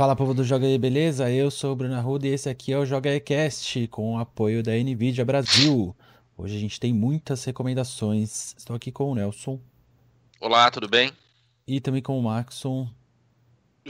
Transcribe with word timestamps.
Fala 0.00 0.16
povo 0.16 0.32
do 0.32 0.42
Joga 0.42 0.66
aí, 0.66 0.78
beleza? 0.78 1.30
Eu 1.30 1.50
sou 1.50 1.72
o 1.72 1.76
Bruno 1.76 1.94
Arruda 1.94 2.26
e 2.26 2.30
esse 2.30 2.48
aqui 2.48 2.72
é 2.72 2.78
o 2.78 2.86
Joga 2.86 3.20
Cast 3.20 3.86
com 3.88 4.14
o 4.14 4.18
apoio 4.18 4.62
da 4.62 4.72
Nvidia 4.72 5.26
Brasil. 5.26 5.94
Hoje 6.38 6.56
a 6.56 6.58
gente 6.58 6.80
tem 6.80 6.90
muitas 6.90 7.44
recomendações. 7.44 8.54
Estou 8.56 8.74
aqui 8.74 8.90
com 8.90 9.12
o 9.12 9.14
Nelson. 9.14 9.60
Olá, 10.40 10.70
tudo 10.70 10.88
bem? 10.88 11.12
E 11.66 11.82
também 11.82 12.00
com 12.00 12.18
o 12.18 12.22
Maxon. 12.22 12.88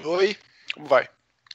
Oi, 0.05 0.37
como 0.75 0.89
vai? 0.89 1.09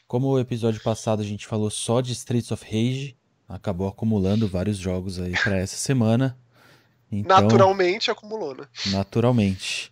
Como 0.07 0.27
o 0.27 0.39
episódio 0.39 0.81
passado 0.81 1.21
a 1.21 1.25
gente 1.25 1.45
falou 1.45 1.69
só 1.69 1.99
de 1.99 2.13
Streets 2.13 2.49
of 2.49 2.63
Rage, 2.63 3.17
acabou 3.49 3.89
acumulando 3.89 4.47
vários 4.47 4.77
jogos 4.77 5.19
aí 5.19 5.33
para 5.33 5.57
essa 5.57 5.75
semana. 5.75 6.39
Então, 7.11 7.41
naturalmente 7.41 8.09
acumulou, 8.09 8.55
né? 8.55 8.65
Naturalmente. 8.85 9.91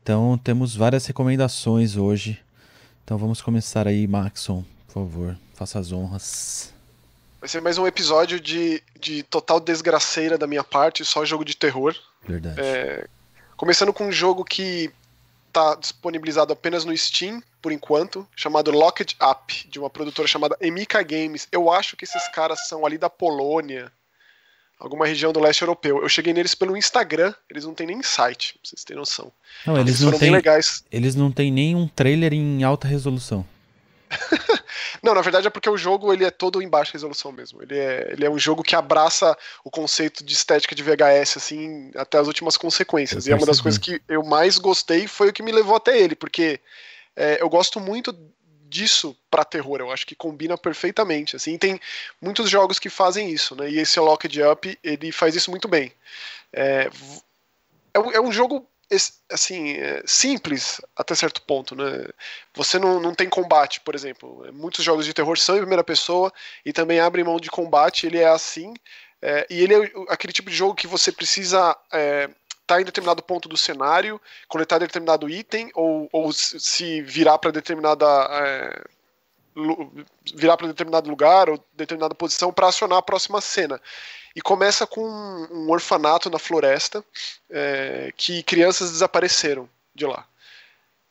Então 0.00 0.38
temos 0.38 0.76
várias 0.76 1.04
recomendações 1.06 1.96
hoje 1.96 2.45
então 3.06 3.16
vamos 3.16 3.40
começar 3.40 3.86
aí, 3.86 4.04
Maxon, 4.04 4.64
por 4.88 4.94
favor, 4.94 5.38
faça 5.54 5.78
as 5.78 5.92
honras. 5.92 6.74
Vai 7.38 7.48
ser 7.48 7.62
mais 7.62 7.78
um 7.78 7.86
episódio 7.86 8.40
de, 8.40 8.82
de 8.98 9.22
total 9.22 9.60
desgraceira 9.60 10.36
da 10.36 10.44
minha 10.44 10.64
parte, 10.64 11.04
só 11.04 11.24
jogo 11.24 11.44
de 11.44 11.56
terror. 11.56 11.94
Verdade. 12.26 12.60
É, 12.60 13.06
começando 13.56 13.92
com 13.92 14.08
um 14.08 14.10
jogo 14.10 14.44
que 14.44 14.90
está 15.46 15.76
disponibilizado 15.76 16.52
apenas 16.52 16.84
no 16.84 16.96
Steam, 16.96 17.40
por 17.62 17.70
enquanto, 17.70 18.26
chamado 18.34 18.72
Locked 18.72 19.16
Up, 19.22 19.68
de 19.68 19.78
uma 19.78 19.88
produtora 19.88 20.26
chamada 20.26 20.56
Emika 20.60 21.00
Games. 21.04 21.46
Eu 21.52 21.70
acho 21.70 21.96
que 21.96 22.02
esses 22.02 22.26
caras 22.32 22.66
são 22.66 22.84
ali 22.84 22.98
da 22.98 23.08
Polônia, 23.08 23.92
alguma 24.78 25.06
região 25.06 25.32
do 25.32 25.40
leste 25.40 25.62
europeu. 25.62 26.02
Eu 26.02 26.08
cheguei 26.08 26.32
neles 26.32 26.54
pelo 26.54 26.76
Instagram, 26.76 27.34
eles 27.50 27.64
não 27.64 27.74
têm 27.74 27.86
nem 27.86 28.02
site, 28.02 28.54
pra 28.54 28.60
vocês 28.64 28.84
terem 28.84 29.00
noção. 29.00 29.32
Não, 29.66 29.76
eles, 29.76 30.00
eles 30.00 30.12
não 30.12 30.18
têm, 30.18 30.30
legais. 30.30 30.84
Eles 30.90 31.14
não 31.14 31.32
têm 31.32 31.50
nem 31.50 31.74
um 31.74 31.88
trailer 31.88 32.32
em 32.32 32.62
alta 32.62 32.86
resolução. 32.86 33.44
não, 35.02 35.14
na 35.14 35.20
verdade 35.20 35.48
é 35.48 35.50
porque 35.50 35.68
o 35.68 35.76
jogo 35.76 36.12
ele 36.12 36.24
é 36.24 36.30
todo 36.30 36.62
em 36.62 36.68
baixa 36.68 36.92
resolução 36.92 37.32
mesmo. 37.32 37.62
Ele 37.62 37.76
é, 37.76 38.12
ele 38.12 38.24
é 38.24 38.30
um 38.30 38.38
jogo 38.38 38.62
que 38.62 38.76
abraça 38.76 39.36
o 39.64 39.70
conceito 39.70 40.24
de 40.24 40.32
estética 40.32 40.74
de 40.74 40.82
VHS 40.82 41.36
assim 41.36 41.90
até 41.96 42.18
as 42.18 42.26
últimas 42.26 42.56
consequências. 42.56 43.26
Eu 43.26 43.30
e 43.30 43.32
é 43.32 43.36
uma 43.36 43.46
das 43.46 43.60
coisas 43.60 43.78
que 43.78 44.00
eu 44.08 44.22
mais 44.22 44.58
gostei 44.58 45.08
foi 45.08 45.30
o 45.30 45.32
que 45.32 45.42
me 45.42 45.52
levou 45.52 45.74
até 45.74 45.98
ele, 45.98 46.14
porque 46.14 46.60
é, 47.16 47.40
eu 47.40 47.48
gosto 47.48 47.80
muito 47.80 48.16
disso 48.68 49.16
para 49.30 49.44
terror. 49.44 49.80
Eu 49.80 49.90
acho 49.90 50.06
que 50.06 50.14
combina 50.14 50.56
perfeitamente. 50.56 51.36
Assim, 51.36 51.56
tem 51.58 51.80
muitos 52.20 52.50
jogos 52.50 52.78
que 52.78 52.90
fazem 52.90 53.30
isso, 53.30 53.54
né? 53.56 53.70
E 53.70 53.78
esse 53.78 53.98
Locked 54.00 54.42
Up 54.42 54.78
ele 54.82 55.12
faz 55.12 55.34
isso 55.34 55.50
muito 55.50 55.68
bem. 55.68 55.92
É, 56.52 56.88
é, 57.94 57.98
é 58.16 58.20
um 58.20 58.32
jogo 58.32 58.66
assim 59.30 59.72
é 59.72 60.00
simples 60.06 60.80
até 60.94 61.14
certo 61.14 61.42
ponto, 61.42 61.74
né? 61.74 62.06
Você 62.54 62.78
não, 62.78 63.00
não 63.00 63.14
tem 63.14 63.28
combate, 63.28 63.80
por 63.80 63.94
exemplo. 63.94 64.46
Muitos 64.52 64.84
jogos 64.84 65.04
de 65.04 65.14
terror 65.14 65.38
são 65.38 65.56
em 65.56 65.60
primeira 65.60 65.82
pessoa 65.84 66.32
e 66.64 66.72
também 66.72 67.00
abrem 67.00 67.24
mão 67.24 67.38
de 67.38 67.50
combate. 67.50 68.06
Ele 68.06 68.18
é 68.18 68.28
assim. 68.28 68.74
É, 69.20 69.46
e 69.50 69.62
ele 69.62 69.74
é 69.74 69.90
aquele 70.08 70.32
tipo 70.32 70.50
de 70.50 70.56
jogo 70.56 70.74
que 70.74 70.86
você 70.86 71.10
precisa 71.10 71.76
é, 71.92 72.30
estar 72.66 72.74
tá 72.74 72.80
em 72.82 72.84
determinado 72.84 73.22
ponto 73.22 73.48
do 73.48 73.56
cenário, 73.56 74.20
coletar 74.48 74.78
determinado 74.78 75.30
item, 75.30 75.70
ou, 75.74 76.08
ou 76.12 76.32
se 76.32 77.00
virar 77.02 77.38
para 77.38 77.52
determinada. 77.52 78.04
É, 78.04 78.84
virar 80.34 80.58
para 80.58 80.66
determinado 80.66 81.08
lugar 81.08 81.48
ou 81.48 81.64
determinada 81.72 82.14
posição 82.14 82.52
para 82.52 82.66
acionar 82.66 82.98
a 82.98 83.02
próxima 83.02 83.40
cena. 83.40 83.80
E 84.34 84.42
começa 84.42 84.86
com 84.86 85.02
um 85.02 85.70
orfanato 85.70 86.28
na 86.28 86.38
floresta 86.38 87.02
é, 87.48 88.12
que 88.18 88.42
crianças 88.42 88.90
desapareceram 88.90 89.66
de 89.94 90.04
lá. 90.04 90.26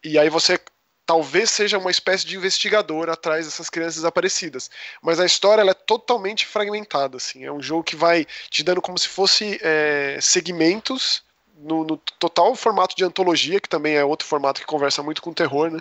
E 0.04 0.20
aí 0.20 0.30
você 0.30 0.60
talvez 1.08 1.50
seja 1.50 1.80
uma 1.80 1.90
espécie 1.90 2.26
de 2.26 2.36
investigador 2.36 3.10
atrás 3.10 3.46
dessas 3.46 3.68
crianças 3.68 3.96
desaparecidas. 3.96 4.70
Mas 5.02 5.20
a 5.20 5.26
história 5.26 5.68
é 5.68 5.74
totalmente 5.74 6.46
fragmentada. 6.46 7.18
Assim. 7.18 7.46
É 7.46 7.52
um 7.52 7.62
jogo 7.62 7.84
que 7.84 7.96
vai 7.96 8.28
te 8.52 8.62
dando 8.62 8.82
como 8.82 9.00
se 9.00 9.08
fosse 9.08 9.60
é, 9.64 10.20
segmentos 10.22 11.24
no, 11.58 11.84
no, 11.84 11.98
total 12.20 12.56
formato 12.56 12.96
de 12.96 13.04
antologia, 13.04 13.60
que 13.60 13.70
também 13.70 13.96
é 13.96 14.04
outro 14.04 14.28
formato 14.28 14.62
que 14.62 14.68
conversa 14.68 15.02
muito 15.02 15.22
com 15.22 15.34
terror, 15.34 15.72
né? 15.72 15.80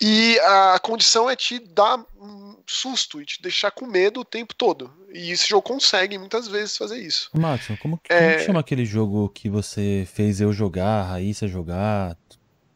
E 0.00 0.38
a 0.40 0.78
condição 0.78 1.28
é 1.28 1.36
te 1.36 1.58
dar 1.58 2.02
um 2.18 2.56
susto 2.66 3.20
e 3.20 3.26
te 3.26 3.42
deixar 3.42 3.70
com 3.70 3.86
medo 3.86 4.20
o 4.20 4.24
tempo 4.24 4.54
todo. 4.54 4.90
E 5.12 5.30
esse 5.30 5.46
jogo 5.46 5.60
consegue 5.60 6.16
muitas 6.16 6.48
vezes 6.48 6.76
fazer 6.76 6.98
isso. 6.98 7.28
Max, 7.34 7.66
como, 7.82 8.00
é... 8.08 8.32
como 8.32 8.46
chama 8.46 8.60
aquele 8.60 8.86
jogo 8.86 9.28
que 9.28 9.50
você 9.50 10.08
fez 10.10 10.40
eu 10.40 10.54
jogar, 10.54 11.02
a 11.02 11.04
Raíssa 11.04 11.46
jogar? 11.46 12.16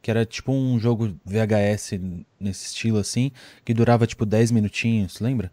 Que 0.03 0.11
era 0.11 0.27
tipo 0.27 0.53
um 0.53 0.79
jogo 0.79 1.19
VHS 1.25 1.93
nesse 2.39 2.67
estilo 2.67 2.99
assim, 2.99 3.33
que 3.65 3.73
durava 3.73 4.07
tipo 4.07 4.27
10 4.27 4.51
minutinhos, 4.51 5.19
lembra? 5.19 5.51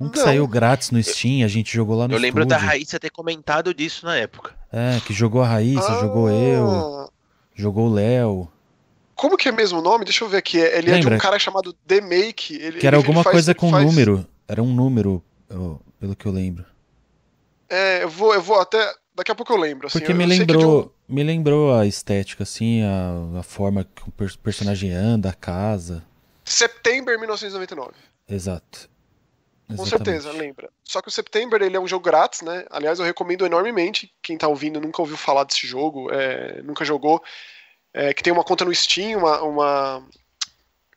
Um 0.00 0.08
que 0.08 0.18
não. 0.18 0.24
saiu 0.24 0.48
grátis 0.48 0.90
no 0.90 1.02
Steam, 1.02 1.44
a 1.44 1.48
gente 1.48 1.72
jogou 1.74 1.94
lá 1.94 2.08
no 2.08 2.14
Eu 2.14 2.18
lembro 2.18 2.42
estúdio. 2.42 2.58
da 2.58 2.66
Raíssa 2.66 2.98
ter 2.98 3.10
comentado 3.10 3.74
disso 3.74 4.06
na 4.06 4.16
época. 4.16 4.54
É, 4.72 4.98
que 5.00 5.12
jogou 5.12 5.42
a 5.42 5.46
Raíssa, 5.46 5.92
ah. 5.92 6.00
jogou 6.00 6.30
eu, 6.30 7.10
jogou 7.54 7.88
o 7.88 7.92
Léo. 7.92 8.48
Como 9.14 9.36
que 9.36 9.50
é 9.50 9.52
mesmo 9.52 9.80
o 9.80 9.82
nome? 9.82 10.06
Deixa 10.06 10.24
eu 10.24 10.28
ver 10.30 10.38
aqui. 10.38 10.56
Ele 10.56 10.90
Lembra? 10.90 11.08
é 11.08 11.10
de 11.10 11.14
um 11.16 11.18
cara 11.18 11.38
chamado 11.38 11.74
The 11.86 12.00
Make. 12.00 12.54
Ele, 12.54 12.78
que 12.78 12.86
era 12.86 12.96
ele, 12.96 13.02
alguma 13.04 13.18
ele 13.18 13.24
faz, 13.24 13.34
coisa 13.34 13.54
com 13.54 13.70
faz... 13.70 13.84
número. 13.84 14.26
Era 14.48 14.62
um 14.62 14.72
número, 14.72 15.22
pelo 16.00 16.16
que 16.16 16.24
eu 16.24 16.32
lembro. 16.32 16.64
É, 17.68 18.02
eu 18.02 18.08
vou, 18.08 18.34
eu 18.34 18.40
vou 18.40 18.58
até. 18.58 18.92
Daqui 19.14 19.30
a 19.30 19.34
pouco 19.34 19.52
eu 19.52 19.58
lembro. 19.58 19.86
Assim, 19.86 19.98
Porque 19.98 20.12
eu, 20.12 20.16
me 20.16 20.24
lembrou, 20.24 20.94
um... 21.06 21.14
me 21.14 21.22
lembrou 21.22 21.74
a 21.74 21.86
estética, 21.86 22.44
assim, 22.44 22.82
a, 22.82 23.40
a 23.40 23.42
forma 23.42 23.84
que 23.84 24.02
o 24.08 24.38
personagem 24.38 24.90
anda, 24.92 25.28
a 25.28 25.34
casa. 25.34 26.02
Setembro 26.42 27.12
de 27.12 27.18
1999. 27.18 27.92
Exato. 28.26 28.88
Com 29.76 29.86
certeza, 29.86 30.32
lembra. 30.32 30.70
Só 30.84 31.00
que 31.00 31.08
o 31.08 31.12
September 31.12 31.60
ele 31.62 31.76
é 31.76 31.80
um 31.80 31.88
jogo 31.88 32.04
grátis, 32.04 32.42
né? 32.42 32.64
Aliás, 32.70 32.98
eu 32.98 33.04
recomendo 33.04 33.46
enormemente. 33.46 34.12
Quem 34.22 34.36
tá 34.36 34.48
ouvindo 34.48 34.80
nunca 34.80 35.02
ouviu 35.02 35.16
falar 35.16 35.44
desse 35.44 35.66
jogo, 35.66 36.10
é, 36.12 36.60
nunca 36.62 36.84
jogou. 36.84 37.22
É, 37.92 38.14
que 38.14 38.22
tem 38.22 38.32
uma 38.32 38.44
conta 38.44 38.64
no 38.64 38.74
Steam, 38.74 39.18
uma. 39.18 39.42
uma 39.42 40.08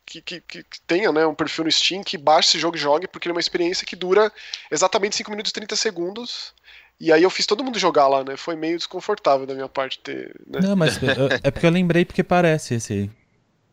que, 0.06 0.22
que, 0.22 0.42
que, 0.42 0.82
tenha 0.86 1.12
né, 1.12 1.26
um 1.26 1.34
perfil 1.34 1.64
no 1.64 1.72
Steam, 1.72 2.04
que 2.04 2.18
baixe 2.18 2.50
esse 2.50 2.60
jogo 2.60 2.76
e 2.76 2.80
jogue, 2.80 3.08
porque 3.08 3.28
ele 3.28 3.32
é 3.32 3.36
uma 3.36 3.42
experiência 3.42 3.86
que 3.86 3.96
dura 3.96 4.32
exatamente 4.70 5.16
5 5.16 5.32
minutos 5.32 5.50
e 5.50 5.54
30 5.54 5.76
segundos. 5.76 6.54
E 7.00 7.12
aí 7.12 7.24
eu 7.24 7.30
fiz 7.30 7.46
todo 7.46 7.64
mundo 7.64 7.80
jogar 7.80 8.08
lá, 8.08 8.24
né? 8.24 8.38
Foi 8.38 8.56
meio 8.56 8.78
desconfortável 8.78 9.46
da 9.46 9.54
minha 9.54 9.68
parte 9.68 10.00
ter. 10.00 10.36
Né? 10.46 10.60
Não, 10.62 10.76
mas 10.76 11.00
é 11.44 11.52
porque 11.52 11.66
eu 11.66 11.72
lembrei 11.72 12.06
porque 12.06 12.24
parece 12.24 12.76
esse 12.76 12.94
aí. 12.94 13.12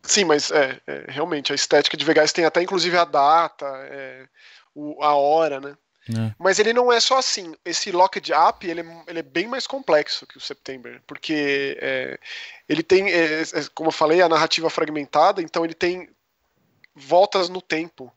Sim, 0.03 0.25
mas 0.25 0.49
é, 0.51 0.79
é, 0.87 1.05
realmente 1.07 1.51
a 1.51 1.55
estética 1.55 1.95
de 1.95 2.03
Vegas 2.03 2.33
tem 2.33 2.43
até 2.43 2.61
inclusive 2.61 2.97
a 2.97 3.05
data. 3.05 3.65
É, 3.89 4.25
o, 4.73 5.01
a 5.03 5.15
hora, 5.15 5.59
né? 5.59 5.75
É. 6.09 6.33
Mas 6.39 6.57
ele 6.57 6.73
não 6.73 6.91
é 6.91 6.99
só 6.99 7.17
assim. 7.17 7.53
Esse 7.63 7.91
Locked 7.91 8.31
Up 8.33 8.67
ele, 8.67 8.81
é, 8.81 9.03
ele 9.07 9.19
é 9.19 9.23
bem 9.23 9.47
mais 9.47 9.67
complexo 9.67 10.25
que 10.25 10.37
o 10.37 10.41
September, 10.41 11.01
porque 11.05 11.77
é, 11.79 12.19
ele 12.67 12.81
tem, 12.81 13.09
é, 13.09 13.41
é, 13.41 13.45
como 13.75 13.89
eu 13.89 13.93
falei, 13.93 14.21
a 14.21 14.29
narrativa 14.29 14.69
fragmentada, 14.69 15.41
então 15.41 15.63
ele 15.63 15.73
tem 15.75 16.09
voltas 16.95 17.49
no 17.49 17.61
tempo. 17.61 18.11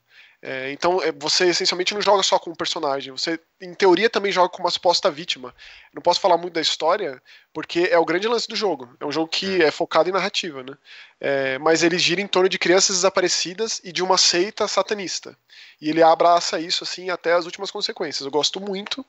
É, 0.46 0.70
então 0.72 1.02
é, 1.02 1.10
você 1.10 1.46
essencialmente 1.46 1.94
não 1.94 2.02
joga 2.02 2.22
só 2.22 2.38
com 2.38 2.50
um 2.50 2.54
personagem, 2.54 3.10
você 3.10 3.40
em 3.58 3.72
teoria 3.72 4.10
também 4.10 4.30
joga 4.30 4.50
com 4.50 4.62
uma 4.62 4.70
suposta 4.70 5.10
vítima. 5.10 5.54
Não 5.90 6.02
posso 6.02 6.20
falar 6.20 6.36
muito 6.36 6.52
da 6.52 6.60
história, 6.60 7.22
porque 7.50 7.88
é 7.90 7.98
o 7.98 8.04
grande 8.04 8.28
lance 8.28 8.46
do 8.46 8.54
jogo. 8.54 8.94
É 9.00 9.06
um 9.06 9.10
jogo 9.10 9.26
que 9.26 9.62
é 9.62 9.70
focado 9.70 10.10
em 10.10 10.12
narrativa, 10.12 10.62
né? 10.62 10.76
É, 11.18 11.58
mas 11.60 11.82
ele 11.82 11.98
gira 11.98 12.20
em 12.20 12.26
torno 12.26 12.46
de 12.46 12.58
crianças 12.58 12.96
desaparecidas 12.96 13.80
e 13.82 13.90
de 13.90 14.02
uma 14.02 14.18
seita 14.18 14.68
satanista. 14.68 15.34
E 15.80 15.88
ele 15.88 16.02
abraça 16.02 16.60
isso 16.60 16.84
assim 16.84 17.08
até 17.08 17.32
as 17.32 17.46
últimas 17.46 17.70
consequências. 17.70 18.26
Eu 18.26 18.30
gosto 18.30 18.60
muito 18.60 19.02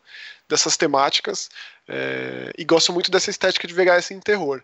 dessas 0.48 0.78
temáticas 0.78 1.50
é, 1.86 2.54
e 2.58 2.64
gosto 2.64 2.94
muito 2.94 3.12
dessa 3.12 3.30
estética 3.30 3.68
de 3.68 3.74
VHS 3.74 4.12
em 4.12 4.22
terror. 4.22 4.64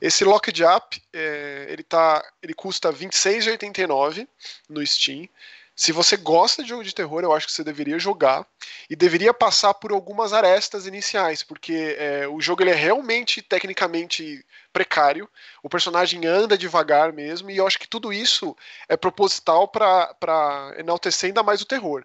Esse 0.00 0.24
Locked 0.24 0.62
Up, 0.62 1.02
é, 1.12 1.66
ele, 1.70 1.82
tá, 1.82 2.24
ele 2.40 2.54
custa 2.54 2.92
R$26,89 2.92 4.28
no 4.68 4.86
Steam. 4.86 5.28
Se 5.76 5.90
você 5.90 6.16
gosta 6.16 6.62
de 6.62 6.68
jogo 6.68 6.84
de 6.84 6.94
terror, 6.94 7.22
eu 7.22 7.32
acho 7.32 7.46
que 7.46 7.52
você 7.52 7.64
deveria 7.64 7.98
jogar 7.98 8.46
e 8.88 8.94
deveria 8.94 9.34
passar 9.34 9.74
por 9.74 9.90
algumas 9.90 10.32
arestas 10.32 10.86
iniciais, 10.86 11.42
porque 11.42 11.96
é, 11.98 12.28
o 12.28 12.40
jogo 12.40 12.62
ele 12.62 12.70
é 12.70 12.74
realmente 12.74 13.42
tecnicamente 13.42 14.44
precário, 14.72 15.28
o 15.64 15.68
personagem 15.68 16.24
anda 16.26 16.56
devagar 16.56 17.12
mesmo, 17.12 17.50
e 17.50 17.56
eu 17.56 17.66
acho 17.66 17.78
que 17.78 17.88
tudo 17.88 18.12
isso 18.12 18.56
é 18.88 18.96
proposital 18.96 19.66
para 19.66 20.74
enaltecer 20.78 21.28
ainda 21.28 21.42
mais 21.42 21.60
o 21.60 21.66
terror. 21.66 22.04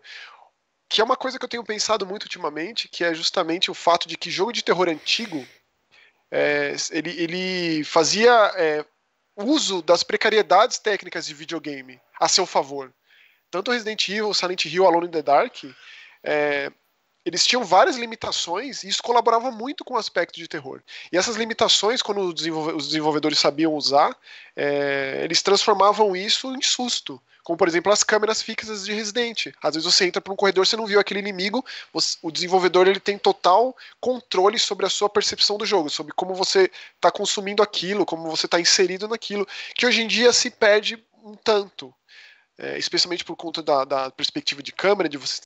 Que 0.89 1.01
é 1.01 1.03
uma 1.03 1.15
coisa 1.15 1.37
que 1.37 1.45
eu 1.45 1.49
tenho 1.49 1.63
pensado 1.63 2.07
muito 2.07 2.23
ultimamente, 2.23 2.87
que 2.87 3.03
é 3.03 3.13
justamente 3.13 3.69
o 3.69 3.75
fato 3.75 4.07
de 4.07 4.17
que 4.17 4.31
jogo 4.31 4.51
de 4.51 4.63
terror 4.63 4.89
antigo 4.89 5.47
é, 6.31 6.75
ele, 6.89 7.11
ele 7.21 7.83
fazia 7.83 8.51
é, 8.55 8.83
uso 9.35 9.83
das 9.83 10.01
precariedades 10.01 10.79
técnicas 10.79 11.27
de 11.27 11.35
videogame 11.35 12.01
a 12.19 12.27
seu 12.27 12.47
favor 12.47 12.91
tanto 13.49 13.71
Resident 13.71 14.07
Evil, 14.09 14.33
Silent 14.33 14.65
Hill, 14.65 14.85
Alone 14.85 15.07
in 15.07 15.11
the 15.11 15.21
Dark, 15.21 15.63
é, 16.23 16.71
eles 17.25 17.45
tinham 17.45 17.63
várias 17.63 17.97
limitações 17.97 18.83
e 18.83 18.87
isso 18.87 19.03
colaborava 19.03 19.51
muito 19.51 19.83
com 19.83 19.93
o 19.93 19.97
aspecto 19.97 20.39
de 20.39 20.47
terror. 20.47 20.81
E 21.11 21.17
essas 21.17 21.35
limitações, 21.35 22.01
quando 22.01 22.21
os 22.21 22.87
desenvolvedores 22.87 23.37
sabiam 23.37 23.75
usar, 23.75 24.15
é, 24.55 25.21
eles 25.23 25.41
transformavam 25.41 26.15
isso 26.15 26.53
em 26.55 26.61
susto. 26.61 27.21
Como, 27.43 27.57
por 27.57 27.67
exemplo, 27.67 27.91
as 27.91 28.03
câmeras 28.03 28.41
fixas 28.41 28.85
de 28.85 28.93
Resident. 28.93 29.47
Às 29.61 29.75
vezes 29.75 29.91
você 29.91 30.05
entra 30.05 30.21
por 30.21 30.31
um 30.31 30.35
corredor, 30.35 30.65
você 30.65 30.77
não 30.77 30.85
viu 30.85 30.99
aquele 30.99 31.19
inimigo, 31.19 31.65
você, 31.91 32.17
o 32.21 32.31
desenvolvedor 32.31 32.87
ele 32.87 32.99
tem 32.99 33.17
total 33.17 33.75
controle 33.99 34.59
sobre 34.59 34.85
a 34.85 34.89
sua 34.89 35.09
percepção 35.09 35.57
do 35.57 35.65
jogo, 35.65 35.89
sobre 35.89 36.13
como 36.13 36.35
você 36.35 36.69
está 36.95 37.11
consumindo 37.11 37.63
aquilo, 37.63 38.05
como 38.05 38.29
você 38.29 38.45
está 38.45 38.59
inserido 38.59 39.07
naquilo, 39.07 39.47
que 39.75 39.85
hoje 39.85 40.01
em 40.01 40.07
dia 40.07 40.31
se 40.31 40.51
perde 40.51 41.03
um 41.23 41.35
tanto. 41.35 41.93
É, 42.61 42.77
especialmente 42.77 43.23
por 43.23 43.37
conta 43.37 43.63
da, 43.63 43.85
da, 43.85 44.11
perspectiva 44.11 44.61
de 44.61 44.73
câmera, 44.73 45.07
de 45.07 45.17
você 45.17 45.41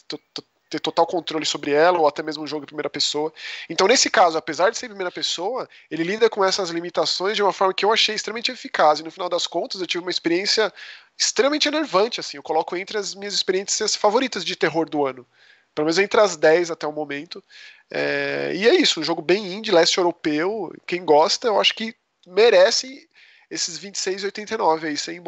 ter 0.67 0.79
total 0.79 1.05
controle 1.05 1.45
sobre 1.45 1.71
ela, 1.71 1.99
ou 1.99 2.07
até 2.07 2.23
mesmo 2.23 2.43
um 2.43 2.47
jogo 2.47 2.63
em 2.63 2.65
primeira 2.65 2.89
pessoa. 2.89 3.31
Então, 3.69 3.87
nesse 3.87 4.09
caso, 4.09 4.35
apesar 4.35 4.71
de 4.71 4.77
ser 4.79 4.87
em 4.87 4.89
primeira 4.89 5.11
pessoa, 5.11 5.69
ele 5.91 6.03
lida 6.03 6.27
com 6.27 6.43
essas 6.43 6.71
limitações 6.71 7.35
de 7.35 7.43
uma 7.43 7.53
forma 7.53 7.71
que 7.71 7.85
eu 7.85 7.93
achei 7.93 8.15
extremamente 8.15 8.51
eficaz. 8.51 8.99
E 8.99 9.03
no 9.03 9.11
final 9.11 9.29
das 9.29 9.45
contas, 9.45 9.79
eu 9.79 9.85
tive 9.85 10.03
uma 10.03 10.09
experiência 10.09 10.73
extremamente 11.15 11.67
enervante. 11.67 12.19
Assim, 12.19 12.37
eu 12.37 12.43
coloco 12.43 12.75
entre 12.75 12.97
as 12.97 13.13
minhas 13.13 13.35
experiências 13.35 13.95
favoritas 13.95 14.43
de 14.43 14.55
terror 14.55 14.89
do 14.89 15.05
ano. 15.05 15.23
Pelo 15.75 15.85
menos 15.85 15.99
entre 15.99 16.19
as 16.19 16.35
10 16.35 16.71
até 16.71 16.87
o 16.87 16.91
momento. 16.91 17.43
É, 17.91 18.53
e 18.55 18.67
é 18.67 18.73
isso, 18.73 18.99
um 18.99 19.03
jogo 19.03 19.21
bem 19.21 19.53
indie, 19.53 19.71
leste 19.71 19.99
europeu. 19.99 20.73
Quem 20.87 21.05
gosta, 21.05 21.47
eu 21.47 21.61
acho 21.61 21.75
que 21.75 21.95
merece 22.25 23.07
esses 23.53 23.79
26,89 23.79 24.85
aí, 24.85 24.97
ser 24.97 25.21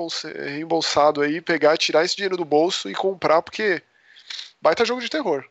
reembolsado 0.50 1.22
aí, 1.22 1.40
pegar, 1.40 1.78
tirar 1.78 2.04
esse 2.04 2.16
dinheiro 2.16 2.36
do 2.36 2.44
bolso 2.44 2.90
e 2.90 2.96
comprar, 2.96 3.44
porque 3.44 3.84
baita 4.60 4.84
jogo 4.84 5.00
de 5.00 5.10
terror. 5.10 5.46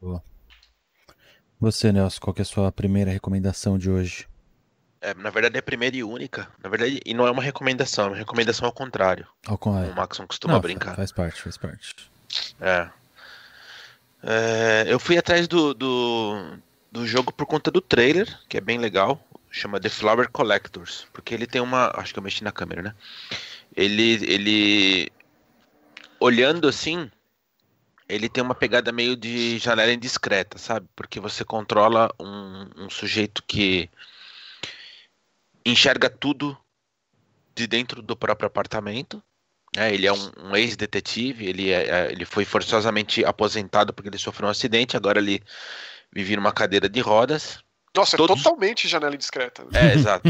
Boa. 0.00 0.22
Você, 1.60 1.92
Nelson, 1.92 2.20
qual 2.20 2.34
é 2.38 2.42
a 2.42 2.44
sua 2.44 2.72
primeira 2.72 3.10
recomendação 3.10 3.76
de 3.76 3.90
hoje? 3.90 4.26
É, 5.00 5.12
na 5.14 5.28
verdade 5.28 5.56
é 5.56 5.58
a 5.58 5.62
primeira 5.62 5.94
e 5.94 6.02
única. 6.02 6.48
Na 6.62 6.70
verdade, 6.70 7.00
e 7.04 7.12
não 7.12 7.26
é 7.26 7.30
uma 7.30 7.42
recomendação, 7.42 8.06
é 8.06 8.08
uma 8.08 8.16
recomendação 8.16 8.66
ao 8.66 8.72
contrário. 8.72 9.26
Ao 9.46 9.58
contrário. 9.58 9.92
O 9.92 9.94
Maxon 9.94 10.26
costuma 10.26 10.54
não, 10.54 10.60
brincar. 10.60 10.96
Faz 10.96 11.12
parte, 11.12 11.42
faz 11.42 11.58
parte. 11.58 12.10
É. 12.58 12.88
é 14.22 14.84
eu 14.86 14.98
fui 14.98 15.18
atrás 15.18 15.46
do, 15.46 15.74
do, 15.74 16.58
do 16.90 17.06
jogo 17.06 17.30
por 17.30 17.44
conta 17.44 17.70
do 17.70 17.82
trailer, 17.82 18.26
que 18.48 18.56
é 18.56 18.60
bem 18.60 18.78
legal. 18.78 19.20
Chama 19.56 19.80
The 19.80 19.88
Flower 19.88 20.28
Collectors. 20.30 21.06
Porque 21.14 21.32
ele 21.32 21.46
tem 21.46 21.62
uma. 21.62 21.90
Acho 21.94 22.12
que 22.12 22.18
eu 22.18 22.22
mexi 22.22 22.44
na 22.44 22.52
câmera, 22.52 22.82
né? 22.82 22.94
Ele. 23.74 24.22
ele 24.30 25.12
olhando 26.20 26.68
assim, 26.68 27.10
ele 28.06 28.28
tem 28.28 28.44
uma 28.44 28.54
pegada 28.54 28.92
meio 28.92 29.16
de 29.16 29.58
janela 29.58 29.92
indiscreta, 29.92 30.58
sabe? 30.58 30.86
Porque 30.94 31.18
você 31.18 31.42
controla 31.42 32.12
um, 32.20 32.84
um 32.84 32.90
sujeito 32.90 33.42
que 33.46 33.88
enxerga 35.64 36.10
tudo 36.10 36.56
de 37.54 37.66
dentro 37.66 38.02
do 38.02 38.14
próprio 38.14 38.46
apartamento. 38.48 39.22
É, 39.74 39.92
ele 39.92 40.06
é 40.06 40.12
um, 40.12 40.32
um 40.44 40.56
ex-detetive, 40.56 41.46
ele, 41.46 41.70
é, 41.70 41.88
é, 41.88 42.12
ele 42.12 42.26
foi 42.26 42.44
forçosamente 42.44 43.24
aposentado 43.24 43.92
porque 43.92 44.08
ele 44.08 44.18
sofreu 44.18 44.48
um 44.48 44.50
acidente, 44.50 44.96
agora 44.96 45.18
ele 45.18 45.42
vive 46.12 46.36
numa 46.36 46.52
cadeira 46.52 46.88
de 46.88 47.00
rodas. 47.00 47.64
Nossa, 47.96 48.16
é 48.16 48.18
Todos... 48.18 48.40
é 48.40 48.42
totalmente 48.42 48.86
janela 48.86 49.14
indiscreta. 49.14 49.66
É, 49.72 49.94
exato. 49.96 50.28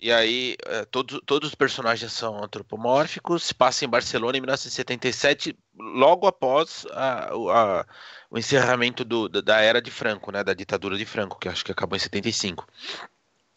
E 0.00 0.12
aí, 0.12 0.56
é, 0.66 0.84
todos, 0.84 1.20
todos 1.24 1.48
os 1.48 1.54
personagens 1.54 2.12
são 2.12 2.42
antropomórficos, 2.42 3.44
se 3.44 3.54
passa 3.54 3.86
em 3.86 3.88
Barcelona 3.88 4.36
em 4.36 4.40
1977, 4.40 5.56
logo 5.78 6.26
após 6.26 6.84
a, 6.90 7.30
a, 7.32 7.86
o 8.30 8.36
encerramento 8.36 9.02
do, 9.02 9.28
da 9.28 9.60
era 9.60 9.80
de 9.80 9.90
Franco, 9.90 10.30
né, 10.30 10.44
da 10.44 10.52
ditadura 10.52 10.98
de 10.98 11.06
Franco, 11.06 11.38
que 11.38 11.48
acho 11.48 11.64
que 11.64 11.72
acabou 11.72 11.96
em 11.96 12.00
75. 12.00 12.66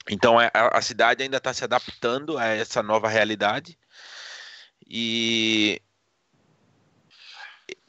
Então 0.10 0.40
é, 0.40 0.50
a, 0.54 0.78
a 0.78 0.82
cidade 0.82 1.22
ainda 1.22 1.36
está 1.36 1.54
se 1.54 1.64
adaptando 1.64 2.38
a 2.38 2.46
essa 2.46 2.82
nova 2.82 3.10
realidade 3.10 3.78
e 4.88 5.82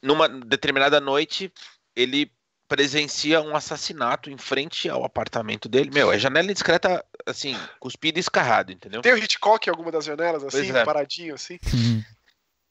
numa 0.01 0.27
determinada 0.27 0.99
noite 0.99 1.49
ele 1.95 2.31
presencia 2.69 3.41
um 3.41 3.55
assassinato 3.55 4.29
em 4.29 4.37
frente 4.37 4.87
ao 4.87 5.03
apartamento 5.03 5.67
dele. 5.67 5.89
Meu, 5.91 6.11
é 6.11 6.19
janela 6.19 6.53
discreta, 6.53 7.03
assim, 7.25 7.57
cuspido 7.79 8.19
e 8.19 8.21
escarrado, 8.21 8.71
entendeu? 8.71 9.01
Tem 9.01 9.11
o 9.11 9.17
Hitchcock 9.17 9.67
em 9.67 9.71
alguma 9.71 9.91
das 9.91 10.05
janelas, 10.05 10.43
assim, 10.43 10.71
é. 10.71 10.85
paradinho, 10.85 11.33
assim. 11.33 11.59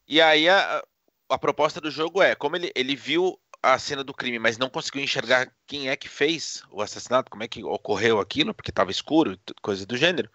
e 0.07 0.21
aí 0.21 0.49
a, 0.49 0.85
a 1.29 1.37
proposta 1.37 1.81
do 1.81 1.91
jogo 1.91 2.23
é, 2.23 2.37
como 2.37 2.55
ele, 2.55 2.71
ele 2.77 2.95
viu 2.95 3.39
a 3.61 3.77
cena 3.77 4.05
do 4.05 4.15
crime, 4.15 4.39
mas 4.39 4.57
não 4.57 4.71
conseguiu 4.71 5.03
enxergar 5.03 5.53
quem 5.67 5.91
é 5.91 5.97
que 5.97 6.09
fez 6.09 6.63
o 6.71 6.81
assassinato, 6.81 7.29
como 7.29 7.43
é 7.43 7.49
que 7.49 7.65
ocorreu 7.65 8.21
aquilo, 8.21 8.55
porque 8.55 8.71
estava 8.71 8.93
escuro, 8.93 9.37
coisa 9.61 9.85
do 9.85 9.97
gênero. 9.97 10.31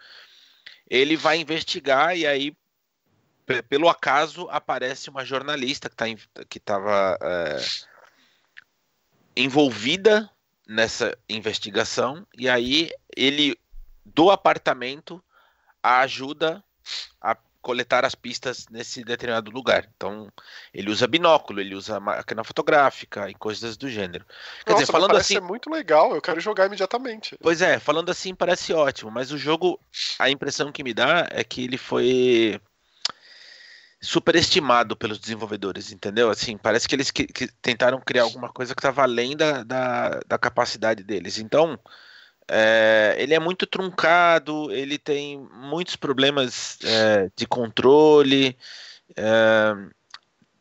Ele 0.89 1.15
vai 1.15 1.37
investigar 1.37 2.17
e 2.17 2.27
aí, 2.27 2.53
pelo 3.69 3.87
acaso, 3.87 4.45
aparece 4.51 5.09
uma 5.09 5.23
jornalista 5.23 5.89
que 5.89 5.95
tá, 5.95 6.05
estava 6.53 7.17
envolvida 9.35 10.29
nessa 10.67 11.17
investigação 11.27 12.25
e 12.37 12.47
aí 12.47 12.89
ele 13.15 13.57
do 14.05 14.31
apartamento 14.31 15.23
a 15.81 15.99
ajuda 16.01 16.63
a 17.21 17.35
coletar 17.63 18.03
as 18.03 18.13
pistas 18.13 18.67
nesse 18.69 19.05
determinado 19.05 19.49
lugar. 19.49 19.89
Então, 19.95 20.29
ele 20.73 20.91
usa 20.91 21.07
binóculo, 21.07 21.61
ele 21.61 21.73
usa 21.73 21.97
máquina 21.97 22.43
fotográfica 22.43 23.29
e 23.29 23.33
coisas 23.33 23.77
do 23.77 23.89
gênero. 23.89 24.25
Quer 24.65 24.71
Nossa, 24.71 24.83
dizer, 24.83 24.91
falando 24.91 25.15
assim, 25.15 25.39
muito 25.39 25.69
legal, 25.69 26.13
eu 26.13 26.21
quero 26.21 26.41
jogar 26.41 26.65
imediatamente. 26.65 27.37
Pois 27.41 27.61
é, 27.61 27.79
falando 27.79 28.09
assim 28.09 28.35
parece 28.35 28.73
ótimo, 28.73 29.09
mas 29.09 29.31
o 29.31 29.37
jogo, 29.37 29.79
a 30.19 30.29
impressão 30.29 30.73
que 30.73 30.83
me 30.83 30.93
dá 30.93 31.25
é 31.31 31.41
que 31.43 31.63
ele 31.63 31.77
foi 31.77 32.59
superestimado 34.03 34.97
pelos 34.97 35.17
desenvolvedores, 35.17 35.91
entendeu? 35.93 36.29
Assim, 36.29 36.57
parece 36.57 36.87
que 36.87 36.93
eles 36.93 37.09
que, 37.09 37.25
que 37.25 37.47
tentaram 37.61 38.01
criar 38.01 38.23
alguma 38.23 38.49
coisa 38.49 38.75
que 38.75 38.79
estava 38.79 39.01
além 39.03 39.35
da, 39.35 39.63
da, 39.63 40.19
da, 40.27 40.37
capacidade 40.37 41.03
deles. 41.03 41.39
Então, 41.39 41.79
é, 42.49 43.15
ele 43.17 43.33
é 43.33 43.39
muito 43.39 43.65
truncado, 43.65 44.69
ele 44.73 44.97
tem 44.97 45.39
muitos 45.53 45.95
problemas 45.95 46.77
é, 46.83 47.31
de 47.33 47.47
controle. 47.47 48.57
É, 49.15 49.73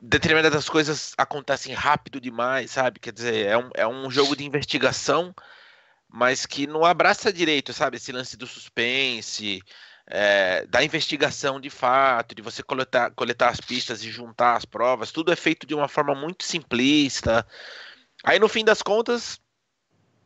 determinadas 0.01 0.69
coisas 0.69 1.13
acontecem 1.19 1.75
rápido 1.75 2.21
demais, 2.21 2.71
sabe? 2.71 3.01
Quer 3.01 3.13
dizer, 3.13 3.47
é 3.47 3.59
um, 3.59 3.71
é 3.75 3.87
um 3.89 4.09
jogo 4.09 4.37
de 4.37 4.45
investigação, 4.45 5.35
mas 6.09 6.47
que 6.47 6.69
não 6.69 6.85
abraça 6.85 7.33
direito, 7.33 7.73
sabe? 7.73 7.97
Esse 7.97 8.13
lance 8.13 8.37
do 8.37 8.47
suspense, 8.47 9.61
é, 10.15 10.67
da 10.67 10.85
investigação 10.85 11.59
de 11.59 11.71
fato, 11.71 12.35
de 12.35 12.43
você 12.43 12.63
coletar, 12.63 13.11
coletar 13.13 13.49
as 13.49 13.59
pistas 13.59 14.05
e 14.05 14.11
juntar 14.11 14.57
as 14.57 14.67
provas, 14.67 15.11
tudo 15.11 15.33
é 15.33 15.37
feito 15.37 15.67
de 15.67 15.75
uma 15.75 15.89
forma 15.89 16.15
muito 16.15 16.45
simplista. 16.45 17.47
Aí 18.23 18.39
no 18.39 18.47
fim 18.47 18.63
das 18.63 18.83
contas, 18.83 19.41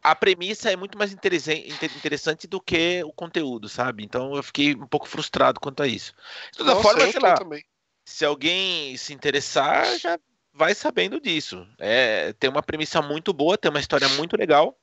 a 0.02 0.12
premissa 0.12 0.72
é 0.72 0.76
muito 0.76 0.98
mais 0.98 1.12
interessante 1.12 2.48
do 2.48 2.60
que 2.60 3.00
o 3.04 3.12
conteúdo, 3.12 3.68
sabe? 3.68 4.02
Então 4.02 4.34
eu 4.34 4.42
fiquei 4.42 4.74
um 4.74 4.88
pouco 4.88 5.06
frustrado 5.06 5.60
quanto 5.60 5.84
a 5.84 5.86
isso. 5.86 6.12
De 6.50 6.58
toda 6.58 6.74
Nossa, 6.74 6.82
forma, 6.82 7.12
sei 7.12 7.20
lá, 7.20 7.34
também. 7.34 7.64
se 8.04 8.24
alguém 8.24 8.96
se 8.96 9.14
interessar, 9.14 9.96
já 10.00 10.18
vai 10.52 10.74
sabendo 10.74 11.20
disso. 11.20 11.64
É, 11.78 12.32
tem 12.32 12.50
uma 12.50 12.62
premissa 12.62 13.00
muito 13.00 13.32
boa, 13.32 13.56
tem 13.56 13.70
uma 13.70 13.78
história 13.78 14.08
muito 14.08 14.36
legal, 14.36 14.76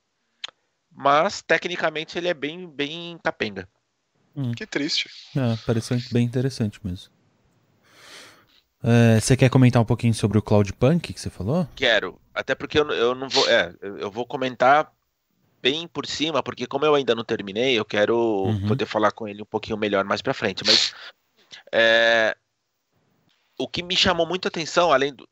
mas 0.90 1.42
tecnicamente 1.42 2.18
ele 2.18 2.30
é 2.30 2.34
bem, 2.34 2.70
bem 2.70 3.20
capenga. 3.22 3.68
Hum. 4.36 4.52
Que 4.54 4.66
triste. 4.66 5.10
É, 5.36 5.56
pareceu 5.66 5.98
bem 6.12 6.26
interessante 6.26 6.80
mesmo. 6.84 7.12
É, 8.84 9.20
você 9.20 9.38
quer 9.38 9.50
comentar 9.50 9.82
um 9.82 9.86
pouquinho 9.86 10.14
sobre 10.14 10.38
o 10.38 10.42
Cloud 10.42 10.74
Punk 10.74 11.14
que 11.14 11.20
você 11.20 11.30
falou? 11.30 11.68
Quero, 11.76 12.20
até 12.34 12.54
porque 12.54 12.78
eu, 12.78 12.90
eu 12.92 13.16
não 13.16 13.30
vou. 13.30 13.48
É, 13.50 13.74
eu 13.82 14.12
vou 14.12 14.26
comentar 14.26 14.92
bem 15.62 15.88
por 15.88 16.06
cima, 16.06 16.44
porque 16.44 16.68
como 16.68 16.86
eu 16.86 16.94
ainda 16.94 17.16
não 17.16 17.24
terminei, 17.24 17.80
eu 17.80 17.86
quero 17.86 18.18
uhum. 18.18 18.68
poder 18.68 18.86
falar 18.86 19.12
com 19.12 19.26
ele 19.26 19.42
um 19.42 19.46
pouquinho 19.46 19.78
melhor 19.78 20.04
mais 20.04 20.22
para 20.22 20.34
frente. 20.34 20.64
Mas 20.66 20.94
é, 21.72 22.36
o 23.58 23.66
que 23.66 23.82
me 23.82 23.96
chamou 23.96 24.28
muito 24.28 24.46
a 24.46 24.50
atenção, 24.50 24.92
além 24.92 25.14
do, 25.14 25.26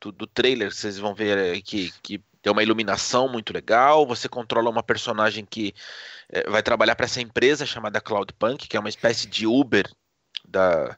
do, 0.00 0.10
do 0.10 0.26
trailer, 0.26 0.72
vocês 0.72 0.98
vão 0.98 1.14
ver 1.14 1.60
que, 1.60 1.92
que 2.02 2.18
tem 2.40 2.50
uma 2.50 2.62
iluminação 2.62 3.28
muito 3.28 3.52
legal. 3.52 4.06
Você 4.06 4.28
controla 4.28 4.70
uma 4.70 4.82
personagem 4.82 5.44
que 5.44 5.74
é, 5.74 5.74
vai 6.48 6.62
trabalhar 6.62 6.94
para 6.96 7.06
essa 7.06 7.20
empresa 7.20 7.66
chamada 7.66 8.00
Cloudpunk, 8.00 8.68
que 8.68 8.76
é 8.76 8.80
uma 8.80 8.88
espécie 8.88 9.26
de 9.26 9.46
Uber 9.46 9.88
da, 10.46 10.96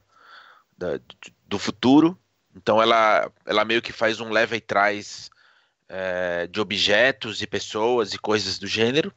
da, 0.77 0.99
do 1.45 1.59
futuro. 1.59 2.17
Então 2.55 2.81
ela, 2.81 3.31
ela 3.45 3.65
meio 3.65 3.81
que 3.81 3.91
faz 3.91 4.19
um 4.19 4.29
leva 4.29 4.55
e 4.55 4.61
traz 4.61 5.29
é, 5.89 6.47
de 6.47 6.59
objetos 6.59 7.41
e 7.41 7.47
pessoas 7.47 8.13
e 8.13 8.17
coisas 8.17 8.57
do 8.57 8.67
gênero. 8.67 9.13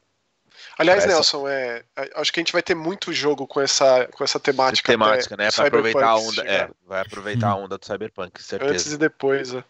Aliás, 0.79 1.05
Nelson, 1.05 1.47
é, 1.49 1.85
acho 2.15 2.33
que 2.33 2.41
a 2.41 2.43
gente 2.43 2.53
vai 2.53 2.63
ter 2.63 2.75
muito 2.75 3.13
jogo 3.13 3.47
com 3.47 3.61
essa, 3.61 4.07
com 4.07 4.25
essa 4.25 4.41
temática. 4.41 4.93
Temática, 4.93 5.37
né? 5.37 5.51
Para 5.51 5.67
aproveitar 5.67 6.09
a 6.09 6.17
onda, 6.17 6.43
é, 6.43 6.71
vai 6.87 7.01
aproveitar 7.03 7.49
a 7.49 7.55
onda 7.55 7.77
do 7.77 7.85
Cyberpunk, 7.85 8.43
certeza. 8.43 8.73
Antes 8.73 8.93
e 8.93 8.97
depois, 8.97 9.55
é. 9.55 9.65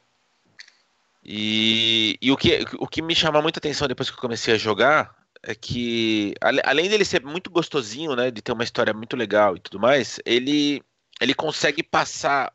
E, 1.25 2.17
e 2.21 2.31
o, 2.31 2.37
que, 2.37 2.65
o 2.79 2.87
que 2.87 3.03
me 3.03 3.15
chama 3.15 3.43
muita 3.43 3.59
atenção 3.59 3.87
depois 3.87 4.09
que 4.09 4.17
eu 4.17 4.21
comecei 4.21 4.55
a 4.55 4.59
jogar 4.59 5.15
é 5.43 5.55
que, 5.55 6.35
além 6.41 6.89
dele 6.89 7.05
ser 7.05 7.25
muito 7.25 7.51
gostosinho, 7.51 8.15
né, 8.15 8.31
de 8.31 8.43
ter 8.43 8.53
uma 8.53 8.65
história 8.65 8.93
muito 8.93 9.17
legal 9.17 9.57
e 9.57 9.61
tudo 9.61 9.81
mais, 9.81 10.21
ele, 10.25 10.83
ele 11.21 11.35
consegue 11.35 11.83
passar 11.83 12.53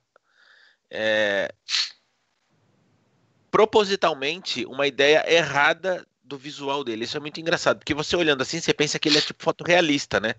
é, 0.89 1.54
propositalmente 3.50 4.65
uma 4.65 4.86
ideia 4.86 5.25
errada 5.32 6.06
do 6.24 6.38
visual 6.38 6.84
dele. 6.84 7.06
Isso 7.06 7.18
é 7.18 7.20
muito 7.20 7.39
engraçado, 7.39 7.77
porque 7.77 7.94
você 7.94 8.15
olhando 8.15 8.42
assim, 8.42 8.60
você 8.60 8.74
pensa 8.74 9.00
que 9.00 9.08
ele 9.08 9.18
é 9.18 9.22
tipo 9.22 9.44
fotorrealista, 9.44 10.20
né? 10.20 10.36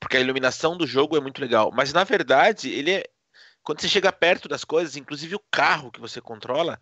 Porque 0.00 0.16
a 0.16 0.20
iluminação 0.20 0.76
do 0.76 0.86
jogo 0.86 1.16
é 1.16 1.20
muito 1.20 1.40
legal. 1.40 1.70
Mas 1.72 1.92
na 1.92 2.04
verdade, 2.04 2.70
ele 2.70 2.92
é. 2.92 3.04
Quando 3.62 3.80
você 3.80 3.88
chega 3.88 4.12
perto 4.12 4.48
das 4.48 4.64
coisas, 4.64 4.96
inclusive 4.96 5.34
o 5.34 5.42
carro 5.50 5.90
que 5.90 6.00
você 6.00 6.20
controla, 6.20 6.80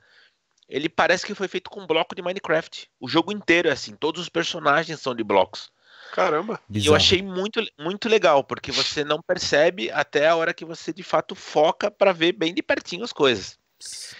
ele 0.68 0.88
parece 0.88 1.26
que 1.26 1.34
foi 1.34 1.48
feito 1.48 1.70
com 1.70 1.86
bloco 1.86 2.14
de 2.14 2.22
Minecraft. 2.22 2.88
O 3.00 3.08
jogo 3.08 3.32
inteiro 3.32 3.68
é 3.68 3.72
assim, 3.72 3.94
todos 3.94 4.22
os 4.22 4.28
personagens 4.28 5.00
são 5.00 5.14
de 5.14 5.22
blocos. 5.22 5.70
Caramba. 6.12 6.60
E 6.70 6.86
eu 6.86 6.94
achei 6.94 7.20
muito, 7.22 7.60
muito 7.78 8.08
legal, 8.08 8.44
porque 8.44 8.70
você 8.70 9.02
não 9.02 9.20
percebe 9.20 9.90
até 9.90 10.28
a 10.28 10.36
hora 10.36 10.54
que 10.54 10.64
você 10.64 10.92
de 10.92 11.02
fato 11.02 11.34
foca 11.34 11.90
para 11.90 12.12
ver 12.12 12.32
bem 12.32 12.54
de 12.54 12.62
pertinho 12.62 13.04
as 13.04 13.12
coisas. 13.12 13.58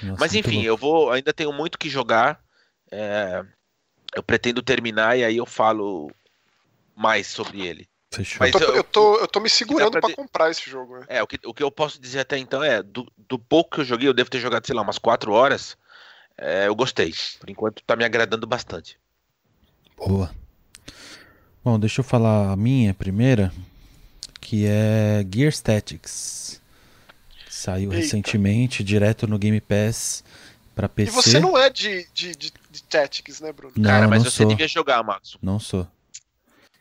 Nossa, 0.03 0.21
Mas 0.21 0.35
enfim, 0.35 0.63
eu 0.63 0.77
vou. 0.77 1.13
Ainda 1.13 1.33
tenho 1.33 1.53
muito 1.53 1.79
que 1.79 1.89
jogar. 1.89 2.41
É, 2.91 3.45
eu 4.15 4.23
pretendo 4.23 4.63
terminar 4.63 5.17
e 5.17 5.25
aí 5.25 5.37
eu 5.37 5.47
falo 5.47 6.11
mais 6.97 7.29
sobre 7.29 7.65
ele. 7.65 7.89
Fechou. 8.13 8.47
Eu 8.47 8.53
tô, 8.53 8.59
eu, 8.59 8.75
eu, 8.75 8.85
tô, 8.85 9.17
eu 9.19 9.29
tô 9.29 9.41
me 9.41 9.49
segurando 9.49 9.93
para 9.93 10.15
comprar 10.15 10.51
esse 10.51 10.69
jogo. 10.69 10.99
Né? 10.99 11.07
É, 11.09 11.23
o 11.23 11.27
que, 11.27 11.39
o 11.45 11.55
que 11.55 11.63
eu 11.63 11.71
posso 11.71 12.01
dizer 12.01 12.21
até 12.21 12.39
então 12.39 12.63
é, 12.63 12.83
do, 12.83 13.07
do 13.17 13.39
pouco 13.39 13.77
que 13.77 13.81
eu 13.81 13.85
joguei, 13.85 14.09
eu 14.09 14.15
devo 14.15 14.31
ter 14.31 14.39
jogado, 14.39 14.67
sei 14.67 14.75
lá, 14.75 14.83
umas 14.83 14.99
4 14.99 15.33
horas. 15.33 15.77
É, 16.37 16.67
eu 16.67 16.75
gostei. 16.75 17.13
Por 17.39 17.49
enquanto 17.49 17.83
tá 17.85 17.95
me 17.97 18.05
agradando 18.05 18.47
bastante. 18.47 18.99
Boa. 19.97 20.31
Bom, 21.65 21.79
deixa 21.79 22.01
eu 22.01 22.05
falar 22.05 22.51
a 22.53 22.57
minha 22.57 22.93
primeira, 22.93 23.53
que 24.41 24.67
é 24.67 25.25
Gear 25.33 25.51
Statics. 25.53 26.61
Saiu 27.49 27.93
Eita. 27.93 28.03
recentemente, 28.03 28.85
direto 28.85 29.27
no 29.27 29.39
Game 29.39 29.61
Pass 29.61 30.23
para 30.75 30.89
PC. 30.89 31.11
E 31.11 31.15
você 31.15 31.41
não 31.41 31.57
é 31.57 31.71
de, 31.71 32.07
de, 32.13 32.35
de, 32.37 32.53
de 32.71 32.83
Tactics, 32.83 33.41
né, 33.41 33.53
Bruno? 33.53 33.73
Não, 33.77 33.85
Cara, 33.85 34.09
mas 34.09 34.25
não 34.25 34.31
você 34.31 34.39
sou. 34.39 34.49
devia 34.49 34.69
jogar, 34.69 35.03
Max. 35.03 35.37
Não 35.41 35.59
sou. 35.59 35.83
É 35.83 35.87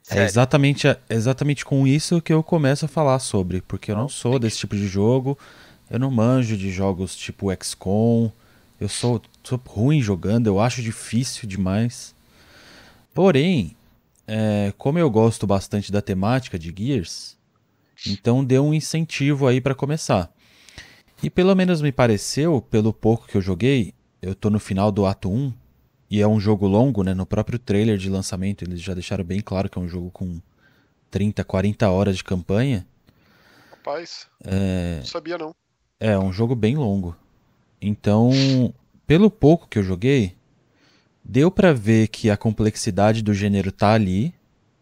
Sério? 0.04 0.24
É 0.24 0.26
exatamente, 0.26 0.98
exatamente 1.10 1.64
com 1.64 1.88
isso 1.88 2.22
que 2.22 2.34
eu 2.34 2.44
começo 2.44 2.84
a 2.86 2.88
falar 2.90 3.20
sobre, 3.20 3.62
porque 3.62 3.92
eu 3.92 3.96
não, 3.96 4.04
não 4.04 4.10
sou 4.10 4.38
desse 4.38 4.58
tipo 4.58 4.76
de 4.76 4.88
jogo, 4.88 5.38
eu 5.90 5.98
não 5.98 6.12
manjo 6.12 6.58
de 6.58 6.70
jogos 6.72 7.16
tipo 7.16 7.48
XCOM, 7.64 8.30
eu 8.82 8.90
sou, 8.90 9.22
sou 9.44 9.62
ruim 9.68 10.02
jogando, 10.02 10.48
eu 10.48 10.60
acho 10.60 10.82
difícil 10.82 11.48
demais. 11.48 12.16
Porém, 13.14 13.76
é, 14.28 14.74
como 14.78 14.98
eu 14.98 15.10
gosto 15.10 15.46
bastante 15.46 15.92
da 15.92 16.02
temática 16.02 16.58
de 16.58 16.74
Gears, 16.76 17.38
então 18.08 18.44
deu 18.44 18.66
um 18.66 18.74
incentivo 18.74 19.48
aí 19.48 19.62
para 19.62 19.76
começar. 19.76 20.34
E 21.22 21.30
pelo 21.30 21.56
menos 21.56 21.82
me 21.82 21.92
pareceu, 21.92 22.62
pelo 22.62 22.94
pouco 22.94 23.28
que 23.28 23.38
eu 23.38 23.42
joguei, 23.42 23.94
eu 24.22 24.34
tô 24.34 24.50
no 24.50 24.60
final 24.60 24.92
do 24.92 25.06
ato 25.06 25.30
1, 25.30 25.54
e 26.10 26.22
é 26.22 26.28
um 26.28 26.40
jogo 26.40 26.68
longo, 26.68 27.04
né? 27.04 27.14
No 27.14 27.26
próprio 27.26 27.58
trailer 27.58 27.98
de 27.98 28.10
lançamento, 28.10 28.64
eles 28.64 28.82
já 28.82 28.94
deixaram 28.94 29.24
bem 29.24 29.40
claro 29.40 29.70
que 29.70 29.80
é 29.80 29.82
um 29.82 29.88
jogo 29.88 30.12
com 30.12 30.40
30, 31.10 31.44
40 31.44 31.90
horas 31.90 32.18
de 32.18 32.24
campanha. 32.24 32.86
Rapaz, 33.72 34.28
é... 34.44 34.98
não 34.98 35.06
sabia 35.06 35.38
não. 35.38 35.56
É, 36.00 36.18
um 36.20 36.32
jogo 36.32 36.56
bem 36.56 36.76
longo. 36.76 37.16
Então, 37.82 38.32
pelo 39.14 39.30
pouco 39.30 39.68
que 39.68 39.78
eu 39.78 39.84
joguei, 39.84 40.36
deu 41.24 41.52
para 41.52 41.72
ver 41.72 42.08
que 42.08 42.32
a 42.32 42.36
complexidade 42.36 43.22
do 43.22 43.32
gênero 43.32 43.72
tá 43.72 43.94
ali, 43.94 44.34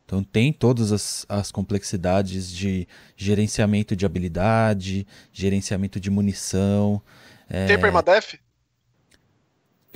então 0.06 0.24
tem 0.24 0.54
todas 0.54 0.94
as, 0.94 1.26
as 1.28 1.52
complexidades 1.52 2.50
de 2.50 2.88
gerenciamento 3.18 3.94
de 3.94 4.06
habilidade, 4.06 5.06
gerenciamento 5.34 6.00
de 6.00 6.10
munição. 6.10 7.02
É... 7.50 7.68
Tem 7.68 7.78
permadeath? 7.78 8.36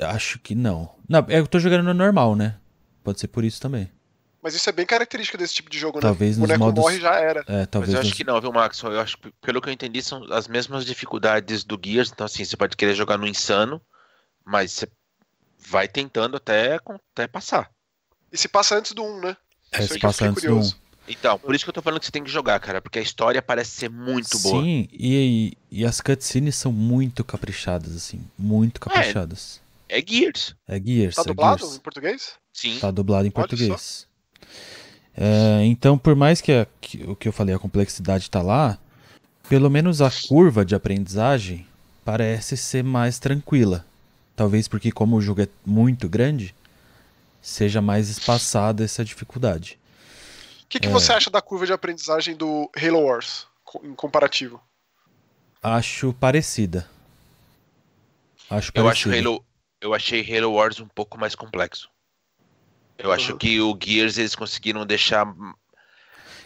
Acho 0.02 0.38
que 0.40 0.54
não. 0.54 0.94
Não, 1.08 1.26
é, 1.30 1.40
eu 1.40 1.48
tô 1.48 1.58
jogando 1.58 1.86
no 1.86 1.94
normal, 1.94 2.36
né? 2.36 2.58
Pode 3.06 3.22
ser 3.22 3.30
por 3.30 3.46
isso 3.46 3.62
também. 3.62 3.90
Mas 4.44 4.54
isso 4.54 4.70
é 4.70 4.74
bem 4.74 4.86
característico 4.86 5.38
desse 5.38 5.54
tipo 5.54 5.70
de 5.70 5.80
jogo, 5.80 6.02
talvez 6.02 6.38
né? 6.38 6.42
Nos 6.42 6.50
o 6.50 6.60
boneco 6.60 6.66
modos... 6.66 6.84
morre 6.84 7.00
já 7.00 7.16
era. 7.16 7.40
É, 7.48 7.66
talvez 7.66 7.94
Mas 7.94 7.94
eu 7.94 8.00
nos... 8.00 8.08
acho 8.08 8.16
que 8.18 8.26
não, 8.26 8.42
viu, 8.42 8.52
Max? 8.52 8.84
Eu 8.84 9.00
acho 9.00 9.18
que, 9.18 9.32
pelo 9.42 9.62
que 9.62 9.70
eu 9.70 9.74
entendi, 9.74 10.02
são 10.02 10.26
as 10.34 10.46
mesmas 10.50 10.86
dificuldades 10.86 11.64
do 11.64 11.80
Gears. 11.82 12.12
Então, 12.12 12.26
assim, 12.26 12.44
você 12.44 12.58
pode 12.58 12.76
querer 12.76 12.96
jogar 12.96 13.18
no 13.18 13.26
insano, 13.26 13.82
mas 14.46 14.72
você 14.72 14.88
vai 15.58 15.88
tentando 15.88 16.38
até, 16.38 16.80
até 17.12 17.28
passar. 17.28 17.70
E 18.32 18.38
se 18.38 18.48
passa 18.48 18.78
antes 18.78 18.92
do 18.92 19.04
1, 19.04 19.22
né? 19.22 19.38
É, 19.72 19.82
se 19.82 20.00
passa 20.00 20.26
antes 20.28 20.44
do 20.44 20.58
1. 20.58 20.72
Então, 21.08 21.38
por 21.38 21.54
isso 21.54 21.64
que 21.64 21.70
eu 21.70 21.74
tô 21.74 21.82
falando 21.82 22.00
que 22.00 22.06
você 22.06 22.12
tem 22.12 22.24
que 22.24 22.32
jogar, 22.32 22.60
cara, 22.60 22.82
porque 22.82 22.98
a 22.98 23.02
história 23.02 23.42
parece 23.42 23.72
ser 23.72 23.90
muito 23.90 24.40
boa. 24.40 24.64
Sim, 24.64 24.88
e, 24.92 25.56
e 25.72 25.86
as 25.86 26.02
cutscenes 26.02 26.56
são 26.56 26.72
muito 26.72 27.24
caprichadas, 27.24 27.96
assim, 27.96 28.22
muito 28.38 28.80
caprichadas. 28.80 29.62
É, 29.88 30.00
é 30.00 30.04
Gears. 30.06 30.56
É 30.68 30.82
Gears. 30.82 31.16
Tá 31.16 31.22
é 31.22 31.26
dublado 31.26 31.60
Gears. 31.60 31.76
em 31.76 31.80
português? 31.80 32.34
Sim. 32.52 32.80
Tá 32.80 32.90
dublado 32.90 33.28
em 33.28 33.28
Olha 33.28 33.34
português. 33.34 34.08
É, 35.16 35.64
então, 35.64 35.98
por 35.98 36.16
mais 36.16 36.42
que, 36.42 36.52
a, 36.52 36.68
que, 36.82 37.04
o 37.04 37.16
que 37.16 37.28
eu 37.28 37.34
falei, 37.34 37.54
a 37.54 37.60
complexidade 37.60 38.30
tá 38.30 38.42
lá, 38.42 38.78
pelo 39.48 39.70
menos 39.70 40.02
a 40.02 40.12
curva 40.28 40.66
de 40.66 40.74
aprendizagem 40.74 41.68
parece 42.04 42.58
ser 42.58 42.84
mais 42.84 43.20
tranquila. 43.20 43.86
Talvez 44.36 44.68
porque 44.68 44.92
como 44.92 45.16
o 45.16 45.22
jogo 45.22 45.42
é 45.42 45.48
muito 45.66 46.10
grande, 46.10 46.54
seja 47.42 47.82
mais 47.82 48.10
espaçada 48.10 48.84
essa 48.84 49.04
dificuldade. 49.06 49.80
O 50.64 50.68
que, 50.68 50.80
que 50.80 50.88
é... 50.88 50.92
você 50.92 51.14
acha 51.14 51.30
da 51.30 51.42
curva 51.42 51.66
de 51.66 51.74
aprendizagem 51.74 52.36
do 52.36 52.70
Halo 52.76 53.02
Wars, 53.02 53.48
em 53.84 53.94
comparativo? 53.94 54.62
Acho 55.62 56.14
parecida. 56.14 56.90
Acho 58.50 58.72
eu 58.76 58.88
acho 58.88 59.10
Halo, 59.10 59.44
eu 59.82 59.94
achei 59.94 60.38
Halo 60.38 60.54
Wars 60.54 60.80
um 60.80 60.88
pouco 60.88 61.18
mais 61.18 61.34
complexo. 61.34 61.90
Eu 62.98 63.08
uhum. 63.08 63.16
acho 63.16 63.38
que 63.38 63.60
o 63.62 63.78
Gears 63.82 64.18
eles 64.18 64.36
conseguiram 64.36 64.86
deixar 64.86 65.26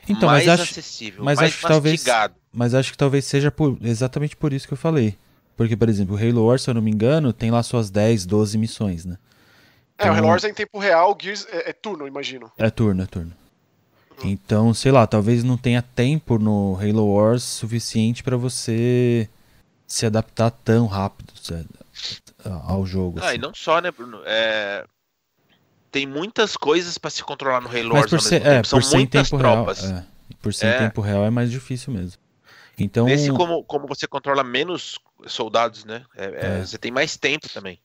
então, 0.08 0.28
mais 0.28 0.46
mas 0.46 0.60
acho, 0.60 0.72
acessível, 0.72 1.24
mas 1.24 1.38
mais 1.38 1.52
acho 1.52 1.62
que 1.62 1.68
talvez, 1.68 2.04
mas 2.52 2.74
acho 2.74 2.92
que 2.92 2.98
talvez 2.98 3.26
seja 3.26 3.52
por, 3.52 3.78
exatamente 3.82 4.36
por 4.36 4.52
isso 4.54 4.68
que 4.68 4.74
eu 4.74 4.78
falei. 4.78 5.18
Porque, 5.60 5.76
por 5.76 5.90
exemplo, 5.90 6.16
o 6.16 6.18
Halo 6.18 6.46
Wars, 6.46 6.62
se 6.62 6.70
eu 6.70 6.74
não 6.74 6.82
me 6.82 6.90
engano, 6.90 7.34
tem 7.34 7.52
lá 7.52 7.62
suas 7.62 7.90
10, 7.90 8.26
12 8.26 8.58
missões, 8.58 9.04
né? 9.04 9.18
É, 9.98 10.04
então, 10.04 10.16
o 10.16 10.18
Halo 10.18 10.28
Wars 10.30 10.46
é 10.46 10.50
em 10.50 10.54
tempo 10.54 10.80
real, 10.80 11.12
o 11.12 11.18
Gears 11.22 11.46
é, 11.52 11.72
é 11.72 11.74
turno, 11.74 12.08
imagino. 12.08 12.50
É 12.58 12.70
turno, 12.70 13.04
é 13.04 13.06
turno. 13.06 13.34
Então, 14.24 14.74
sei 14.74 14.94
lá, 14.94 15.06
talvez 15.06 15.44
não 15.44 15.58
tenha 15.58 15.82
tempo 15.82 16.40
no 16.40 16.78
Halo 16.82 17.14
Wars 17.14 17.44
suficiente 17.44 18.24
para 18.24 18.38
você 18.38 19.28
se 19.86 20.06
adaptar 20.06 20.50
tão 20.50 20.88
rápido 20.88 21.34
ao 22.46 22.86
jogo. 22.86 23.20
Ah, 23.22 23.26
assim. 23.26 23.36
e 23.36 23.38
não 23.38 23.54
só, 23.54 23.82
né, 23.82 23.92
Bruno? 23.92 24.22
É... 24.26 24.86
Tem 25.92 26.08
muitas 26.08 26.56
coisas 26.56 26.98
para 26.98 27.10
se 27.10 27.22
controlar 27.22 27.60
no 27.60 27.68
Halo 27.68 27.90
Mas 27.90 28.04
Wars 28.04 28.10
por 28.12 28.22
ser, 28.22 28.48
é, 28.48 28.64
São 28.64 28.80
por 28.80 28.90
muitas 28.92 29.30
tropas. 29.30 29.82
Real, 29.82 29.98
é, 29.98 30.06
por 30.42 30.54
ser 30.54 30.68
é. 30.68 30.76
em 30.78 30.80
tempo 30.88 31.02
real 31.02 31.26
é 31.26 31.30
mais 31.30 31.52
difícil 31.52 31.92
mesmo. 31.92 32.18
Então, 32.78 33.08
Nesse, 33.08 33.30
como, 33.34 33.62
como 33.66 33.86
você 33.86 34.08
controla 34.08 34.42
menos 34.42 34.98
soldados, 35.28 35.86
né? 35.86 36.04
É, 36.16 36.26
é, 36.26 36.60
é. 36.60 36.66
Você 36.66 36.78
tem 36.78 36.92
mais 36.92 37.18
tempo 37.18 37.48
também. 37.50 37.80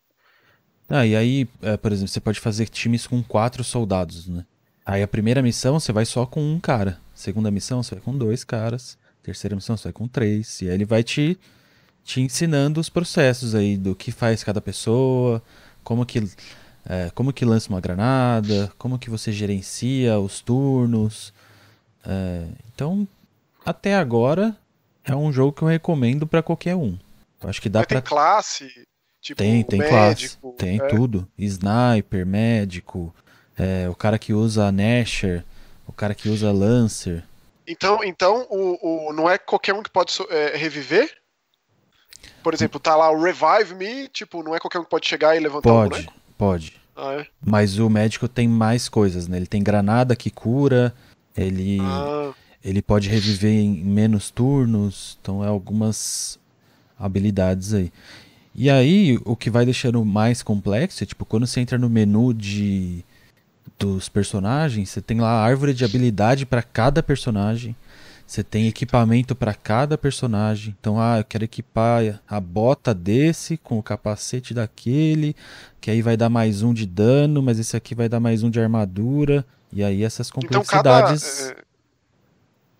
Ah, 0.88 1.06
e 1.06 1.16
aí, 1.16 1.46
por 1.80 1.92
exemplo, 1.92 2.08
você 2.08 2.20
pode 2.20 2.40
fazer 2.40 2.68
times 2.68 3.06
com 3.06 3.22
quatro 3.22 3.64
soldados, 3.64 4.26
né? 4.26 4.44
Aí 4.84 5.02
a 5.02 5.08
primeira 5.08 5.40
missão 5.40 5.80
você 5.80 5.92
vai 5.92 6.04
só 6.04 6.26
com 6.26 6.42
um 6.42 6.60
cara. 6.60 7.00
Segunda 7.14 7.50
missão 7.50 7.82
você 7.82 7.94
vai 7.94 8.04
com 8.04 8.16
dois 8.16 8.44
caras. 8.44 8.98
Terceira 9.22 9.56
missão 9.56 9.76
você 9.76 9.84
vai 9.84 9.92
com 9.94 10.06
três. 10.06 10.60
E 10.60 10.68
aí 10.68 10.74
ele 10.74 10.84
vai 10.84 11.02
te, 11.02 11.38
te 12.04 12.20
ensinando 12.20 12.78
os 12.78 12.90
processos 12.90 13.54
aí 13.54 13.78
do 13.78 13.94
que 13.94 14.12
faz 14.12 14.44
cada 14.44 14.60
pessoa, 14.60 15.42
como 15.82 16.04
que, 16.04 16.28
é, 16.84 17.10
como 17.14 17.32
que 17.32 17.46
lança 17.46 17.70
uma 17.70 17.80
granada, 17.80 18.70
como 18.76 18.98
que 18.98 19.08
você 19.08 19.32
gerencia 19.32 20.18
os 20.18 20.42
turnos. 20.42 21.32
É, 22.04 22.46
então, 22.74 23.08
até 23.64 23.94
agora 23.96 24.54
é 25.02 25.16
um 25.16 25.32
jogo 25.32 25.52
que 25.52 25.62
eu 25.62 25.68
recomendo 25.68 26.26
para 26.26 26.42
qualquer 26.42 26.76
um. 26.76 26.98
Acho 27.48 27.60
que 27.60 27.68
dá 27.68 27.84
para 27.84 28.02
classe, 28.02 28.68
tipo 29.20 29.38
tem, 29.38 29.62
tem 29.62 29.78
médico, 29.78 30.52
classe, 30.52 30.56
tem 30.56 30.80
é. 30.80 30.86
tudo, 30.88 31.28
sniper, 31.38 32.26
médico, 32.26 33.14
é, 33.56 33.88
o 33.88 33.94
cara 33.94 34.18
que 34.18 34.32
usa 34.32 34.70
Nasher, 34.72 35.44
o 35.86 35.92
cara 35.92 36.14
que 36.14 36.28
usa 36.28 36.52
Lancer. 36.52 37.24
Então, 37.66 38.04
então 38.04 38.46
o, 38.50 39.08
o 39.08 39.12
não 39.12 39.28
é 39.28 39.38
qualquer 39.38 39.74
um 39.74 39.82
que 39.82 39.90
pode 39.90 40.12
é, 40.30 40.56
reviver? 40.56 41.10
Por 42.42 42.52
exemplo, 42.52 42.78
tá 42.78 42.94
lá 42.94 43.10
o 43.10 43.22
Revive 43.22 43.74
Me, 43.74 44.08
tipo, 44.08 44.42
não 44.42 44.54
é 44.54 44.58
qualquer 44.58 44.78
um 44.78 44.84
que 44.84 44.90
pode 44.90 45.08
chegar 45.08 45.36
e 45.36 45.40
levantar 45.40 45.70
pode, 45.70 45.86
o 45.86 45.90
boneco? 45.90 46.14
Pode, 46.36 46.80
ah, 46.96 47.14
é? 47.14 47.26
Mas 47.44 47.78
o 47.78 47.88
médico 47.88 48.28
tem 48.28 48.46
mais 48.46 48.88
coisas, 48.88 49.26
né? 49.26 49.38
Ele 49.38 49.46
tem 49.46 49.62
granada 49.62 50.14
que 50.14 50.30
cura, 50.30 50.94
ele, 51.36 51.78
ah. 51.80 52.32
ele 52.62 52.82
pode 52.82 53.08
reviver 53.08 53.50
em 53.50 53.82
menos 53.82 54.30
turnos, 54.30 55.18
então 55.20 55.42
é 55.42 55.48
algumas 55.48 56.38
habilidades 56.98 57.74
aí. 57.74 57.92
E 58.54 58.70
aí, 58.70 59.18
o 59.24 59.34
que 59.34 59.50
vai 59.50 59.64
deixando 59.64 60.04
mais 60.04 60.42
complexo 60.42 61.02
é, 61.02 61.06
tipo, 61.06 61.24
quando 61.24 61.46
você 61.46 61.60
entra 61.60 61.76
no 61.76 61.90
menu 61.90 62.32
de 62.32 63.04
dos 63.76 64.08
personagens, 64.08 64.90
você 64.90 65.00
tem 65.00 65.20
lá 65.20 65.30
a 65.30 65.44
árvore 65.44 65.74
de 65.74 65.84
habilidade 65.84 66.46
para 66.46 66.62
cada 66.62 67.02
personagem. 67.02 67.74
Você 68.26 68.42
tem 68.42 68.68
equipamento 68.68 69.34
para 69.34 69.52
cada 69.52 69.98
personagem. 69.98 70.74
Então, 70.78 70.98
ah, 70.98 71.18
eu 71.18 71.24
quero 71.24 71.44
equipar 71.44 72.20
a 72.26 72.40
bota 72.40 72.94
desse 72.94 73.56
com 73.56 73.78
o 73.78 73.82
capacete 73.82 74.54
daquele, 74.54 75.36
que 75.80 75.90
aí 75.90 76.00
vai 76.00 76.16
dar 76.16 76.30
mais 76.30 76.62
um 76.62 76.72
de 76.72 76.86
dano, 76.86 77.42
mas 77.42 77.58
esse 77.58 77.76
aqui 77.76 77.94
vai 77.94 78.08
dar 78.08 78.20
mais 78.20 78.42
um 78.42 78.48
de 78.48 78.60
armadura. 78.60 79.44
E 79.72 79.82
aí 79.82 80.02
essas 80.02 80.30
complexidades. 80.30 81.40
Então, 81.40 81.54
cada, 81.54 81.64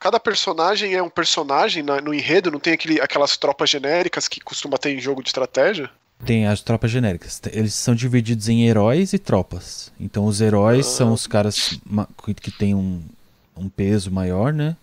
cada 0.05 0.21
personagem 0.21 0.93
é 0.93 1.03
um 1.03 1.09
personagem 1.09 1.83
no 1.83 2.13
enredo, 2.13 2.51
não 2.51 2.61
tem 2.61 2.75
aquele, 2.75 3.01
aquelas 3.01 3.39
tropas 3.39 3.71
genéricas 3.71 4.29
que 4.29 4.39
costuma 4.39 4.77
ter 4.77 4.91
em 4.91 5.01
jogo 5.01 5.23
de 5.23 5.31
estratégia? 5.31 5.91
Tem 6.27 6.47
as 6.47 6.61
tropas 6.61 6.91
genéricas. 6.91 7.41
Eles 7.51 7.73
são 7.73 7.95
divididos 7.95 8.51
em 8.51 8.69
heróis 8.69 9.15
e 9.15 9.19
tropas. 9.19 9.91
Então 9.99 10.27
os 10.27 10.43
heróis 10.43 10.87
ah. 10.87 10.91
são 10.91 11.13
os 11.15 11.27
caras 11.27 11.81
que 12.43 12.51
têm 12.51 12.75
um, 12.75 13.03
um 13.57 13.67
peso 13.71 14.11
maior, 14.11 14.53
né? 14.53 14.77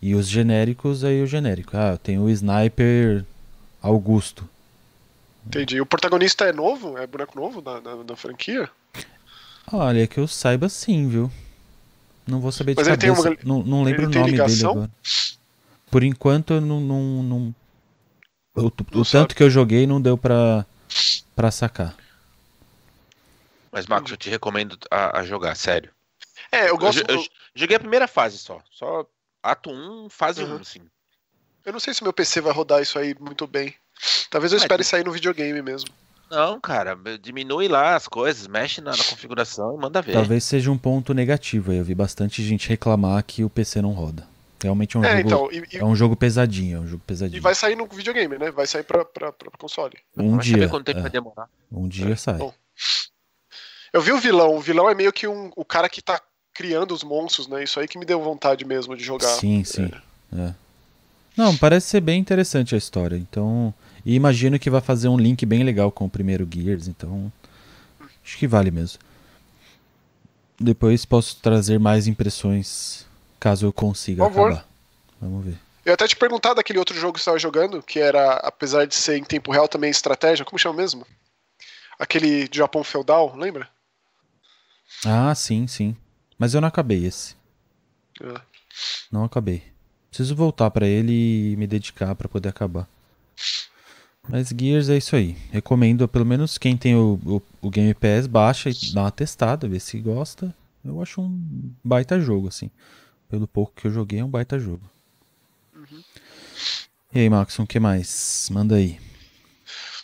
E 0.00 0.14
os 0.14 0.26
genéricos 0.26 1.04
aí 1.04 1.22
o 1.22 1.26
genérico. 1.26 1.76
Ah, 1.76 1.98
tem 2.02 2.18
o 2.18 2.30
sniper 2.30 3.26
Augusto. 3.82 4.48
Entendi. 5.46 5.82
O 5.82 5.86
protagonista 5.86 6.46
é 6.46 6.52
novo? 6.54 6.96
É 6.96 7.06
boneco 7.06 7.38
novo 7.38 7.60
da, 7.60 7.78
da, 7.78 7.96
da 7.96 8.16
franquia? 8.16 8.70
Olha, 9.70 10.06
que 10.06 10.18
eu 10.18 10.26
saiba 10.26 10.70
sim, 10.70 11.08
viu? 11.10 11.30
Não 12.26 12.40
vou 12.40 12.50
saber 12.50 12.74
de 12.74 12.80
Mas 12.80 12.88
cabeça. 12.88 13.30
Uma... 13.30 13.36
Não, 13.44 13.62
não 13.62 13.82
lembro 13.82 14.06
o 14.06 14.10
nome 14.10 14.32
dele 14.32 14.66
agora. 14.66 14.90
Por 15.90 16.02
enquanto, 16.02 16.54
eu 16.54 16.60
não, 16.60 16.80
não, 16.80 17.22
não 17.22 17.54
o, 18.56 18.66
o 18.66 19.04
tanto 19.04 19.36
que 19.36 19.42
eu 19.42 19.50
joguei 19.50 19.86
não 19.86 20.00
deu 20.00 20.16
pra, 20.16 20.64
pra 21.34 21.50
sacar. 21.50 21.94
Mas, 23.70 23.86
Marcos, 23.86 24.10
eu 24.10 24.16
te 24.16 24.30
recomendo 24.30 24.78
a, 24.90 25.20
a 25.20 25.22
jogar, 25.24 25.54
sério. 25.54 25.90
É, 26.50 26.70
eu 26.70 26.78
gosto. 26.78 27.04
Eu, 27.08 27.16
eu, 27.16 27.26
joguei 27.54 27.76
a 27.76 27.80
primeira 27.80 28.08
fase 28.08 28.38
só. 28.38 28.62
Só 28.70 29.06
ato 29.42 29.70
1, 29.70 30.08
fase 30.08 30.42
uhum. 30.42 30.56
1, 30.56 30.64
sim. 30.64 30.80
Eu 31.64 31.72
não 31.72 31.80
sei 31.80 31.92
se 31.92 32.02
meu 32.02 32.12
PC 32.12 32.40
vai 32.40 32.52
rodar 32.52 32.80
isso 32.80 32.98
aí 32.98 33.14
muito 33.20 33.46
bem. 33.46 33.74
Talvez 34.30 34.52
eu 34.52 34.58
espere 34.58 34.82
sair 34.82 35.04
no 35.04 35.12
videogame 35.12 35.60
mesmo. 35.60 35.90
Não, 36.30 36.60
cara, 36.60 36.98
diminui 37.20 37.68
lá 37.68 37.94
as 37.94 38.08
coisas, 38.08 38.46
mexe 38.48 38.80
na, 38.80 38.90
na, 38.90 39.04
configuração 39.04 39.76
e 39.76 39.78
manda 39.78 40.02
ver. 40.02 40.12
Talvez 40.12 40.42
seja 40.42 40.70
um 40.70 40.78
ponto 40.78 41.14
negativo. 41.14 41.72
Eu 41.72 41.84
vi 41.84 41.94
bastante 41.94 42.42
gente 42.42 42.68
reclamar 42.68 43.22
que 43.22 43.44
o 43.44 43.50
PC 43.50 43.80
não 43.80 43.92
roda. 43.92 44.26
Realmente 44.62 44.96
é 44.96 45.00
um, 45.00 45.04
é, 45.04 45.16
jogo, 45.18 45.26
então, 45.26 45.48
e, 45.52 45.76
é 45.76 45.84
um 45.84 45.94
jogo 45.94 46.16
pesadinho, 46.16 46.78
é 46.78 46.80
um 46.80 46.86
jogo 46.86 47.02
pesadinho. 47.06 47.36
E 47.36 47.40
vai 47.40 47.54
sair 47.54 47.76
no 47.76 47.86
videogame, 47.86 48.38
né? 48.38 48.50
Vai 48.50 48.66
sair 48.66 48.82
pra, 48.82 49.04
pra, 49.04 49.30
pra 49.30 49.50
console. 49.58 49.96
Um 50.16 50.36
vai 50.36 50.44
dia. 50.44 50.68
quanto 50.68 50.86
tempo 50.86 50.98
é. 50.98 51.02
vai 51.02 51.10
demorar. 51.10 51.48
Um 51.70 51.86
dia 51.86 52.12
é. 52.12 52.16
sai. 52.16 52.38
Bom, 52.38 52.52
eu 53.92 54.00
vi 54.00 54.12
o 54.12 54.18
vilão. 54.18 54.56
O 54.56 54.60
vilão 54.60 54.88
é 54.88 54.94
meio 54.94 55.12
que 55.12 55.28
um, 55.28 55.52
o 55.54 55.64
cara 55.64 55.88
que 55.88 56.02
tá 56.02 56.20
criando 56.52 56.92
os 56.92 57.04
monstros, 57.04 57.46
né? 57.46 57.62
Isso 57.62 57.78
aí 57.78 57.86
que 57.86 57.98
me 57.98 58.04
deu 58.04 58.20
vontade 58.20 58.64
mesmo 58.64 58.96
de 58.96 59.04
jogar. 59.04 59.28
Sim, 59.28 59.62
sim. 59.62 59.90
É. 60.36 60.54
Não, 61.36 61.56
parece 61.56 61.88
ser 61.88 62.00
bem 62.00 62.18
interessante 62.18 62.74
a 62.74 62.78
história. 62.78 63.16
Então. 63.16 63.72
E 64.06 64.14
imagino 64.14 64.58
que 64.58 64.70
vai 64.70 64.80
fazer 64.80 65.08
um 65.08 65.18
link 65.18 65.44
bem 65.44 65.64
legal 65.64 65.92
com 65.92 66.06
o 66.06 66.10
primeiro 66.10 66.48
Gears, 66.50 66.88
então. 66.88 67.30
Acho 68.24 68.38
que 68.38 68.46
vale 68.46 68.70
mesmo. 68.70 69.00
Depois 70.58 71.04
posso 71.04 71.36
trazer 71.42 71.78
mais 71.78 72.06
impressões 72.06 73.06
Caso 73.38 73.66
eu 73.66 73.72
consiga 73.72 74.24
Por 74.24 74.32
favor. 74.32 74.52
acabar. 74.52 74.68
Vamos 75.20 75.44
ver. 75.44 75.58
Eu 75.84 75.94
até 75.94 76.08
te 76.08 76.16
perguntar 76.16 76.54
daquele 76.54 76.78
outro 76.78 76.98
jogo 76.98 77.12
que 77.12 77.18
você 77.20 77.22
estava 77.22 77.38
jogando, 77.38 77.82
que 77.82 78.00
era, 78.00 78.34
apesar 78.38 78.86
de 78.86 78.94
ser 78.94 79.16
em 79.18 79.24
tempo 79.24 79.52
real, 79.52 79.68
também 79.68 79.90
estratégia. 79.90 80.44
Como 80.44 80.58
chama 80.58 80.76
mesmo? 80.76 81.06
Aquele 81.98 82.48
de 82.48 82.58
Japão 82.58 82.82
feudal, 82.82 83.36
lembra? 83.36 83.68
Ah, 85.04 85.34
sim, 85.34 85.66
sim. 85.66 85.96
Mas 86.38 86.54
eu 86.54 86.60
não 86.60 86.68
acabei 86.68 87.04
esse. 87.06 87.36
É. 88.20 88.40
Não 89.12 89.24
acabei. 89.24 89.62
Preciso 90.08 90.34
voltar 90.34 90.70
para 90.70 90.86
ele 90.86 91.52
e 91.52 91.56
me 91.56 91.66
dedicar 91.66 92.14
para 92.14 92.28
poder 92.28 92.48
acabar. 92.48 92.88
Mas 94.28 94.48
Gears 94.48 94.88
é 94.88 94.96
isso 94.96 95.14
aí. 95.14 95.36
Recomendo, 95.52 96.08
pelo 96.08 96.26
menos 96.26 96.58
quem 96.58 96.76
tem 96.76 96.96
o, 96.96 97.20
o, 97.24 97.42
o 97.62 97.70
Game 97.70 97.94
Pass, 97.94 98.26
baixa 98.26 98.70
e 98.70 98.92
dá 98.92 99.02
uma 99.02 99.10
testada, 99.10 99.68
vê 99.68 99.78
se 99.78 99.98
gosta. 99.98 100.54
Eu 100.84 101.00
acho 101.00 101.20
um 101.20 101.72
baita 101.82 102.20
jogo, 102.20 102.48
assim. 102.48 102.70
Pelo 103.28 103.46
pouco 103.46 103.72
que 103.74 103.86
eu 103.86 103.92
joguei, 103.92 104.20
é 104.20 104.24
um 104.24 104.28
baita 104.28 104.58
jogo. 104.58 104.82
Uhum. 105.74 106.02
E 107.14 107.20
aí, 107.20 107.30
Maxon, 107.30 107.62
o 107.62 107.66
que 107.66 107.80
mais? 107.80 108.48
Manda 108.50 108.76
aí. 108.76 109.00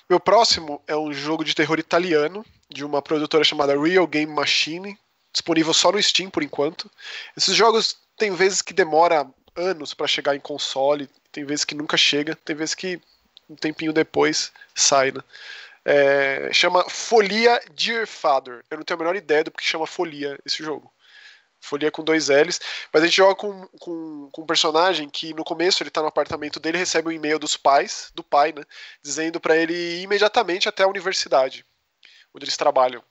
Meu 0.09 0.20
próximo 0.20 0.81
é 0.87 0.97
um 0.97 1.12
jogo 1.12 1.44
de 1.44 1.55
terror 1.55 1.79
italiano, 1.79 2.44
de 2.68 2.85
uma 2.85 3.01
produtora 3.01 3.44
chamada 3.44 3.81
Real 3.81 4.07
Game 4.07 4.33
Machine, 4.33 4.99
disponível 5.33 5.73
só 5.73 5.90
no 5.90 6.03
Steam 6.03 6.31
por 6.31 6.42
enquanto. 6.42 6.90
Esses 7.37 7.57
jogos 7.57 7.97
tem 8.16 8.35
vezes 8.35 8.61
que 8.62 8.75
demora 8.75 9.27
anos 9.57 9.94
para 9.94 10.07
chegar 10.07 10.37
em 10.37 10.40
console, 10.40 11.09
tem 11.31 11.44
vezes 11.44 11.64
que 11.64 11.75
nunca 11.75 11.97
chega, 11.97 12.37
tem 12.44 12.55
vezes 12.55 12.75
que 12.75 13.01
um 13.48 13.57
tempinho 13.57 13.92
depois 13.92 14.52
sai, 14.74 15.12
né? 15.12 15.20
É, 15.85 16.52
chama 16.52 16.88
Folia 16.88 17.61
Dear 17.74 18.07
Father. 18.07 18.64
Eu 18.70 18.78
não 18.78 18.85
tenho 18.85 18.98
a 18.98 19.02
menor 19.02 19.16
ideia 19.16 19.44
do 19.44 19.50
que 19.50 19.64
chama 19.64 19.87
Folia 19.87 20.38
esse 20.44 20.62
jogo. 20.62 20.92
Folia 21.61 21.90
com 21.90 22.02
dois 22.02 22.28
L's. 22.28 22.61
Mas 22.92 23.02
a 23.02 23.07
gente 23.07 23.16
joga 23.16 23.35
com, 23.35 23.66
com, 23.78 24.28
com, 24.33 24.42
um 24.42 24.46
personagem 24.46 25.09
que 25.09 25.33
no 25.33 25.44
começo 25.44 25.83
ele 25.83 25.90
tá 25.90 26.00
no 26.00 26.09
apartamento 26.09 26.59
dele, 26.61 26.78
recebe 26.78 27.09
um 27.09 27.12
e-mail 27.12 27.38
dos 27.38 27.57
pais, 27.57 28.11
do 28.14 28.22
pai, 28.22 28.52
né? 28.52 28.64
Dizendo 29.02 29.40
para 29.40 29.57
ele 29.57 29.72
ir 29.72 30.02
imediatamente 30.02 30.68
até 30.68 30.83
a 30.83 30.88
universidade, 30.88 31.64
onde 32.35 32.44
eles 32.44 32.57
trabalham. 32.57 33.02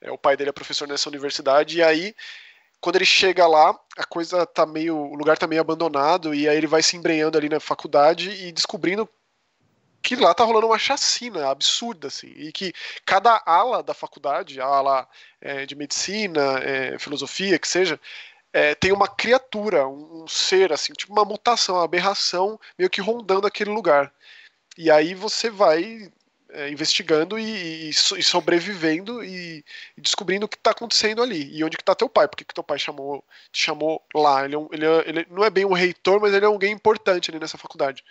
É, 0.00 0.10
o 0.10 0.18
pai 0.18 0.36
dele 0.36 0.50
é 0.50 0.52
professor 0.52 0.86
nessa 0.86 1.08
universidade, 1.08 1.78
e 1.78 1.82
aí, 1.82 2.14
quando 2.80 2.96
ele 2.96 3.04
chega 3.04 3.46
lá, 3.46 3.78
a 3.96 4.04
coisa 4.04 4.46
tá 4.46 4.64
meio. 4.66 4.96
O 4.96 5.14
lugar 5.16 5.36
tá 5.38 5.46
meio 5.46 5.60
abandonado, 5.60 6.34
e 6.34 6.48
aí 6.48 6.56
ele 6.56 6.66
vai 6.66 6.82
se 6.82 6.96
embrenhando 6.96 7.36
ali 7.36 7.48
na 7.48 7.60
faculdade 7.60 8.30
e 8.30 8.52
descobrindo 8.52 9.08
que 10.06 10.14
lá 10.14 10.32
tá 10.32 10.44
rolando 10.44 10.68
uma 10.68 10.78
chacina 10.78 11.50
absurda, 11.50 12.06
assim, 12.06 12.28
e 12.28 12.52
que 12.52 12.72
cada 13.04 13.42
ala 13.44 13.82
da 13.82 13.92
faculdade, 13.92 14.60
a 14.60 14.64
ala 14.64 15.08
é, 15.40 15.66
de 15.66 15.74
medicina, 15.74 16.60
é, 16.60 16.96
filosofia, 16.96 17.58
que 17.58 17.66
seja, 17.66 17.98
é, 18.52 18.72
tem 18.76 18.92
uma 18.92 19.08
criatura, 19.08 19.88
um, 19.88 20.22
um, 20.22 20.28
ser, 20.28 20.72
assim, 20.72 20.92
tipo 20.92 21.12
uma 21.12 21.24
mutação, 21.24 21.74
uma 21.74 21.84
aberração, 21.84 22.58
meio 22.78 22.88
que 22.88 23.00
rondando 23.00 23.48
aquele 23.48 23.70
lugar. 23.70 24.12
E 24.78 24.92
aí 24.92 25.12
você 25.12 25.50
vai 25.50 26.08
é, 26.50 26.70
investigando 26.70 27.36
e, 27.36 27.88
e, 27.88 27.90
e, 27.90 28.22
sobrevivendo 28.22 29.24
e, 29.24 29.64
e 29.96 30.00
descobrindo 30.00 30.46
o 30.46 30.48
que 30.48 30.56
está 30.56 30.70
acontecendo 30.70 31.20
ali 31.20 31.52
e 31.52 31.64
onde 31.64 31.76
que 31.76 31.82
está 31.82 31.96
teu 31.96 32.08
pai, 32.08 32.28
porque 32.28 32.44
que 32.44 32.54
teu 32.54 32.62
pai 32.62 32.78
chamou, 32.78 33.24
te 33.50 33.60
chamou 33.60 34.00
lá. 34.14 34.44
Ele, 34.44 34.54
é 34.54 34.58
um, 34.58 34.68
ele, 34.70 34.86
é, 34.86 35.08
ele, 35.08 35.26
não 35.30 35.44
é 35.44 35.50
bem 35.50 35.64
um 35.64 35.72
reitor, 35.72 36.20
mas 36.20 36.32
ele 36.32 36.44
é 36.44 36.48
alguém 36.48 36.72
importante 36.72 37.30
ali 37.30 37.40
nessa 37.40 37.58
faculdade. 37.58 38.04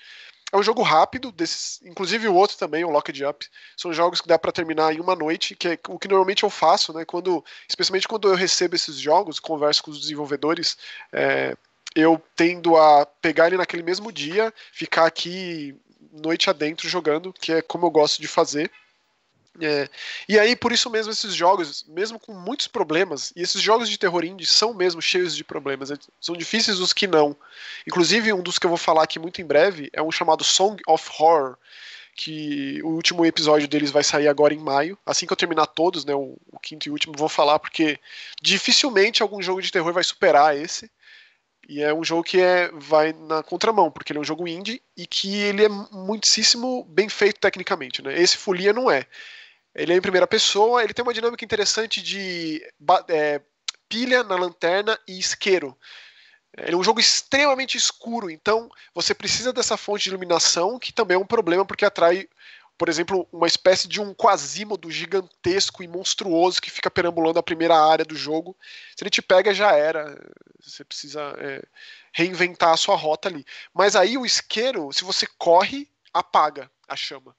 É 0.56 0.58
um 0.58 0.64
jogo 0.64 0.82
rápido, 0.82 1.34
desses, 1.34 1.82
inclusive 1.84 2.30
o 2.30 2.34
outro 2.34 2.56
também, 2.56 2.86
o 2.86 2.90
Locked 2.90 3.26
Up. 3.26 3.46
São 3.76 3.92
jogos 3.92 4.22
que 4.22 4.28
dá 4.30 4.40
para 4.40 4.54
terminar 4.54 4.96
em 4.96 5.02
uma 5.02 5.14
noite, 5.14 5.54
que 5.54 5.68
é 5.68 5.80
o 5.90 6.00
que 6.00 6.08
normalmente 6.08 6.44
eu 6.44 6.50
faço, 6.50 6.94
né? 6.94 7.04
Quando, 7.04 7.44
especialmente 7.68 8.08
quando 8.08 8.30
eu 8.30 8.36
recebo 8.36 8.74
esses 8.74 8.96
jogos, 8.96 9.38
converso 9.38 9.84
com 9.84 9.92
os 9.92 10.00
desenvolvedores, 10.00 10.78
é, 11.12 11.58
eu 11.94 12.22
tendo 12.38 12.78
a 12.78 13.06
pegar 13.06 13.48
ele 13.48 13.58
naquele 13.58 13.84
mesmo 13.84 14.14
dia, 14.14 14.54
ficar 14.72 15.06
aqui 15.06 15.76
noite 16.10 16.50
adentro 16.50 16.88
jogando, 16.88 17.34
que 17.34 17.52
é 17.52 17.62
como 17.62 17.86
eu 17.86 17.92
gosto 17.92 18.22
de 18.22 18.28
fazer. 18.30 18.72
É, 19.62 19.88
e 20.28 20.38
aí, 20.38 20.56
por 20.56 20.72
isso 20.72 20.90
mesmo, 20.90 21.12
esses 21.12 21.34
jogos, 21.34 21.86
mesmo 21.88 22.20
com 22.20 22.34
muitos 22.34 22.68
problemas, 22.68 23.32
e 23.36 23.42
esses 23.42 23.62
jogos 23.62 23.90
de 23.90 23.98
terror 23.98 24.26
indie 24.26 24.46
são 24.46 24.74
mesmo 24.74 25.02
cheios 25.02 25.36
de 25.36 25.44
problemas, 25.44 25.92
é, 25.92 25.96
são 26.20 26.36
difíceis 26.36 26.80
os 26.80 26.92
que 26.92 27.08
não. 27.08 27.36
Inclusive, 27.88 28.34
um 28.34 28.42
dos 28.42 28.60
que 28.60 28.66
eu 28.66 28.70
vou 28.70 28.78
falar 28.78 29.04
aqui 29.04 29.20
muito 29.20 29.42
em 29.42 29.46
breve 29.46 29.90
é 29.94 30.02
um 30.02 30.12
chamado 30.12 30.44
Song 30.44 30.82
of 30.88 31.10
Horror, 31.18 31.58
que 32.16 32.82
o 32.84 32.90
último 32.90 33.26
episódio 33.26 33.68
deles 33.68 33.92
vai 33.92 34.04
sair 34.04 34.28
agora 34.28 34.54
em 34.54 34.60
maio. 34.60 34.98
Assim 35.06 35.26
que 35.26 35.34
eu 35.34 35.38
terminar 35.38 35.68
todos, 35.68 36.06
né, 36.06 36.16
o, 36.16 36.38
o 36.52 36.60
quinto 36.60 36.88
e 36.88 36.92
último, 36.92 37.14
vou 37.18 37.28
falar, 37.28 37.60
porque 37.60 38.00
dificilmente 38.42 39.22
algum 39.22 39.42
jogo 39.42 39.62
de 39.62 39.72
terror 39.72 39.92
vai 39.94 40.04
superar 40.04 40.56
esse. 40.58 40.90
E 41.68 41.82
é 41.82 41.94
um 41.94 42.04
jogo 42.04 42.24
que 42.24 42.40
é, 42.40 42.70
vai 42.74 43.12
na 43.12 43.42
contramão, 43.42 43.90
porque 43.92 44.12
ele 44.12 44.20
é 44.20 44.22
um 44.22 44.26
jogo 44.26 44.48
indie 44.48 44.82
e 44.96 45.08
que 45.08 45.36
ele 45.36 45.66
é 45.66 45.70
muitíssimo 45.70 46.86
bem 46.86 47.10
feito 47.10 47.40
tecnicamente. 47.40 48.02
Né? 48.02 48.20
Esse 48.20 48.38
Folia 48.38 48.72
não 48.72 48.90
é. 48.90 49.06
Ele 49.76 49.94
é 49.94 49.98
em 49.98 50.02
primeira 50.02 50.26
pessoa, 50.26 50.82
ele 50.82 50.94
tem 50.94 51.04
uma 51.04 51.14
dinâmica 51.14 51.44
interessante 51.44 52.02
de 52.02 52.66
é, 53.10 53.42
pilha 53.90 54.24
na 54.24 54.36
lanterna 54.36 54.98
e 55.06 55.20
isqueiro. 55.20 55.78
Ele 56.58 56.74
é 56.74 56.78
um 56.78 56.84
jogo 56.84 57.02
extremamente 57.02 57.78
escuro, 57.78 58.30
então 58.30 58.70
você 58.94 59.14
precisa 59.14 59.52
dessa 59.52 59.76
fonte 59.76 60.04
de 60.04 60.10
iluminação, 60.10 60.80
que 60.80 60.94
também 60.94 61.16
é 61.16 61.20
um 61.20 61.26
problema 61.26 61.66
porque 61.66 61.84
atrai, 61.84 62.30
por 62.78 62.88
exemplo, 62.88 63.28
uma 63.34 63.48
espécie 63.48 63.90
de 63.90 64.00
um 64.00 64.14
quasímodo 64.14 64.90
gigantesco 64.90 65.84
e 65.84 65.88
monstruoso 65.88 66.62
que 66.62 66.72
fica 66.72 66.90
perambulando 66.90 67.40
a 67.40 67.44
primeira 67.44 67.76
área 67.78 68.06
do 68.06 68.16
jogo. 68.16 68.56
Se 68.96 69.04
ele 69.04 69.10
te 69.10 69.22
pega, 69.22 69.54
já 69.54 69.74
era. 69.74 70.18
Você 70.62 70.86
precisa 70.86 71.36
é, 71.38 71.62
reinventar 72.14 72.72
a 72.72 72.78
sua 72.78 72.96
rota 72.96 73.28
ali. 73.28 73.46
Mas 73.74 73.94
aí 73.94 74.18
o 74.18 74.26
isqueiro, 74.26 74.94
se 74.94 75.04
você 75.04 75.28
corre, 75.38 75.90
apaga 76.14 76.72
a 76.88 76.96
chama. 76.96 77.36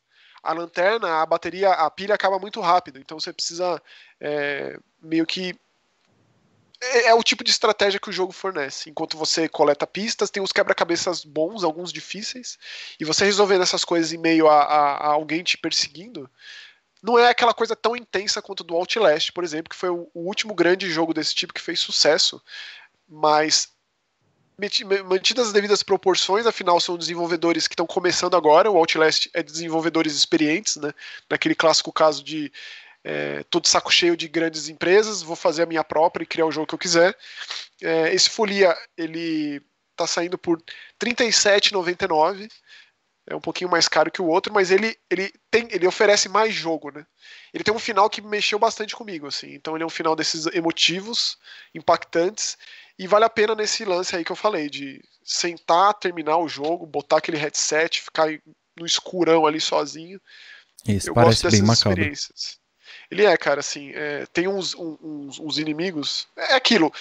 A 0.49 0.53
lanterna, 0.53 1.23
a 1.23 1.27
bateria, 1.27 1.71
a 1.71 1.91
pilha 1.91 2.15
acaba 2.15 2.39
muito 2.39 2.61
rápido. 2.61 2.99
Então 2.99 3.19
você 3.19 3.33
precisa 3.33 3.81
é, 4.21 4.79
meio 5.03 5.27
que 5.27 5.59
é, 6.81 7.09
é, 7.09 7.15
o 7.15 7.23
tipo 7.23 7.43
de 7.43 7.51
estratégia 7.51 7.99
que 7.99 8.11
o 8.11 8.13
jogo 8.13 8.33
fornece. 8.33 8.91
Enquanto 8.91 9.17
você 9.17 9.49
coleta 9.49 9.87
pistas, 9.87 10.31
tem 10.31 10.43
uns 10.43 10.53
quebra-cabeças 10.53 11.25
bons, 11.25 11.65
alguns 11.65 11.93
difíceis, 11.93 12.59
e 13.01 13.05
você 13.05 13.25
resolvendo 13.25 13.63
essas 13.63 13.85
coisas 13.85 14.13
em 14.13 14.19
meio 14.19 14.49
a, 14.49 14.63
a, 14.63 14.97
a, 14.97 15.07
alguém 15.09 15.43
te 15.43 15.57
perseguindo, 15.57 16.31
não 17.03 17.19
é 17.19 17.29
aquela 17.29 17.55
coisa 17.55 17.75
tão 17.75 17.97
intensa 17.97 18.43
quanto 18.43 18.65
do 18.65 18.75
Outlast, 18.75 19.33
por 19.33 19.45
exemplo, 19.45 19.71
que 19.71 19.77
foi 19.77 19.91
o, 19.91 20.09
o 20.13 20.21
último 20.21 20.55
grande 20.55 20.91
jogo 20.91 21.15
desse 21.15 21.35
tipo 21.35 21.55
que 21.55 21.61
fez 21.61 21.81
sucesso, 21.81 22.43
mas 23.09 23.71
mantidas 25.05 25.49
as 25.49 25.53
devidas 25.53 25.83
proporções, 25.83 26.47
afinal 26.47 26.81
são 26.81 26.97
desenvolvedores 26.97 27.69
que 27.69 27.75
estão 27.75 27.87
começando 27.87 28.37
agora, 28.37 28.71
o 28.71 28.77
Outlast 28.77 29.29
é 29.35 29.42
de 29.42 29.53
desenvolvedores 29.53 30.14
experientes, 30.14 30.77
né? 30.77 30.92
Naquele 31.29 31.55
clássico 31.55 31.92
caso 31.92 32.25
de 32.25 32.51
é, 33.05 33.45
tô 33.45 33.61
de 33.61 33.69
saco 33.69 33.92
cheio 33.92 34.16
de 34.16 34.27
grandes 34.27 34.69
empresas, 34.69 35.23
vou 35.23 35.37
fazer 35.37 35.62
a 35.62 35.66
minha 35.66 35.85
própria 35.85 36.25
e 36.25 36.27
criar 36.27 36.47
o 36.47 36.51
jogo 36.51 36.66
que 36.66 36.75
eu 36.75 36.79
quiser. 36.79 37.16
É, 37.81 38.12
esse 38.12 38.29
Folia, 38.29 38.77
ele 38.97 39.62
tá 39.95 40.07
saindo 40.07 40.37
por 40.37 40.59
R$ 40.59 40.64
37,99. 41.01 42.51
É 43.29 43.35
um 43.35 43.40
pouquinho 43.40 43.71
mais 43.71 43.87
caro 43.88 44.11
que 44.11 44.23
o 44.23 44.27
outro, 44.27 44.53
mas 44.53 44.71
ele, 44.71 44.97
ele, 45.11 45.33
tem, 45.51 45.69
ele 45.71 45.87
oferece 45.87 46.29
mais 46.29 46.55
jogo, 46.55 46.90
né? 46.92 47.05
Ele 47.53 47.62
tem 47.62 47.75
um 47.75 47.79
final 47.79 48.09
que 48.09 48.21
mexeu 48.21 48.59
bastante 48.59 48.95
comigo, 48.95 49.27
assim. 49.27 49.53
Então 49.55 49.77
ele 49.77 49.83
é 49.83 49.87
um 49.87 49.90
final 49.90 50.16
desses 50.16 50.47
emotivos, 50.47 51.38
impactantes, 51.75 52.57
e 52.99 53.07
vale 53.07 53.25
a 53.25 53.31
pena 53.31 53.55
nesse 53.55 53.85
lance 53.85 54.17
aí 54.17 54.25
que 54.25 54.33
eu 54.33 54.37
falei, 54.37 54.71
de 54.71 55.03
sentar, 55.23 55.95
terminar 55.95 56.39
o 56.39 56.49
jogo, 56.49 56.87
botar 56.87 57.19
aquele 57.19 57.37
headset, 57.37 58.01
ficar 58.01 58.29
no 58.77 58.87
escurão 58.87 59.45
ali 59.45 59.61
sozinho. 59.61 60.21
Isso, 60.87 61.11
eu 61.11 61.15
parece 61.15 61.43
gosto 61.43 61.45
dessas 61.45 61.61
bem 61.61 61.73
experiências. 61.73 62.59
Ele 63.11 63.25
é, 63.25 63.37
cara, 63.37 63.61
assim, 63.61 63.91
é, 63.95 64.27
tem 64.27 64.49
uns, 64.49 64.75
uns, 64.75 65.39
uns, 65.39 65.59
inimigos. 65.59 66.27
É 66.37 66.55
aquilo. 66.55 66.93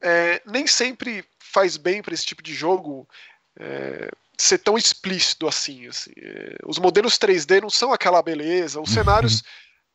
É, 0.00 0.42
nem 0.46 0.66
sempre 0.66 1.24
faz 1.38 1.76
bem 1.76 2.02
para 2.02 2.14
esse 2.14 2.24
tipo 2.24 2.42
de 2.42 2.54
jogo 2.54 3.08
é, 3.58 4.10
ser 4.38 4.58
tão 4.58 4.78
explícito 4.78 5.48
assim. 5.48 5.86
assim. 5.86 6.12
É, 6.16 6.56
os 6.66 6.78
modelos 6.78 7.18
3D 7.18 7.60
não 7.60 7.70
são 7.70 7.92
aquela 7.92 8.22
beleza, 8.22 8.80
os 8.80 8.90
cenários 8.90 9.42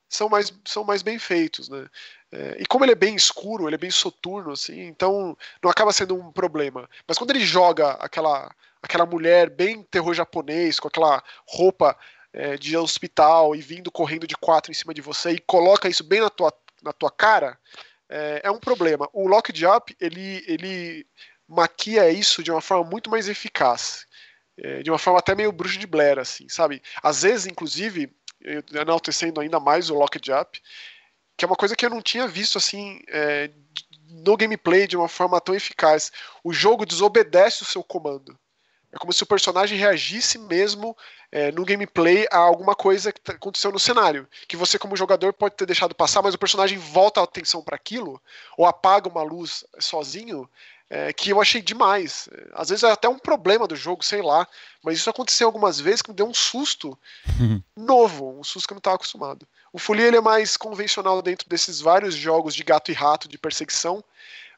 são 0.09 0.29
mais, 0.29 0.53
são 0.65 0.83
mais 0.83 1.01
bem 1.01 1.19
feitos, 1.19 1.69
né? 1.69 1.87
É, 2.35 2.57
e 2.59 2.65
como 2.65 2.83
ele 2.83 2.91
é 2.91 2.95
bem 2.95 3.15
escuro, 3.15 3.65
ele 3.65 3.75
é 3.75 3.77
bem 3.77 3.89
soturno, 3.89 4.51
assim, 4.51 4.81
então 4.81 5.37
não 5.63 5.71
acaba 5.71 5.93
sendo 5.93 6.15
um 6.15 6.33
problema. 6.33 6.89
Mas 7.07 7.17
quando 7.17 7.29
ele 7.29 7.45
joga 7.45 7.91
aquela, 7.91 8.53
aquela 8.83 9.05
mulher 9.05 9.49
bem 9.49 9.81
terror 9.83 10.13
japonês, 10.13 10.77
com 10.77 10.89
aquela 10.89 11.23
roupa 11.47 11.97
é, 12.33 12.57
de 12.57 12.75
hospital 12.75 13.55
e 13.55 13.61
vindo 13.61 13.89
correndo 13.89 14.27
de 14.27 14.35
quatro 14.35 14.69
em 14.69 14.75
cima 14.75 14.93
de 14.93 14.99
você 14.99 15.31
e 15.31 15.39
coloca 15.39 15.87
isso 15.87 16.03
bem 16.03 16.19
na 16.19 16.29
tua, 16.29 16.53
na 16.83 16.91
tua 16.91 17.09
cara, 17.09 17.57
é, 18.09 18.41
é 18.43 18.51
um 18.51 18.59
problema. 18.59 19.07
O 19.13 19.29
Locked 19.29 19.65
Up, 19.65 19.95
ele, 19.97 20.43
ele 20.45 21.07
maquia 21.47 22.09
isso 22.09 22.43
de 22.43 22.51
uma 22.51 22.61
forma 22.61 22.83
muito 22.83 23.09
mais 23.09 23.29
eficaz. 23.29 24.05
É, 24.57 24.83
de 24.83 24.91
uma 24.91 24.99
forma 24.99 25.19
até 25.19 25.33
meio 25.33 25.53
bruxo 25.53 25.79
de 25.79 25.87
Blair, 25.87 26.19
assim, 26.19 26.49
sabe? 26.49 26.81
Às 27.01 27.23
vezes, 27.23 27.45
inclusive, 27.45 28.13
enaltecendo 28.73 29.39
ainda 29.39 29.59
mais 29.59 29.89
o 29.89 29.95
Locked 29.95 30.31
Up, 30.31 30.61
que 31.37 31.43
é 31.43 31.47
uma 31.47 31.55
coisa 31.55 31.75
que 31.75 31.85
eu 31.85 31.89
não 31.89 32.01
tinha 32.01 32.27
visto, 32.27 32.57
assim, 32.57 33.01
é, 33.07 33.49
no 34.09 34.37
gameplay 34.37 34.87
de 34.87 34.95
uma 34.95 35.07
forma 35.07 35.41
tão 35.41 35.55
eficaz. 35.55 36.11
O 36.43 36.53
jogo 36.53 36.85
desobedece 36.85 37.63
o 37.63 37.65
seu 37.65 37.83
comando. 37.83 38.37
É 38.91 38.97
como 38.97 39.11
se 39.11 39.23
o 39.23 39.27
personagem 39.27 39.77
reagisse 39.77 40.37
mesmo 40.37 40.95
é, 41.29 41.51
no 41.51 41.65
gameplay 41.65 42.25
a 42.31 42.37
alguma 42.37 42.73
coisa 42.73 43.11
que 43.11 43.19
tá, 43.19 43.33
aconteceu 43.33 43.69
no 43.69 43.79
cenário. 43.79 44.25
Que 44.47 44.55
você, 44.55 44.79
como 44.79 44.95
jogador, 44.95 45.33
pode 45.33 45.55
ter 45.55 45.65
deixado 45.65 45.93
passar, 45.93 46.21
mas 46.21 46.33
o 46.33 46.39
personagem 46.39 46.77
volta 46.77 47.19
a 47.19 47.25
atenção 47.25 47.61
para 47.61 47.75
aquilo, 47.75 48.21
ou 48.57 48.65
apaga 48.65 49.09
uma 49.09 49.21
luz 49.21 49.65
sozinho, 49.79 50.49
é, 50.89 51.11
que 51.11 51.31
eu 51.31 51.41
achei 51.41 51.61
demais. 51.61 52.29
Às 52.53 52.69
vezes 52.69 52.83
é 52.83 52.91
até 52.91 53.09
um 53.09 53.19
problema 53.19 53.67
do 53.67 53.75
jogo, 53.75 54.05
sei 54.05 54.21
lá. 54.21 54.47
Mas 54.81 54.97
isso 54.97 55.09
aconteceu 55.09 55.47
algumas 55.47 55.77
vezes 55.77 56.01
que 56.01 56.11
me 56.11 56.15
deu 56.15 56.27
um 56.27 56.33
susto 56.33 56.97
novo, 57.75 58.39
um 58.39 58.43
susto 58.45 58.67
que 58.67 58.73
eu 58.73 58.75
não 58.75 58.79
estava 58.79 58.95
acostumado. 58.95 59.45
O 59.75 59.77
Folia 59.77 60.07
ele 60.07 60.15
é 60.15 60.21
mais 60.21 60.55
convencional 60.55 61.21
dentro 61.21 61.49
desses 61.49 61.81
vários 61.81 62.15
jogos 62.15 62.55
de 62.55 62.63
gato 62.63 62.91
e 62.91 62.93
rato 62.93 63.27
de 63.27 63.37
perseguição. 63.37 64.01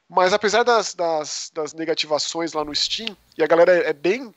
Mas 0.08 0.32
apesar 0.32 0.62
das, 0.62 0.94
das, 0.94 1.52
das, 1.52 1.74
negativações 1.74 2.54
lá 2.54 2.64
no 2.64 2.76
Steam, 2.76 3.18
e 3.36 3.42
a 3.42 3.48
galera 3.48 3.72
é 3.72 3.94
bem 3.94 4.32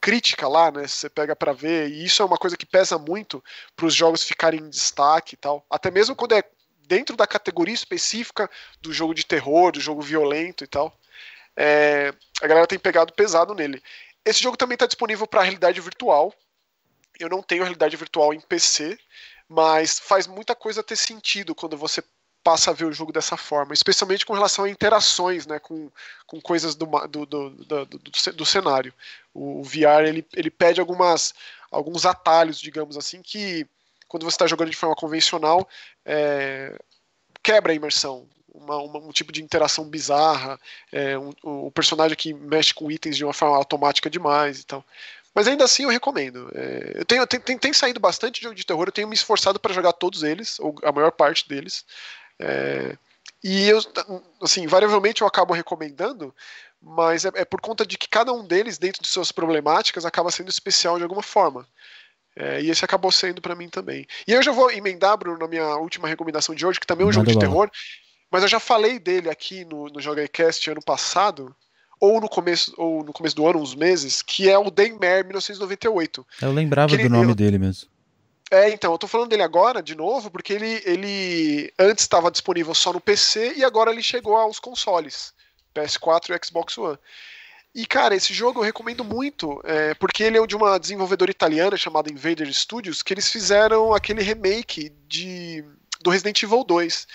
crítica 0.00 0.48
lá, 0.48 0.72
né? 0.72 0.88
Você 0.88 1.08
pega 1.08 1.36
para 1.36 1.52
ver, 1.52 1.90
e 1.90 2.04
isso 2.04 2.22
é 2.22 2.24
uma 2.24 2.36
coisa 2.36 2.56
que 2.56 2.66
pesa 2.66 2.98
muito 2.98 3.42
para 3.76 3.86
os 3.86 3.94
jogos 3.94 4.24
ficarem 4.24 4.58
em 4.58 4.68
destaque 4.68 5.34
e 5.34 5.36
tal. 5.36 5.64
Até 5.70 5.92
mesmo 5.92 6.16
quando 6.16 6.34
é 6.34 6.42
dentro 6.88 7.16
da 7.16 7.24
categoria 7.24 7.74
específica 7.74 8.50
do 8.82 8.92
jogo 8.92 9.14
de 9.14 9.24
terror, 9.24 9.70
do 9.70 9.80
jogo 9.80 10.02
violento 10.02 10.64
e 10.64 10.66
tal. 10.66 10.92
É, 11.56 12.12
a 12.42 12.48
galera 12.48 12.66
tem 12.66 12.80
pegado 12.80 13.12
pesado 13.12 13.54
nele. 13.54 13.80
Esse 14.24 14.42
jogo 14.42 14.56
também 14.56 14.74
está 14.74 14.86
disponível 14.86 15.24
para 15.24 15.42
realidade 15.42 15.80
virtual. 15.80 16.34
Eu 17.16 17.28
não 17.28 17.44
tenho 17.44 17.62
realidade 17.62 17.96
virtual 17.96 18.34
em 18.34 18.40
PC, 18.40 18.98
mas 19.48 19.98
faz 19.98 20.26
muita 20.26 20.54
coisa 20.54 20.82
ter 20.82 20.96
sentido 20.96 21.54
quando 21.54 21.76
você 21.76 22.02
passa 22.46 22.70
a 22.70 22.74
ver 22.74 22.84
o 22.84 22.92
jogo 22.92 23.12
dessa 23.12 23.36
forma, 23.36 23.74
especialmente 23.74 24.24
com 24.24 24.32
relação 24.32 24.64
a 24.64 24.70
interações 24.70 25.48
né, 25.48 25.58
com, 25.58 25.90
com 26.28 26.40
coisas 26.40 26.76
do, 26.76 26.86
do, 27.08 27.26
do, 27.26 27.50
do, 27.50 27.86
do 28.32 28.46
cenário. 28.46 28.94
O, 29.34 29.64
VR 29.64 30.06
ele, 30.06 30.24
ele 30.32 30.48
pede 30.48 30.80
algumas, 30.80 31.34
alguns 31.72 32.06
atalhos, 32.06 32.60
digamos 32.60 32.96
assim, 32.96 33.20
que 33.20 33.66
quando 34.06 34.22
você 34.22 34.36
está 34.36 34.46
jogando 34.46 34.70
de 34.70 34.76
forma 34.76 34.94
convencional 34.94 35.68
é, 36.04 36.78
quebra 37.42 37.72
a 37.72 37.74
imersão. 37.74 38.28
Uma, 38.54 38.76
uma, 38.78 38.98
um 39.00 39.10
tipo 39.10 39.32
de 39.32 39.42
interação 39.42 39.84
bizarra, 39.84 40.58
é, 40.90 41.18
um, 41.18 41.32
o 41.42 41.70
personagem 41.70 42.16
que 42.16 42.32
mexe 42.32 42.72
com 42.72 42.90
itens 42.90 43.16
de 43.16 43.24
uma 43.24 43.34
forma 43.34 43.56
automática 43.56 44.08
demais 44.08 44.60
e 44.60 44.66
tal. 44.66 44.84
Mas 45.36 45.46
ainda 45.46 45.64
assim 45.64 45.82
eu 45.82 45.90
recomendo. 45.90 46.50
É, 46.54 46.92
eu 46.94 47.04
tenho, 47.04 47.26
tem, 47.26 47.38
tem, 47.38 47.58
tem, 47.58 47.72
saído 47.74 48.00
bastante 48.00 48.42
jogo 48.42 48.54
de 48.54 48.64
terror, 48.64 48.88
eu 48.88 48.92
tenho 48.92 49.06
me 49.06 49.14
esforçado 49.14 49.60
para 49.60 49.74
jogar 49.74 49.92
todos 49.92 50.22
eles, 50.22 50.58
ou 50.58 50.74
a 50.82 50.90
maior 50.90 51.12
parte 51.12 51.46
deles. 51.46 51.84
É, 52.38 52.96
e 53.44 53.68
eu, 53.68 53.78
assim, 54.40 54.62
invariavelmente 54.62 55.20
eu 55.20 55.28
acabo 55.28 55.52
recomendando, 55.52 56.34
mas 56.80 57.26
é, 57.26 57.30
é, 57.34 57.44
por 57.44 57.60
conta 57.60 57.84
de 57.84 57.98
que 57.98 58.08
cada 58.08 58.32
um 58.32 58.46
deles, 58.46 58.78
dentro 58.78 59.02
de 59.02 59.08
suas 59.08 59.30
problemáticas, 59.30 60.06
acaba 60.06 60.30
sendo 60.30 60.48
especial 60.48 60.96
de 60.96 61.02
alguma 61.02 61.22
forma. 61.22 61.68
É, 62.34 62.62
e 62.62 62.70
esse 62.70 62.82
acabou 62.82 63.12
sendo 63.12 63.42
para 63.42 63.54
mim 63.54 63.68
também. 63.68 64.06
E 64.26 64.32
eu 64.32 64.42
já 64.42 64.52
vou 64.52 64.70
emendar, 64.70 65.18
Bruno, 65.18 65.38
na 65.38 65.48
minha 65.48 65.76
última 65.76 66.08
recomendação 66.08 66.54
de 66.54 66.64
hoje, 66.64 66.80
que 66.80 66.86
também 66.86 67.04
é 67.04 67.10
um 67.10 67.12
jogo 67.12 67.30
de 67.30 67.38
terror, 67.38 67.70
mas 68.30 68.42
eu 68.42 68.48
já 68.48 68.58
falei 68.58 68.98
dele 68.98 69.28
aqui 69.28 69.66
no, 69.66 69.88
no 69.88 70.00
ano 70.00 70.82
passado, 70.82 71.54
ou 72.00 72.20
no 72.20 72.28
começo 72.28 72.74
ou 72.76 73.04
no 73.04 73.12
começo 73.12 73.36
do 73.36 73.46
ano, 73.46 73.60
uns 73.60 73.74
meses, 73.74 74.22
que 74.22 74.48
é 74.50 74.58
o 74.58 74.70
Daymare 74.70 75.24
1998. 75.24 76.26
Eu 76.42 76.52
lembrava 76.52 76.96
do 76.96 77.08
nome 77.08 77.32
eu, 77.32 77.34
dele 77.34 77.58
mesmo. 77.58 77.88
É, 78.50 78.70
então, 78.70 78.92
eu 78.92 78.98
tô 78.98 79.08
falando 79.08 79.30
dele 79.30 79.42
agora, 79.42 79.82
de 79.82 79.96
novo, 79.96 80.30
porque 80.30 80.52
ele, 80.52 80.80
ele 80.84 81.72
antes 81.78 82.04
estava 82.04 82.30
disponível 82.30 82.74
só 82.74 82.92
no 82.92 83.00
PC 83.00 83.54
e 83.56 83.64
agora 83.64 83.90
ele 83.90 84.02
chegou 84.02 84.36
aos 84.36 84.60
consoles, 84.60 85.32
PS4 85.74 86.30
e 86.30 86.46
Xbox 86.46 86.78
One. 86.78 86.98
E, 87.74 87.84
cara, 87.84 88.14
esse 88.14 88.32
jogo 88.32 88.60
eu 88.60 88.64
recomendo 88.64 89.04
muito, 89.04 89.60
é, 89.64 89.92
porque 89.94 90.22
ele 90.22 90.38
é 90.38 90.46
de 90.46 90.56
uma 90.56 90.78
desenvolvedora 90.78 91.30
italiana 91.30 91.76
chamada 91.76 92.10
Invader 92.10 92.50
Studios, 92.54 93.02
que 93.02 93.12
eles 93.12 93.30
fizeram 93.30 93.92
aquele 93.92 94.22
remake 94.22 94.90
de, 95.06 95.62
do 96.00 96.08
Resident 96.08 96.42
Evil 96.42 96.64
2, 96.64 97.06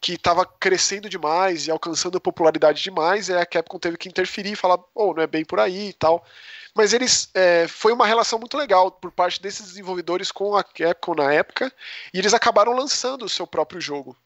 que 0.00 0.12
estava 0.14 0.46
crescendo 0.46 1.08
demais 1.08 1.66
e 1.66 1.70
alcançando 1.70 2.20
popularidade 2.20 2.82
demais, 2.82 3.28
e 3.28 3.34
a 3.34 3.44
Capcom 3.44 3.78
teve 3.78 3.96
que 3.96 4.08
interferir 4.08 4.52
e 4.52 4.56
falar, 4.56 4.78
oh, 4.94 5.12
não 5.12 5.22
é 5.22 5.26
bem 5.26 5.44
por 5.44 5.58
aí 5.58 5.88
e 5.88 5.92
tal. 5.92 6.24
Mas 6.74 6.92
eles 6.92 7.28
é, 7.34 7.66
foi 7.66 7.92
uma 7.92 8.06
relação 8.06 8.38
muito 8.38 8.56
legal 8.56 8.90
por 8.90 9.10
parte 9.10 9.42
desses 9.42 9.66
desenvolvedores 9.66 10.30
com 10.30 10.56
a 10.56 10.62
Capcom 10.62 11.14
na 11.14 11.32
época, 11.32 11.72
e 12.14 12.18
eles 12.18 12.32
acabaram 12.32 12.72
lançando 12.72 13.24
o 13.24 13.28
seu 13.28 13.46
próprio 13.46 13.80
jogo. 13.80 14.16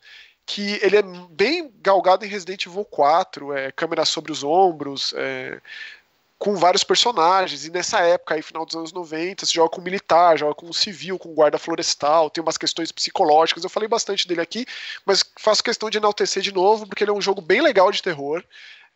Que 0.44 0.78
ele 0.82 0.96
é 0.96 1.02
bem 1.02 1.72
galgado 1.80 2.24
em 2.24 2.28
Resident 2.28 2.66
Evil 2.66 2.84
4, 2.84 3.52
é, 3.56 3.72
câmera 3.72 4.04
sobre 4.04 4.32
os 4.32 4.44
ombros, 4.44 5.14
é, 5.16 5.60
com 6.42 6.56
vários 6.56 6.82
personagens, 6.82 7.64
e 7.64 7.70
nessa 7.70 8.00
época, 8.00 8.34
aí, 8.34 8.42
final 8.42 8.66
dos 8.66 8.74
anos 8.74 8.92
90, 8.92 9.46
você 9.46 9.52
joga 9.52 9.70
com 9.70 9.80
militar, 9.80 10.36
joga 10.36 10.56
com 10.56 10.72
civil, 10.72 11.16
com 11.16 11.32
guarda 11.32 11.56
florestal, 11.56 12.28
tem 12.28 12.42
umas 12.42 12.58
questões 12.58 12.90
psicológicas, 12.90 13.62
eu 13.62 13.70
falei 13.70 13.88
bastante 13.88 14.26
dele 14.26 14.40
aqui, 14.40 14.66
mas 15.06 15.24
faço 15.38 15.62
questão 15.62 15.88
de 15.88 15.98
enaltecer 15.98 16.42
de 16.42 16.52
novo, 16.52 16.84
porque 16.84 17.04
ele 17.04 17.12
é 17.12 17.14
um 17.14 17.20
jogo 17.20 17.40
bem 17.40 17.60
legal 17.60 17.92
de 17.92 18.02
terror, 18.02 18.42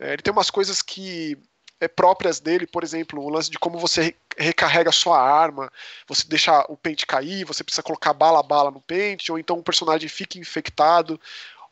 é, 0.01 0.15
ele 0.15 0.23
tem 0.23 0.33
umas 0.33 0.51
coisas 0.51 0.83
que 0.83 1.39
é, 1.81 1.87
próprias 1.87 2.41
dele, 2.41 2.67
por 2.67 2.83
exemplo, 2.83 3.23
o 3.23 3.29
lance 3.29 3.49
de 3.49 3.61
como 3.61 3.79
você 3.79 4.17
recarrega 4.37 4.91
sua 4.91 5.21
arma, 5.21 5.71
você 6.09 6.25
deixa 6.27 6.67
o 6.69 6.77
pente 6.77 7.07
cair, 7.07 7.45
você 7.45 7.63
precisa 7.63 7.83
colocar 7.83 8.13
bala 8.13 8.41
a 8.41 8.43
bala 8.43 8.73
no 8.73 8.81
pente, 8.81 9.31
ou 9.31 9.39
então 9.39 9.57
o 9.57 9.63
personagem 9.63 10.09
fica 10.09 10.37
infectado, 10.37 11.21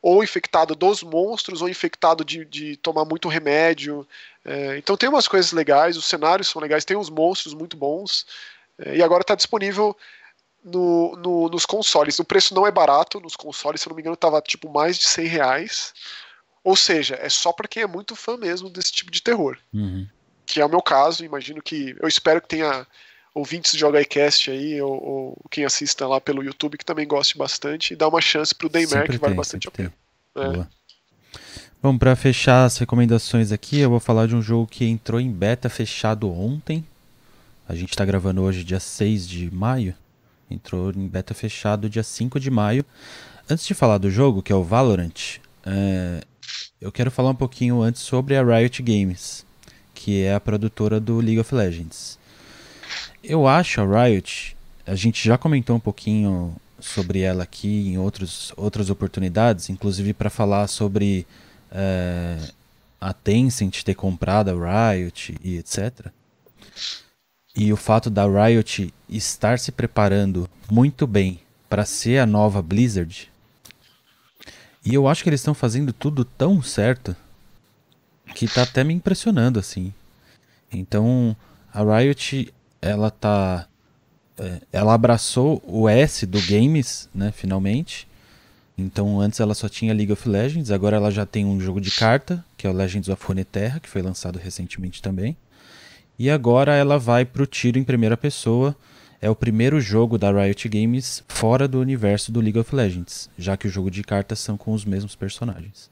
ou 0.01 0.23
infectado 0.23 0.73
dos 0.73 1.03
monstros, 1.03 1.61
ou 1.61 1.67
infectado 1.67 2.23
de, 2.23 2.45
de 2.45 2.77
tomar 2.77 3.03
muito 3.03 3.27
remédio. 3.27 4.07
É, 4.45 4.77
então 4.77 4.95
tem 4.95 5.09
umas 5.09 5.27
coisas 5.27 5.51
legais, 5.51 5.97
os 5.97 6.05
cenários 6.05 6.47
são 6.47 6.61
legais, 6.61 6.85
tem 6.85 6.95
uns 6.95 7.09
monstros 7.09 7.55
muito 7.55 7.75
bons, 7.75 8.25
é, 8.77 8.97
e 8.97 9.03
agora 9.03 9.21
está 9.21 9.33
disponível 9.33 9.97
no, 10.63 11.15
no, 11.15 11.49
nos 11.49 11.65
consoles. 11.65 12.19
O 12.19 12.23
preço 12.23 12.53
não 12.53 12.67
é 12.67 12.71
barato, 12.71 13.19
nos 13.19 13.35
consoles, 13.35 13.81
se 13.81 13.87
eu 13.87 13.89
não 13.89 13.95
me 13.95 14.01
engano, 14.01 14.15
tava 14.15 14.39
tipo 14.41 14.69
mais 14.69 14.97
de 14.97 15.05
100 15.05 15.25
reais. 15.25 15.93
Ou 16.63 16.75
seja, 16.75 17.17
é 17.21 17.29
só 17.29 17.51
para 17.51 17.67
quem 17.67 17.83
é 17.83 17.87
muito 17.87 18.15
fã 18.15 18.37
mesmo 18.37 18.69
desse 18.69 18.91
tipo 18.91 19.11
de 19.11 19.21
terror. 19.21 19.57
Uhum. 19.73 20.07
Que 20.45 20.61
é 20.61 20.65
o 20.65 20.69
meu 20.69 20.81
caso, 20.81 21.23
imagino 21.23 21.61
que. 21.61 21.95
Eu 21.99 22.07
espero 22.07 22.41
que 22.41 22.47
tenha 22.47 22.87
ouvintes 23.33 23.73
de 23.73 23.79
Joga 23.79 24.01
iCast 24.01 24.49
aí, 24.49 24.81
ou, 24.81 25.03
ou, 25.03 25.37
quem 25.51 25.65
assista 25.65 26.07
lá 26.07 26.19
pelo 26.21 26.43
YouTube, 26.43 26.77
que 26.77 26.85
também 26.85 27.07
goste 27.07 27.37
bastante, 27.37 27.93
e 27.93 27.95
dá 27.95 28.07
uma 28.07 28.21
chance 28.21 28.55
pro 28.55 28.69
Daymare, 28.69 29.09
que 29.09 29.17
vale 29.17 29.33
tem, 29.33 29.35
bastante 29.35 29.67
a 29.67 29.71
pena. 29.71 29.93
É. 30.35 30.65
Bom, 31.85 31.99
para 31.99 32.15
fechar 32.15 32.65
as 32.65 32.79
recomendações 32.79 33.51
aqui, 33.51 33.77
eu 33.77 33.91
vou 33.91 33.99
falar 33.99 34.25
de 34.25 34.35
um 34.35 34.41
jogo 34.41 34.65
que 34.65 34.85
entrou 34.85 35.21
em 35.21 35.31
beta 35.31 35.69
fechado 35.69 36.27
ontem. 36.33 36.83
A 37.69 37.75
gente 37.75 37.91
está 37.91 38.03
gravando 38.03 38.41
hoje, 38.41 38.63
dia 38.63 38.79
6 38.79 39.27
de 39.27 39.53
maio. 39.53 39.93
Entrou 40.49 40.89
em 40.89 41.07
beta 41.07 41.35
fechado 41.35 41.87
dia 41.87 42.01
5 42.01 42.39
de 42.39 42.49
maio. 42.49 42.83
Antes 43.47 43.67
de 43.67 43.75
falar 43.75 43.99
do 43.99 44.09
jogo, 44.09 44.41
que 44.41 44.51
é 44.51 44.55
o 44.55 44.63
Valorant, 44.63 45.37
é... 45.63 46.23
eu 46.81 46.91
quero 46.91 47.11
falar 47.11 47.29
um 47.29 47.35
pouquinho 47.35 47.83
antes 47.83 48.01
sobre 48.01 48.35
a 48.35 48.43
Riot 48.43 48.81
Games, 48.81 49.45
que 49.93 50.23
é 50.23 50.33
a 50.33 50.39
produtora 50.39 50.99
do 50.99 51.19
League 51.19 51.39
of 51.39 51.53
Legends. 51.53 52.17
Eu 53.23 53.47
acho 53.47 53.79
a 53.79 54.05
Riot, 54.05 54.57
a 54.87 54.95
gente 54.95 55.23
já 55.23 55.37
comentou 55.37 55.75
um 55.75 55.79
pouquinho 55.79 56.55
sobre 56.79 57.19
ela 57.19 57.43
aqui 57.43 57.89
em 57.89 57.99
outros, 57.99 58.51
outras 58.57 58.89
oportunidades, 58.89 59.69
inclusive 59.69 60.15
para 60.15 60.31
falar 60.31 60.65
sobre 60.65 61.27
é, 61.71 62.37
a 62.99 63.13
Tencent 63.13 63.83
ter 63.83 63.95
comprado 63.95 64.49
a 64.49 64.93
Riot 64.93 65.37
e 65.43 65.57
etc. 65.57 66.07
E 67.55 67.71
o 67.71 67.77
fato 67.77 68.09
da 68.09 68.25
Riot 68.25 68.93
estar 69.09 69.59
se 69.59 69.71
preparando 69.71 70.49
muito 70.69 71.07
bem 71.07 71.39
para 71.69 71.85
ser 71.85 72.19
a 72.19 72.25
nova 72.25 72.61
Blizzard. 72.61 73.31
E 74.83 74.93
eu 74.93 75.07
acho 75.07 75.23
que 75.23 75.29
eles 75.29 75.39
estão 75.39 75.53
fazendo 75.53 75.91
tudo 75.91 76.23
tão 76.23 76.61
certo 76.61 77.15
que 78.35 78.47
tá 78.47 78.63
até 78.63 78.83
me 78.83 78.93
impressionando 78.93 79.59
assim. 79.59 79.93
Então, 80.71 81.35
a 81.73 81.81
Riot, 81.81 82.53
ela 82.81 83.09
tá 83.09 83.67
é, 84.37 84.61
ela 84.71 84.93
abraçou 84.93 85.61
o 85.65 85.87
S 85.87 86.25
do 86.25 86.41
games, 86.41 87.09
né, 87.13 87.31
finalmente. 87.31 88.07
Então 88.77 89.19
antes 89.21 89.39
ela 89.39 89.53
só 89.53 89.69
tinha 89.69 89.93
League 89.93 90.11
of 90.11 90.27
Legends, 90.27 90.69
agora 90.69 90.97
ela 90.97 91.09
já 91.09 91.25
tem 91.25 91.45
um 91.45 91.59
jogo 91.59 91.79
de 91.79 91.91
carta, 91.91 92.43
que 92.57 92.67
é 92.67 92.69
o 92.69 92.73
Legends 92.73 93.07
of 93.07 93.25
Runeterra, 93.25 93.79
que 93.79 93.89
foi 93.89 94.01
lançado 94.01 94.37
recentemente 94.37 95.01
também. 95.01 95.37
E 96.19 96.29
agora 96.29 96.73
ela 96.73 96.97
vai 96.97 97.25
pro 97.25 97.45
tiro 97.45 97.77
em 97.77 97.83
primeira 97.83 98.17
pessoa. 98.17 98.75
É 99.21 99.29
o 99.29 99.35
primeiro 99.35 99.79
jogo 99.79 100.17
da 100.17 100.31
Riot 100.31 100.67
Games 100.69 101.23
fora 101.27 101.67
do 101.67 101.79
universo 101.79 102.31
do 102.31 102.41
League 102.41 102.59
of 102.59 102.75
Legends, 102.75 103.29
já 103.37 103.57
que 103.57 103.67
o 103.67 103.69
jogo 103.69 103.89
de 103.89 104.03
cartas 104.03 104.39
são 104.39 104.57
com 104.57 104.73
os 104.73 104.85
mesmos 104.85 105.15
personagens. 105.15 105.89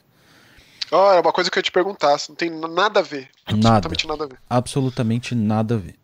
Oh, 0.91 1.11
é 1.11 1.19
uma 1.19 1.31
coisa 1.31 1.49
que 1.49 1.57
eu 1.57 1.59
ia 1.59 1.63
te 1.63 1.71
perguntar, 1.71 2.17
não 2.29 2.35
tem 2.35 2.49
nada 2.49 2.99
a 2.99 3.03
ver. 3.03 3.29
Absolutamente 3.45 4.07
nada, 4.07 4.17
nada 4.17 4.23
a 4.23 4.27
ver. 4.27 4.39
Absolutamente 4.49 5.35
nada 5.35 5.75
a 5.75 5.77
ver. 5.77 5.95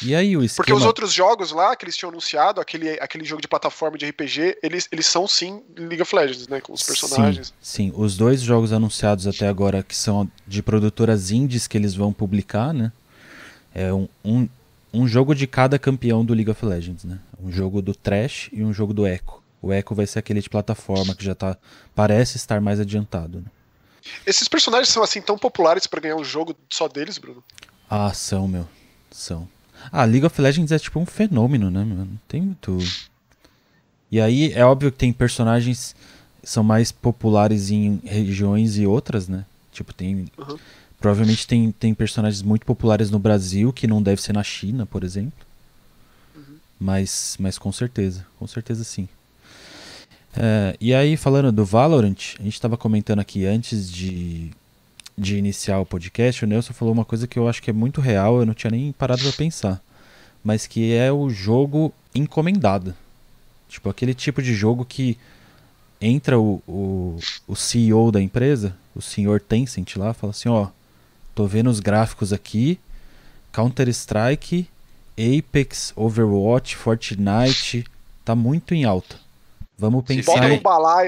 E 0.00 0.14
aí 0.14 0.36
o 0.36 0.42
esquema... 0.42 0.56
Porque 0.56 0.72
os 0.72 0.84
outros 0.84 1.12
jogos 1.12 1.52
lá 1.52 1.76
que 1.76 1.84
eles 1.84 1.96
tinham 1.96 2.10
anunciado, 2.10 2.60
aquele, 2.60 2.90
aquele 3.00 3.24
jogo 3.24 3.42
de 3.42 3.48
plataforma 3.48 3.98
de 3.98 4.06
RPG, 4.08 4.58
eles, 4.62 4.88
eles 4.90 5.06
são 5.06 5.28
sim 5.28 5.62
League 5.76 6.00
of 6.00 6.14
Legends, 6.14 6.48
né? 6.48 6.60
Com 6.60 6.72
os 6.72 6.82
personagens. 6.82 7.48
Sim, 7.60 7.90
sim, 7.90 7.92
os 7.94 8.16
dois 8.16 8.40
jogos 8.40 8.72
anunciados 8.72 9.26
até 9.26 9.48
agora, 9.48 9.82
que 9.82 9.94
são 9.94 10.30
de 10.46 10.62
produtoras 10.62 11.30
indies 11.30 11.66
que 11.66 11.76
eles 11.76 11.94
vão 11.94 12.12
publicar, 12.12 12.72
né? 12.72 12.92
É 13.74 13.92
um, 13.92 14.08
um, 14.24 14.48
um 14.92 15.08
jogo 15.08 15.34
de 15.34 15.46
cada 15.46 15.78
campeão 15.78 16.24
do 16.24 16.34
League 16.34 16.50
of 16.50 16.64
Legends, 16.64 17.04
né? 17.04 17.18
Um 17.42 17.50
jogo 17.50 17.82
do 17.82 17.94
Trash 17.94 18.48
e 18.52 18.62
um 18.62 18.72
jogo 18.72 18.94
do 18.94 19.06
Echo. 19.06 19.42
O 19.60 19.72
Echo 19.72 19.94
vai 19.94 20.06
ser 20.06 20.18
aquele 20.18 20.40
de 20.40 20.50
plataforma 20.50 21.14
que 21.14 21.24
já 21.24 21.34
tá. 21.34 21.56
Parece 21.94 22.36
estar 22.36 22.60
mais 22.60 22.80
adiantado, 22.80 23.38
né? 23.38 23.46
Esses 24.26 24.48
personagens 24.48 24.88
são 24.88 25.02
assim 25.02 25.22
tão 25.22 25.38
populares 25.38 25.86
para 25.86 26.00
ganhar 26.00 26.16
um 26.16 26.24
jogo 26.24 26.56
só 26.68 26.88
deles, 26.88 27.18
Bruno? 27.18 27.42
Ah, 27.88 28.12
são, 28.12 28.48
meu. 28.48 28.68
São. 29.10 29.48
Ah, 29.90 30.04
League 30.04 30.24
of 30.24 30.40
Legends 30.40 30.72
é 30.72 30.78
tipo 30.78 30.98
um 31.00 31.06
fenômeno, 31.06 31.70
né, 31.70 31.84
mano? 31.84 32.20
Tem 32.28 32.42
muito. 32.42 32.78
E 34.10 34.20
aí 34.20 34.52
é 34.52 34.64
óbvio 34.64 34.92
que 34.92 34.98
tem 34.98 35.12
personagens 35.12 35.96
que 36.42 36.48
são 36.48 36.62
mais 36.62 36.92
populares 36.92 37.70
em 37.70 38.00
regiões 38.04 38.76
e 38.76 38.86
outras, 38.86 39.28
né? 39.28 39.44
Tipo, 39.72 39.92
tem. 39.92 40.26
Uhum. 40.36 40.58
Provavelmente 41.00 41.46
tem, 41.46 41.72
tem 41.72 41.94
personagens 41.94 42.42
muito 42.42 42.64
populares 42.64 43.10
no 43.10 43.18
Brasil 43.18 43.72
que 43.72 43.86
não 43.86 44.02
deve 44.02 44.22
ser 44.22 44.32
na 44.32 44.42
China, 44.42 44.86
por 44.86 45.02
exemplo. 45.02 45.46
Uhum. 46.36 46.56
Mas, 46.78 47.36
mas 47.40 47.58
com 47.58 47.72
certeza, 47.72 48.24
com 48.38 48.46
certeza 48.46 48.84
sim. 48.84 49.08
É, 50.36 50.76
e 50.80 50.94
aí, 50.94 51.16
falando 51.16 51.52
do 51.52 51.64
Valorant, 51.64 52.36
a 52.38 52.42
gente 52.42 52.54
estava 52.54 52.76
comentando 52.76 53.18
aqui 53.18 53.44
antes 53.44 53.90
de, 53.90 54.50
de 55.16 55.36
iniciar 55.36 55.78
o 55.78 55.86
podcast, 55.86 56.44
o 56.44 56.48
Nelson 56.48 56.72
falou 56.72 56.94
uma 56.94 57.04
coisa 57.04 57.26
que 57.26 57.38
eu 57.38 57.48
acho 57.48 57.62
que 57.62 57.70
é 57.70 57.72
muito 57.72 58.00
real, 58.00 58.38
eu 58.38 58.46
não 58.46 58.54
tinha 58.54 58.70
nem 58.70 58.92
parado 58.92 59.22
para 59.22 59.32
pensar. 59.32 59.80
Mas 60.42 60.66
que 60.66 60.92
é 60.92 61.12
o 61.12 61.30
jogo 61.30 61.92
encomendado. 62.14 62.94
Tipo, 63.68 63.88
aquele 63.88 64.14
tipo 64.14 64.42
de 64.42 64.54
jogo 64.54 64.84
que 64.84 65.16
entra 66.00 66.38
o, 66.38 66.62
o, 66.66 67.18
o 67.46 67.54
CEO 67.54 68.10
da 68.10 68.20
empresa, 68.20 68.76
o 68.94 69.00
senhor 69.00 69.40
Tencent 69.40 69.96
lá, 69.96 70.12
fala 70.12 70.32
assim, 70.32 70.48
ó, 70.48 70.68
tô 71.34 71.46
vendo 71.46 71.70
os 71.70 71.80
gráficos 71.80 72.32
aqui, 72.32 72.78
Counter-Strike, 73.52 74.66
Apex, 75.16 75.92
Overwatch, 75.94 76.76
Fortnite, 76.76 77.84
tá 78.24 78.34
muito 78.34 78.74
em 78.74 78.84
alta. 78.84 79.16
Vamos 79.82 80.04
pensar 80.04 80.48
em, 80.48 80.62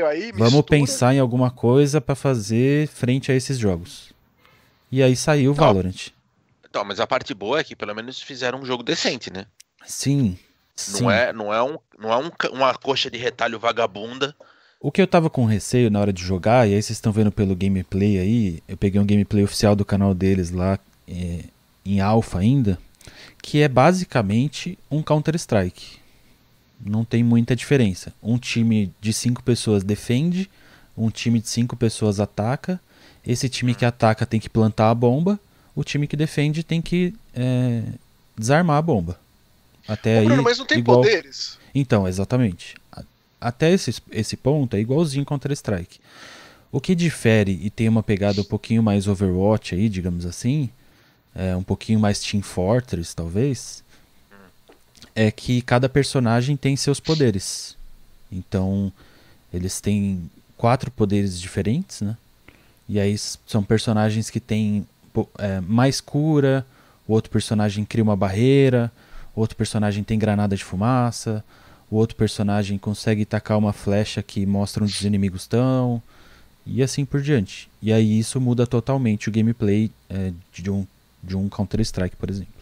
aí, 0.05 0.33
vamos 0.33 0.63
pensar 0.63 1.15
em 1.15 1.21
alguma 1.21 1.49
coisa 1.49 2.01
para 2.01 2.17
fazer 2.17 2.89
frente 2.89 3.31
a 3.31 3.35
esses 3.37 3.57
jogos. 3.57 4.13
E 4.91 5.01
aí 5.01 5.15
saiu 5.15 5.53
o 5.53 5.55
Valorant. 5.55 6.09
Então, 6.69 6.85
mas 6.85 6.99
a 6.99 7.07
parte 7.07 7.33
boa 7.33 7.61
é 7.61 7.63
que 7.63 7.77
pelo 7.77 7.95
menos 7.95 8.21
fizeram 8.21 8.59
um 8.59 8.67
jogo 8.67 8.83
decente, 8.83 9.33
né? 9.33 9.47
Sim. 9.87 10.37
sim. 10.75 11.05
Não 11.05 11.09
é, 11.09 11.33
não 11.33 11.55
é, 11.55 11.63
um, 11.63 11.79
não 11.97 12.13
é 12.13 12.17
um, 12.17 12.31
uma 12.51 12.75
coxa 12.75 13.09
de 13.09 13.17
retalho 13.17 13.61
vagabunda. 13.61 14.35
O 14.81 14.91
que 14.91 15.01
eu 15.01 15.07
tava 15.07 15.31
com 15.31 15.45
receio 15.45 15.89
na 15.89 16.01
hora 16.01 16.13
de 16.13 16.25
jogar, 16.25 16.67
e 16.69 16.75
aí 16.75 16.83
vocês 16.83 16.97
estão 16.97 17.13
vendo 17.13 17.31
pelo 17.31 17.55
gameplay 17.55 18.19
aí, 18.19 18.61
eu 18.67 18.77
peguei 18.77 19.01
um 19.01 19.07
gameplay 19.07 19.45
oficial 19.45 19.77
do 19.77 19.85
canal 19.85 20.13
deles 20.13 20.51
lá, 20.51 20.81
é, 21.07 21.45
em 21.87 22.01
alfa 22.01 22.41
ainda, 22.41 22.77
que 23.41 23.63
é 23.63 23.69
basicamente 23.69 24.77
um 24.91 25.01
Counter-Strike 25.01 26.03
não 26.85 27.05
tem 27.05 27.23
muita 27.25 27.57
diferença. 27.57 28.13
Um 28.23 28.39
time 28.39 28.93
de 29.01 29.13
cinco 29.13 29.43
pessoas 29.43 29.83
defende, 29.83 30.51
um 30.97 31.11
time 31.11 31.41
de 31.41 31.49
cinco 31.49 31.77
pessoas 31.77 32.21
ataca. 32.21 32.81
Esse 33.27 33.49
time 33.49 33.75
que 33.75 33.85
ataca 33.85 34.27
tem 34.27 34.39
que 34.39 34.51
plantar 34.51 34.91
a 34.91 34.95
bomba, 34.95 35.41
o 35.75 35.83
time 35.83 36.07
que 36.07 36.17
defende 36.17 36.63
tem 36.63 36.83
que 36.83 37.15
é, 37.35 37.83
desarmar 38.37 38.77
a 38.77 38.83
bomba. 38.83 39.19
Até 39.89 40.17
Ô, 40.17 40.21
aí. 40.21 40.27
Bruno, 40.27 40.43
mas 40.43 40.59
não 40.59 40.67
tem 40.67 40.79
igual... 40.79 41.01
poderes. 41.01 41.59
Então, 41.75 42.07
exatamente. 42.07 42.75
Até 43.41 43.73
esse, 43.73 43.95
esse 44.11 44.37
ponto 44.37 44.77
é 44.77 44.81
igualzinho 44.81 45.25
Counter-Strike. 45.25 45.99
O 46.71 46.81
que 46.81 46.95
difere 46.95 47.59
e 47.63 47.71
tem 47.71 47.89
uma 47.89 48.03
pegada 48.03 48.41
um 48.41 48.45
pouquinho 48.45 48.83
mais 48.83 49.07
Overwatch 49.07 49.75
aí, 49.75 49.89
digamos 49.89 50.27
assim, 50.27 50.71
é, 51.35 51.55
um 51.55 51.63
pouquinho 51.63 52.01
mais 52.01 52.21
Team 52.21 52.43
Fortress, 52.43 53.15
talvez, 53.15 53.85
é 55.15 55.31
que 55.31 55.63
cada 55.63 55.89
personagem 55.89 56.57
tem 56.57 56.77
seus 56.77 57.01
poderes. 57.01 57.77
Então, 58.31 58.93
eles 59.53 59.81
têm 59.81 60.31
quatro 60.57 60.91
poderes 60.91 61.41
diferentes, 61.41 62.01
né? 62.01 62.17
E 62.89 62.99
aí 62.99 63.17
são 63.47 63.63
personagens 63.63 64.29
que 64.29 64.41
têm 64.41 64.87
é, 65.39 65.61
mais 65.61 66.01
cura, 66.01 66.67
o 67.07 67.13
outro 67.13 67.31
personagem 67.31 67.85
cria 67.85 68.03
uma 68.05 68.17
barreira, 68.17 68.91
o 69.35 69.41
outro 69.41 69.57
personagem 69.57 70.03
tem 70.03 70.19
granada 70.19 70.57
de 70.57 70.65
fumaça, 70.65 71.45
o 71.91 71.97
outro 71.97 72.17
personagem 72.17 72.77
consegue 72.77 73.25
tacar 73.25 73.57
uma 73.57 73.73
flecha 73.73 74.23
que 74.23 74.45
mostra 74.45 74.83
onde 74.83 74.93
os 74.93 75.03
inimigos 75.03 75.43
estão, 75.43 76.03
e 76.67 76.83
assim 76.83 77.05
por 77.05 77.21
diante. 77.21 77.69
E 77.81 77.93
aí 77.93 78.19
isso 78.19 78.41
muda 78.41 78.67
totalmente 78.67 79.29
o 79.29 79.33
gameplay 79.33 79.91
é, 80.09 80.33
de 80.53 80.71
um, 80.71 80.87
de 81.23 81.37
um 81.37 81.49
Counter-Strike, 81.49 82.17
por 82.17 82.31
exemplo. 82.31 82.53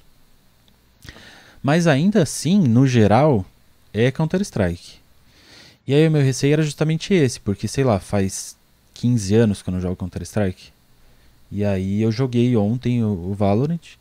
Mas 1.62 1.86
ainda 1.86 2.22
assim, 2.22 2.58
no 2.58 2.86
geral, 2.86 3.44
é 3.92 4.10
Counter-Strike. 4.10 4.94
E 5.86 5.94
aí 5.94 6.06
o 6.06 6.10
meu 6.10 6.22
receio 6.22 6.52
era 6.54 6.62
justamente 6.62 7.12
esse, 7.14 7.38
porque 7.40 7.68
sei 7.68 7.84
lá, 7.84 8.00
faz 8.00 8.56
15 8.94 9.34
anos 9.34 9.62
que 9.62 9.68
eu 9.68 9.72
não 9.72 9.80
jogo 9.80 9.96
Counter-Strike. 9.96 10.70
E 11.50 11.64
aí 11.64 12.00
eu 12.00 12.10
joguei 12.10 12.56
ontem 12.56 13.04
o, 13.04 13.30
o 13.30 13.34
Valorant, 13.34 13.96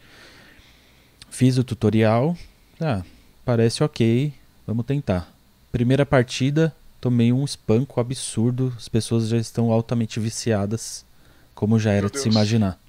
fiz 1.30 1.58
o 1.58 1.64
tutorial, 1.64 2.38
ah, 2.80 3.04
parece 3.44 3.84
ok, 3.84 4.34
vamos 4.66 4.86
tentar. 4.86 5.32
Primeira 5.72 6.06
partida, 6.06 6.74
tomei 7.00 7.34
um 7.34 7.44
espanco 7.44 8.00
absurdo, 8.00 8.74
as 8.78 8.88
pessoas 8.88 9.28
já 9.28 9.38
estão 9.38 9.72
altamente 9.72 10.20
viciadas, 10.20 11.06
como 11.54 11.80
já 11.80 11.92
era 11.92 12.10
de 12.10 12.20
se 12.20 12.30
imaginar. 12.30 12.80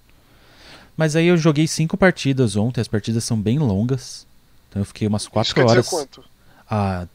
Mas 0.96 1.16
aí 1.16 1.26
eu 1.26 1.36
joguei 1.36 1.66
cinco 1.66 1.96
partidas 1.96 2.54
ontem, 2.54 2.80
as 2.80 2.88
partidas 2.88 3.24
são 3.24 3.40
bem 3.40 3.58
longas. 3.58 4.26
Então 4.72 4.80
eu 4.80 4.86
fiquei 4.86 5.06
umas 5.06 5.28
4 5.28 5.68
horas. 5.68 5.86
quanto? 5.86 6.24
Ah, 6.68 7.06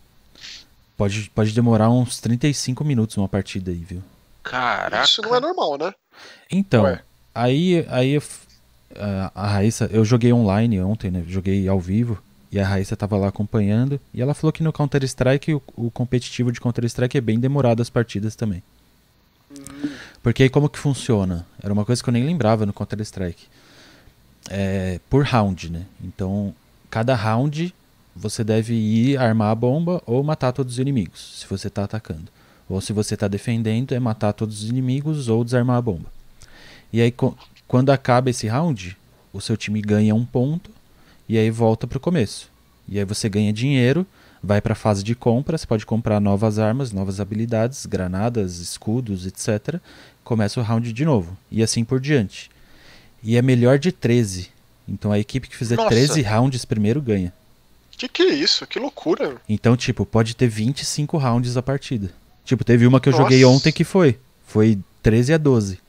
Pode, 0.97 1.29
pode 1.29 1.51
demorar 1.51 1.91
uns 1.91 2.19
35 2.19 2.83
minutos 2.83 3.15
uma 3.17 3.27
partida 3.27 3.69
aí, 3.69 3.77
viu? 3.77 4.01
Caraca. 4.43 5.03
Isso 5.03 5.21
não 5.21 5.35
é 5.35 5.39
normal, 5.39 5.77
né? 5.77 5.93
Então, 6.49 6.83
Ué. 6.85 7.01
aí, 7.35 7.85
aí 7.87 8.19
a 9.35 9.47
Raíssa, 9.47 9.87
eu 9.91 10.03
joguei 10.03 10.33
online 10.33 10.81
ontem, 10.81 11.11
né? 11.11 11.23
Joguei 11.27 11.67
ao 11.67 11.79
vivo. 11.79 12.17
E 12.51 12.59
a 12.59 12.65
Raíssa 12.65 12.95
tava 12.95 13.15
lá 13.15 13.27
acompanhando. 13.27 13.99
E 14.11 14.21
ela 14.21 14.33
falou 14.33 14.51
que 14.51 14.63
no 14.63 14.73
Counter-Strike, 14.73 15.53
o, 15.53 15.61
o, 15.75 15.91
competitivo 15.91 16.51
de 16.51 16.59
Counter-Strike 16.59 17.17
é 17.17 17.21
bem 17.21 17.39
demorado 17.39 17.81
as 17.81 17.89
partidas 17.89 18.35
também. 18.35 18.63
Hum. 19.51 19.89
Porque 20.23 20.43
aí 20.43 20.49
como 20.49 20.69
que 20.69 20.79
funciona? 20.79 21.45
Era 21.61 21.71
uma 21.71 21.85
coisa 21.85 22.01
que 22.01 22.09
eu 22.09 22.13
nem 22.13 22.25
lembrava 22.25 22.65
no 22.65 22.73
Counter-Strike. 22.73 23.45
É, 24.49 24.99
por 25.09 25.25
round, 25.25 25.69
né? 25.69 25.85
Então, 26.01 26.55
cada 26.97 27.13
round 27.13 27.71
você 28.15 28.43
deve 28.43 28.73
ir 28.73 29.19
armar 29.19 29.51
a 29.51 29.55
bomba 29.55 30.01
ou 30.03 30.23
matar 30.23 30.51
todos 30.51 30.73
os 30.73 30.79
inimigos, 30.79 31.41
se 31.41 31.47
você 31.47 31.67
está 31.67 31.83
atacando. 31.83 32.27
Ou 32.67 32.81
se 32.81 32.91
você 32.91 33.13
está 33.13 33.27
defendendo, 33.27 33.91
é 33.91 33.99
matar 33.99 34.33
todos 34.33 34.63
os 34.63 34.69
inimigos 34.71 35.29
ou 35.29 35.43
desarmar 35.43 35.77
a 35.77 35.81
bomba. 35.81 36.11
E 36.91 36.99
aí, 36.99 37.13
quando 37.67 37.91
acaba 37.91 38.31
esse 38.31 38.47
round, 38.47 38.97
o 39.31 39.39
seu 39.39 39.55
time 39.55 39.79
ganha 39.79 40.15
um 40.15 40.25
ponto 40.25 40.71
e 41.29 41.37
aí 41.37 41.51
volta 41.51 41.85
para 41.85 41.97
o 41.97 42.01
começo. 42.01 42.49
E 42.89 42.97
aí 42.97 43.05
você 43.05 43.29
ganha 43.29 43.53
dinheiro, 43.53 44.03
vai 44.41 44.59
para 44.59 44.73
a 44.73 44.75
fase 44.75 45.03
de 45.03 45.13
compra, 45.13 45.55
você 45.55 45.67
pode 45.67 45.85
comprar 45.85 46.19
novas 46.19 46.57
armas, 46.57 46.91
novas 46.91 47.19
habilidades, 47.19 47.85
granadas, 47.85 48.57
escudos, 48.57 49.27
etc. 49.27 49.79
Começa 50.23 50.59
o 50.59 50.63
round 50.63 50.91
de 50.91 51.05
novo. 51.05 51.37
E 51.51 51.61
assim 51.61 51.83
por 51.83 51.99
diante. 51.99 52.49
E 53.21 53.37
é 53.37 53.41
melhor 53.43 53.77
de 53.77 53.91
13. 53.91 54.56
Então 54.87 55.11
a 55.11 55.19
equipe 55.19 55.47
que 55.47 55.55
fizer 55.55 55.75
Nossa. 55.75 55.89
13 55.89 56.21
rounds 56.21 56.65
primeiro 56.65 57.01
ganha. 57.01 57.33
Que 57.91 58.07
que 58.07 58.21
é 58.21 58.33
isso? 58.33 58.65
Que 58.67 58.79
loucura. 58.79 59.37
Então, 59.49 59.75
tipo, 59.75 60.05
pode 60.05 60.35
ter 60.35 60.47
25 60.47 61.17
rounds 61.17 61.57
a 61.57 61.63
partida. 61.63 62.11
Tipo, 62.45 62.63
teve 62.63 62.85
uma 62.85 63.01
que 63.01 63.09
eu 63.09 63.11
Nossa. 63.11 63.23
joguei 63.23 63.43
ontem 63.43 63.71
que 63.71 63.83
foi. 63.83 64.19
Foi 64.45 64.77
13 65.01 65.33
a 65.33 65.37
12. 65.37 65.79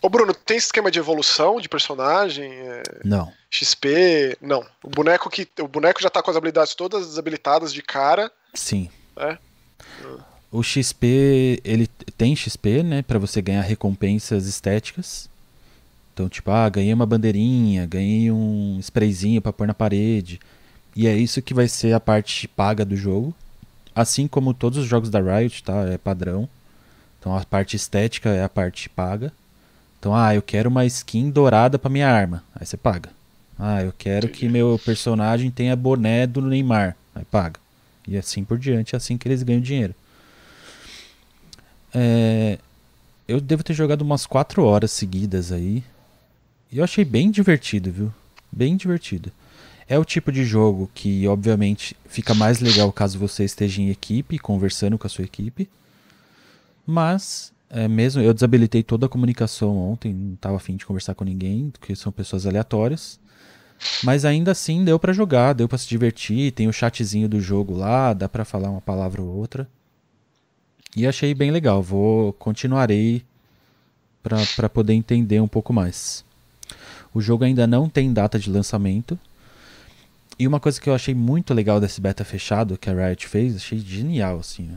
Ô 0.00 0.08
Bruno, 0.08 0.32
tem 0.34 0.56
esquema 0.56 0.90
de 0.90 0.98
evolução 0.98 1.60
de 1.60 1.68
personagem? 1.68 2.50
É... 2.52 2.82
Não. 3.04 3.32
XP? 3.50 4.36
Não. 4.40 4.64
O 4.82 4.88
boneco 4.88 5.28
que 5.28 5.46
o 5.60 5.68
boneco 5.68 6.02
já 6.02 6.08
tá 6.08 6.22
com 6.22 6.30
as 6.30 6.36
habilidades 6.36 6.74
todas 6.74 7.06
desabilitadas 7.06 7.72
de 7.72 7.82
cara. 7.82 8.30
Sim. 8.54 8.88
É. 9.16 9.36
O 10.50 10.62
XP, 10.62 11.60
ele 11.64 11.86
tem 12.16 12.34
XP, 12.34 12.82
né, 12.82 13.02
para 13.02 13.18
você 13.18 13.40
ganhar 13.40 13.62
recompensas 13.62 14.46
estéticas. 14.46 15.30
Então, 16.12 16.28
tipo, 16.28 16.50
ah, 16.50 16.68
ganhei 16.68 16.92
uma 16.92 17.06
bandeirinha, 17.06 17.86
ganhei 17.86 18.30
um 18.30 18.78
sprayzinho 18.80 19.40
para 19.40 19.52
pôr 19.52 19.66
na 19.66 19.74
parede. 19.74 20.38
E 20.94 21.06
é 21.06 21.16
isso 21.16 21.40
que 21.40 21.54
vai 21.54 21.68
ser 21.68 21.94
a 21.94 22.00
parte 22.00 22.46
paga 22.46 22.84
do 22.84 22.96
jogo. 22.96 23.34
Assim 23.94 24.28
como 24.28 24.52
todos 24.54 24.78
os 24.78 24.86
jogos 24.86 25.10
da 25.10 25.20
Riot, 25.20 25.62
tá? 25.62 25.84
É 25.88 25.96
padrão. 25.96 26.48
Então 27.18 27.36
a 27.36 27.44
parte 27.44 27.76
estética 27.76 28.30
é 28.30 28.42
a 28.44 28.48
parte 28.48 28.88
paga. 28.88 29.32
Então, 29.98 30.14
ah, 30.14 30.34
eu 30.34 30.42
quero 30.42 30.68
uma 30.68 30.84
skin 30.84 31.30
dourada 31.30 31.78
para 31.78 31.90
minha 31.90 32.08
arma. 32.08 32.42
Aí 32.54 32.66
você 32.66 32.76
paga. 32.76 33.10
Ah, 33.58 33.82
eu 33.82 33.94
quero 33.96 34.28
que 34.28 34.48
meu 34.48 34.80
personagem 34.84 35.50
tenha 35.50 35.76
boné 35.76 36.26
do 36.26 36.42
Neymar. 36.42 36.96
Aí 37.14 37.24
paga. 37.24 37.60
E 38.06 38.16
assim 38.16 38.44
por 38.44 38.58
diante, 38.58 38.94
é 38.94 38.96
assim 38.96 39.16
que 39.16 39.28
eles 39.28 39.42
ganham 39.42 39.60
dinheiro. 39.60 39.94
É, 41.94 42.58
eu 43.28 43.40
devo 43.40 43.62
ter 43.62 43.74
jogado 43.74 44.02
umas 44.02 44.26
4 44.26 44.64
horas 44.64 44.90
seguidas 44.90 45.52
aí. 45.52 45.84
E 46.72 46.78
eu 46.78 46.84
achei 46.84 47.04
bem 47.04 47.30
divertido, 47.30 47.92
viu? 47.92 48.12
Bem 48.50 48.76
divertido. 48.76 49.30
É 49.86 49.98
o 49.98 50.04
tipo 50.06 50.32
de 50.32 50.42
jogo 50.42 50.90
que, 50.94 51.28
obviamente, 51.28 51.94
fica 52.06 52.32
mais 52.32 52.60
legal 52.60 52.90
caso 52.90 53.18
você 53.18 53.44
esteja 53.44 53.82
em 53.82 53.90
equipe, 53.90 54.38
conversando 54.38 54.96
com 54.96 55.06
a 55.06 55.10
sua 55.10 55.24
equipe. 55.24 55.68
Mas, 56.86 57.52
é 57.68 57.86
mesmo, 57.86 58.22
eu 58.22 58.32
desabilitei 58.32 58.82
toda 58.82 59.04
a 59.04 59.08
comunicação 59.08 59.76
ontem, 59.76 60.14
não 60.14 60.32
estava 60.32 60.56
afim 60.56 60.76
de 60.76 60.86
conversar 60.86 61.14
com 61.14 61.24
ninguém, 61.24 61.68
porque 61.70 61.94
são 61.94 62.10
pessoas 62.10 62.46
aleatórias. 62.46 63.20
Mas 64.02 64.24
ainda 64.24 64.52
assim 64.52 64.82
deu 64.82 64.98
para 64.98 65.12
jogar, 65.12 65.52
deu 65.52 65.68
para 65.68 65.76
se 65.76 65.86
divertir, 65.86 66.52
tem 66.52 66.68
o 66.68 66.72
chatzinho 66.72 67.28
do 67.28 67.38
jogo 67.40 67.76
lá, 67.76 68.14
dá 68.14 68.28
para 68.28 68.46
falar 68.46 68.70
uma 68.70 68.80
palavra 68.80 69.20
ou 69.20 69.28
outra. 69.28 69.68
E 70.96 71.06
achei 71.06 71.34
bem 71.34 71.50
legal, 71.50 71.82
vou 71.82 72.32
continuarei 72.34 73.22
para 74.22 74.70
poder 74.70 74.94
entender 74.94 75.40
um 75.40 75.48
pouco 75.48 75.72
mais. 75.72 76.24
O 77.14 77.20
jogo 77.20 77.44
ainda 77.44 77.66
não 77.66 77.88
tem 77.88 78.12
data 78.12 78.38
de 78.38 78.50
lançamento. 78.50 79.18
E 80.38 80.46
uma 80.46 80.58
coisa 80.58 80.80
que 80.80 80.88
eu 80.88 80.94
achei 80.94 81.14
muito 81.14 81.52
legal 81.52 81.78
desse 81.80 82.00
beta 82.00 82.24
fechado 82.24 82.78
que 82.78 82.88
a 82.88 82.94
Riot 82.94 83.26
fez, 83.28 83.56
achei 83.56 83.78
genial 83.78 84.38
assim. 84.38 84.76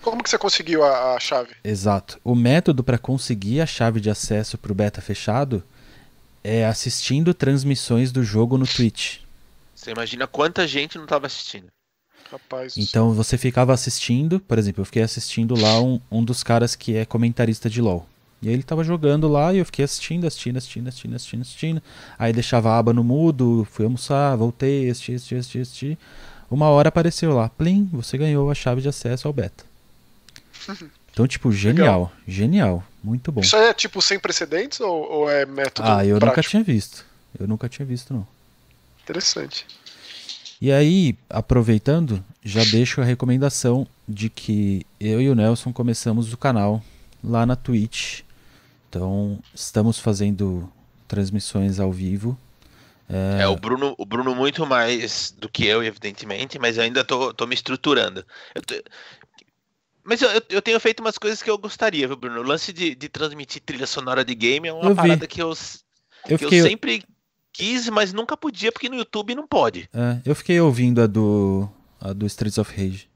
Como 0.00 0.22
que 0.22 0.28
você 0.28 0.38
conseguiu 0.38 0.84
a, 0.84 1.14
a 1.14 1.20
chave? 1.20 1.54
Exato. 1.62 2.20
O 2.22 2.34
método 2.34 2.84
para 2.84 2.98
conseguir 2.98 3.60
a 3.60 3.66
chave 3.66 4.00
de 4.00 4.10
acesso 4.10 4.58
para 4.58 4.72
o 4.72 4.74
beta 4.74 5.00
fechado 5.00 5.62
é 6.42 6.66
assistindo 6.66 7.32
transmissões 7.32 8.12
do 8.12 8.22
jogo 8.22 8.58
no 8.58 8.66
Twitch. 8.66 9.18
Você 9.74 9.92
imagina 9.92 10.26
quanta 10.26 10.68
gente 10.68 10.96
não 10.96 11.04
estava 11.04 11.26
assistindo. 11.26 11.68
Rapaz, 12.30 12.76
então 12.76 13.12
você 13.12 13.38
ficava 13.38 13.72
assistindo, 13.72 14.40
por 14.40 14.58
exemplo, 14.58 14.80
eu 14.80 14.84
fiquei 14.86 15.02
assistindo 15.02 15.54
lá 15.54 15.80
um, 15.80 16.00
um 16.10 16.24
dos 16.24 16.42
caras 16.42 16.74
que 16.74 16.96
é 16.96 17.04
comentarista 17.04 17.68
de 17.68 17.80
LoL. 17.80 18.06
E 18.44 18.48
aí 18.48 18.52
ele 18.52 18.62
tava 18.62 18.84
jogando 18.84 19.26
lá 19.26 19.54
e 19.54 19.58
eu 19.58 19.64
fiquei 19.64 19.86
assistindo, 19.86 20.26
assistindo, 20.26 20.58
assistindo, 20.58 20.86
assistindo, 20.86 21.14
assistindo, 21.16 21.40
assistindo. 21.40 21.82
Aí 22.18 22.30
deixava 22.30 22.68
a 22.70 22.78
aba 22.78 22.92
no 22.92 23.02
mudo, 23.02 23.66
fui 23.70 23.86
almoçar, 23.86 24.36
voltei, 24.36 24.90
assisti, 24.90 25.14
assisti, 25.14 25.34
assisti, 25.36 25.58
assisti. 25.60 25.98
Uma 26.50 26.68
hora 26.68 26.90
apareceu 26.90 27.32
lá, 27.34 27.48
plim, 27.48 27.88
você 27.90 28.18
ganhou 28.18 28.50
a 28.50 28.54
chave 28.54 28.82
de 28.82 28.88
acesso 28.88 29.26
ao 29.26 29.32
beta. 29.32 29.64
Então, 31.14 31.28
tipo, 31.28 31.52
genial, 31.52 31.86
Legal. 31.86 32.12
genial, 32.26 32.84
muito 33.00 33.30
bom. 33.30 33.40
Isso 33.40 33.54
é 33.54 33.72
tipo 33.72 34.02
sem 34.02 34.18
precedentes 34.18 34.80
ou, 34.80 35.08
ou 35.08 35.30
é 35.30 35.46
método 35.46 35.88
Ah, 35.88 36.04
eu 36.04 36.18
prático? 36.18 36.26
nunca 36.26 36.42
tinha 36.42 36.64
visto. 36.64 37.04
Eu 37.38 37.46
nunca 37.46 37.68
tinha 37.68 37.86
visto, 37.86 38.12
não. 38.12 38.26
Interessante. 39.04 39.64
E 40.60 40.72
aí, 40.72 41.14
aproveitando, 41.30 42.20
já 42.44 42.64
deixo 42.64 43.00
a 43.00 43.04
recomendação 43.04 43.86
de 44.08 44.28
que 44.28 44.84
eu 44.98 45.22
e 45.22 45.30
o 45.30 45.36
Nelson 45.36 45.72
começamos 45.72 46.32
o 46.32 46.36
canal 46.36 46.82
lá 47.22 47.46
na 47.46 47.54
Twitch 47.54 48.22
então, 48.94 49.40
estamos 49.52 49.98
fazendo 49.98 50.72
transmissões 51.08 51.80
ao 51.80 51.90
vivo. 51.90 52.38
É... 53.08 53.42
é, 53.42 53.48
o 53.48 53.56
Bruno, 53.56 53.92
o 53.98 54.06
Bruno 54.06 54.32
muito 54.36 54.64
mais 54.64 55.34
do 55.36 55.48
que 55.48 55.66
eu, 55.66 55.82
evidentemente, 55.82 56.60
mas 56.60 56.76
eu 56.76 56.84
ainda 56.84 57.02
tô, 57.02 57.34
tô 57.34 57.44
me 57.44 57.56
estruturando. 57.56 58.24
Eu 58.54 58.62
tô... 58.62 58.74
Mas 60.04 60.22
eu, 60.22 60.30
eu 60.48 60.62
tenho 60.62 60.78
feito 60.78 61.00
umas 61.00 61.18
coisas 61.18 61.42
que 61.42 61.50
eu 61.50 61.58
gostaria, 61.58 62.06
viu, 62.06 62.16
Bruno? 62.16 62.38
O 62.38 62.44
lance 62.44 62.72
de, 62.72 62.94
de 62.94 63.08
transmitir 63.08 63.60
trilha 63.66 63.86
sonora 63.86 64.24
de 64.24 64.34
game 64.34 64.68
é 64.68 64.72
uma 64.72 64.90
eu 64.90 64.94
parada 64.94 65.26
que 65.26 65.42
eu, 65.42 65.52
eu, 66.28 66.38
que 66.38 66.44
fiquei... 66.44 66.60
eu 66.60 66.64
sempre 66.64 67.02
quis, 67.52 67.88
mas 67.88 68.12
nunca 68.12 68.36
podia, 68.36 68.70
porque 68.70 68.88
no 68.88 68.96
YouTube 68.96 69.34
não 69.34 69.46
pode. 69.46 69.88
É, 69.92 70.20
eu 70.24 70.36
fiquei 70.36 70.60
ouvindo 70.60 71.02
a 71.02 71.08
do, 71.08 71.68
a 72.00 72.12
do 72.12 72.26
Streets 72.26 72.58
of 72.58 72.70
Rage. 72.70 73.08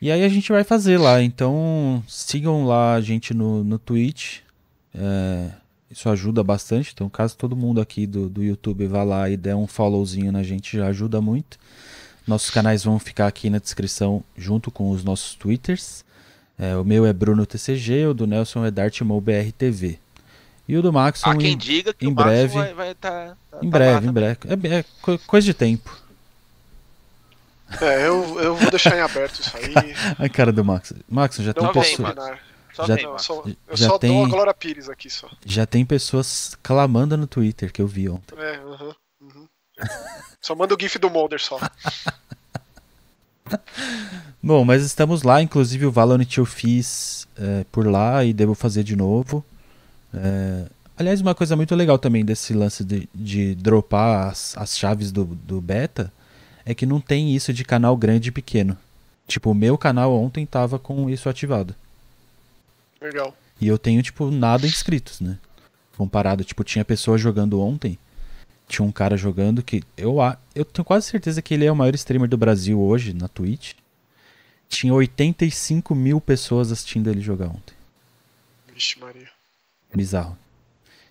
E 0.00 0.10
aí 0.10 0.24
a 0.24 0.28
gente 0.28 0.50
vai 0.50 0.64
fazer 0.64 0.98
lá. 0.98 1.22
Então 1.22 2.02
sigam 2.08 2.64
lá 2.64 2.94
a 2.94 3.00
gente 3.00 3.34
no, 3.34 3.62
no 3.62 3.78
Twitch. 3.78 4.38
É, 4.94 5.50
isso 5.90 6.08
ajuda 6.08 6.42
bastante. 6.44 6.92
Então, 6.94 7.08
caso 7.08 7.36
todo 7.36 7.56
mundo 7.56 7.80
aqui 7.80 8.06
do, 8.06 8.28
do 8.28 8.42
YouTube 8.42 8.86
vá 8.86 9.02
lá 9.02 9.28
e 9.28 9.36
der 9.36 9.56
um 9.56 9.66
followzinho 9.66 10.30
na 10.30 10.42
gente, 10.42 10.76
já 10.76 10.86
ajuda 10.86 11.20
muito. 11.20 11.58
Nossos 12.26 12.50
canais 12.50 12.84
vão 12.84 12.98
ficar 12.98 13.26
aqui 13.26 13.50
na 13.50 13.58
descrição 13.58 14.22
junto 14.36 14.70
com 14.70 14.90
os 14.90 15.02
nossos 15.02 15.34
Twitters. 15.34 16.04
É, 16.56 16.76
o 16.76 16.84
meu 16.84 17.04
é 17.06 17.12
Bruno 17.12 17.44
TCG, 17.44 18.06
o 18.06 18.14
do 18.14 18.26
Nelson 18.26 18.64
é 18.64 18.70
DartMoBRTV. 18.70 19.98
E 20.68 20.76
o 20.76 20.82
do 20.82 20.92
Maxon, 20.92 21.30
Há 21.30 21.36
quem 21.36 21.56
diga 21.56 21.92
que 21.92 22.06
em 22.06 22.10
o 22.10 22.14
breve, 22.14 22.54
vai, 22.54 22.72
vai 22.74 22.94
tá, 22.94 23.36
tá, 23.50 23.58
em 23.60 23.68
tá 23.68 23.78
breve, 23.78 24.06
em 24.06 24.12
breve. 24.12 24.38
É, 24.46 24.78
é 24.78 24.84
coisa 25.26 25.44
de 25.44 25.54
tempo. 25.54 25.90
É, 27.80 28.06
eu, 28.06 28.40
eu 28.40 28.56
vou 28.56 28.70
deixar 28.70 28.96
em 28.96 29.00
aberto 29.00 29.40
isso 29.40 29.56
aí. 29.56 29.74
A 30.18 30.28
cara 30.28 30.52
do 30.52 30.64
Max. 30.64 30.92
Max, 31.08 31.36
já 31.36 31.52
Não 31.56 31.72
tem 31.72 31.82
pessoas. 31.82 32.14
Já, 32.86 32.96
eu 32.96 33.18
só, 33.18 33.42
eu 33.44 33.76
já 33.76 33.88
só 33.88 33.98
tem, 33.98 34.10
dou 34.10 34.24
a 34.24 34.28
Glória 34.28 34.54
Pires 34.54 34.88
aqui 34.88 35.10
só. 35.10 35.28
Já 35.44 35.66
tem 35.66 35.84
pessoas 35.84 36.56
clamando 36.62 37.16
no 37.16 37.26
Twitter 37.26 37.72
que 37.72 37.82
eu 37.82 37.86
vi 37.86 38.08
ontem. 38.08 38.34
É, 38.38 38.58
uhum, 38.60 38.94
uhum. 39.20 39.48
só 40.40 40.54
manda 40.54 40.74
o 40.74 40.78
GIF 40.80 40.98
do 40.98 41.10
Molder 41.10 41.40
só. 41.40 41.58
Bom, 44.42 44.64
mas 44.64 44.82
estamos 44.82 45.22
lá, 45.22 45.42
inclusive 45.42 45.84
o 45.84 45.90
Valorant 45.90 46.38
eu 46.38 46.46
fiz 46.46 47.28
é, 47.36 47.64
por 47.70 47.86
lá 47.86 48.24
e 48.24 48.32
devo 48.32 48.54
fazer 48.54 48.82
de 48.82 48.96
novo. 48.96 49.44
É, 50.14 50.64
aliás, 50.96 51.20
uma 51.20 51.34
coisa 51.34 51.56
muito 51.56 51.74
legal 51.74 51.98
também 51.98 52.24
desse 52.24 52.54
lance 52.54 52.84
de, 52.84 53.08
de 53.14 53.54
dropar 53.56 54.28
as, 54.28 54.56
as 54.56 54.78
chaves 54.78 55.12
do, 55.12 55.24
do 55.24 55.60
beta 55.60 56.10
é 56.70 56.74
que 56.74 56.86
não 56.86 57.00
tem 57.00 57.34
isso 57.34 57.52
de 57.52 57.64
canal 57.64 57.96
grande 57.96 58.28
e 58.28 58.32
pequeno. 58.32 58.76
Tipo, 59.26 59.50
o 59.50 59.54
meu 59.54 59.76
canal 59.78 60.14
ontem 60.14 60.44
tava 60.46 60.78
com 60.78 61.08
isso 61.08 61.28
ativado. 61.28 61.74
Legal. 63.00 63.34
E 63.60 63.66
eu 63.66 63.78
tenho, 63.78 64.02
tipo, 64.02 64.30
nada 64.30 64.66
inscritos, 64.66 65.20
né? 65.20 65.38
Comparado, 65.96 66.44
tipo, 66.44 66.64
tinha 66.64 66.84
pessoas 66.84 67.20
jogando 67.20 67.60
ontem 67.60 67.98
tinha 68.70 68.86
um 68.86 68.92
cara 68.92 69.16
jogando 69.16 69.64
que 69.64 69.82
eu, 69.96 70.18
eu 70.54 70.64
tenho 70.64 70.84
quase 70.84 71.08
certeza 71.08 71.42
que 71.42 71.52
ele 71.52 71.64
é 71.64 71.72
o 71.72 71.76
maior 71.76 71.92
streamer 71.96 72.28
do 72.28 72.36
Brasil 72.36 72.80
hoje 72.80 73.12
na 73.12 73.26
Twitch. 73.26 73.72
Tinha 74.68 74.94
85 74.94 75.92
mil 75.92 76.20
pessoas 76.20 76.70
assistindo 76.70 77.10
ele 77.10 77.20
jogar 77.20 77.48
ontem. 77.48 77.74
Vixe, 78.72 78.96
Maria. 79.00 79.28
Bizarro. 79.92 80.38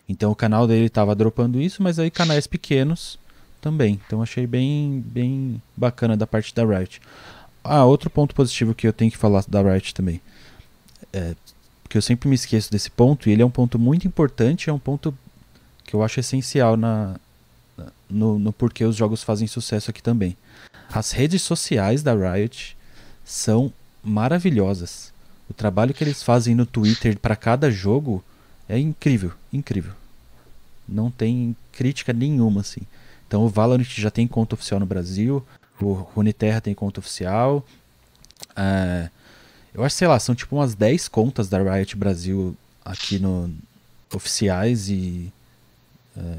Então 0.08 0.32
o 0.32 0.36
canal 0.36 0.66
dele 0.66 0.90
tava 0.90 1.14
dropando 1.14 1.60
isso, 1.60 1.84
mas 1.84 2.00
aí 2.00 2.10
canais 2.10 2.48
pequenos 2.48 3.20
também. 3.62 4.00
Então 4.06 4.22
achei 4.22 4.48
bem, 4.48 5.04
bem 5.06 5.62
bacana 5.76 6.16
da 6.18 6.28
parte 6.28 6.54
da 6.54 6.66
Riot. 6.66 7.02
Ah, 7.64 7.86
outro 7.86 8.10
ponto 8.10 8.34
positivo 8.34 8.74
que 8.74 8.88
eu 8.88 8.94
tenho 8.94 9.12
que 9.12 9.18
falar 9.18 9.44
da 9.48 9.62
Riot 9.62 9.94
também. 9.94 10.22
É, 11.12 11.36
porque 11.84 11.98
eu 11.98 12.02
sempre 12.02 12.30
me 12.30 12.36
esqueço 12.36 12.72
desse 12.72 12.90
ponto, 12.90 13.28
e 13.28 13.32
ele 13.32 13.42
é 13.42 13.46
um 13.46 13.50
ponto 13.52 13.80
muito 13.80 14.08
importante, 14.08 14.70
é 14.70 14.74
um 14.74 14.80
ponto 14.80 15.16
que 15.84 15.96
eu 15.96 16.04
acho 16.04 16.20
essencial 16.20 16.78
na, 16.78 17.20
no, 18.10 18.38
no 18.38 18.54
porquê 18.54 18.86
os 18.86 18.96
jogos 18.96 19.24
fazem 19.24 19.48
sucesso 19.48 19.90
aqui 19.90 20.02
também. 20.02 20.38
As 20.92 21.12
redes 21.12 21.42
sociais 21.42 22.04
da 22.04 22.14
Riot 22.14 22.78
são 23.26 23.74
maravilhosas. 24.04 25.12
O 25.50 25.54
trabalho 25.54 25.94
que 25.94 26.04
eles 26.04 26.22
fazem 26.22 26.54
no 26.56 26.66
Twitter 26.66 27.18
para 27.18 27.36
cada 27.36 27.72
jogo 27.72 28.24
é 28.68 28.78
incrível, 28.78 29.32
incrível. 29.52 29.94
Não 30.88 31.10
tem 31.10 31.56
crítica 31.72 32.14
nenhuma 32.14 32.62
assim. 32.62 32.82
Então 33.30 33.46
o 33.46 33.48
Valorant 33.48 33.86
já 33.86 34.10
tem 34.10 34.28
conta 34.28 34.56
oficial 34.56 34.80
no 34.80 34.88
Brasil, 34.88 35.46
o 35.80 35.94
Runeterra 35.94 36.60
tem 36.60 36.74
conta 36.74 37.00
oficial. 37.00 37.64
É, 38.56 39.08
eu 39.72 39.84
acho, 39.84 39.96
sei 39.96 40.08
lá, 40.08 40.20
são 40.20 40.34
tipo 40.34 40.56
umas 40.56 40.74
10 40.74 41.08
contas 41.08 41.48
da 41.48 41.62
Riot 41.62 41.96
Brasil 41.96 42.58
aqui 42.84 43.20
no 43.20 43.54
oficiais 44.12 44.90
e 44.90 45.32
é, 46.18 46.38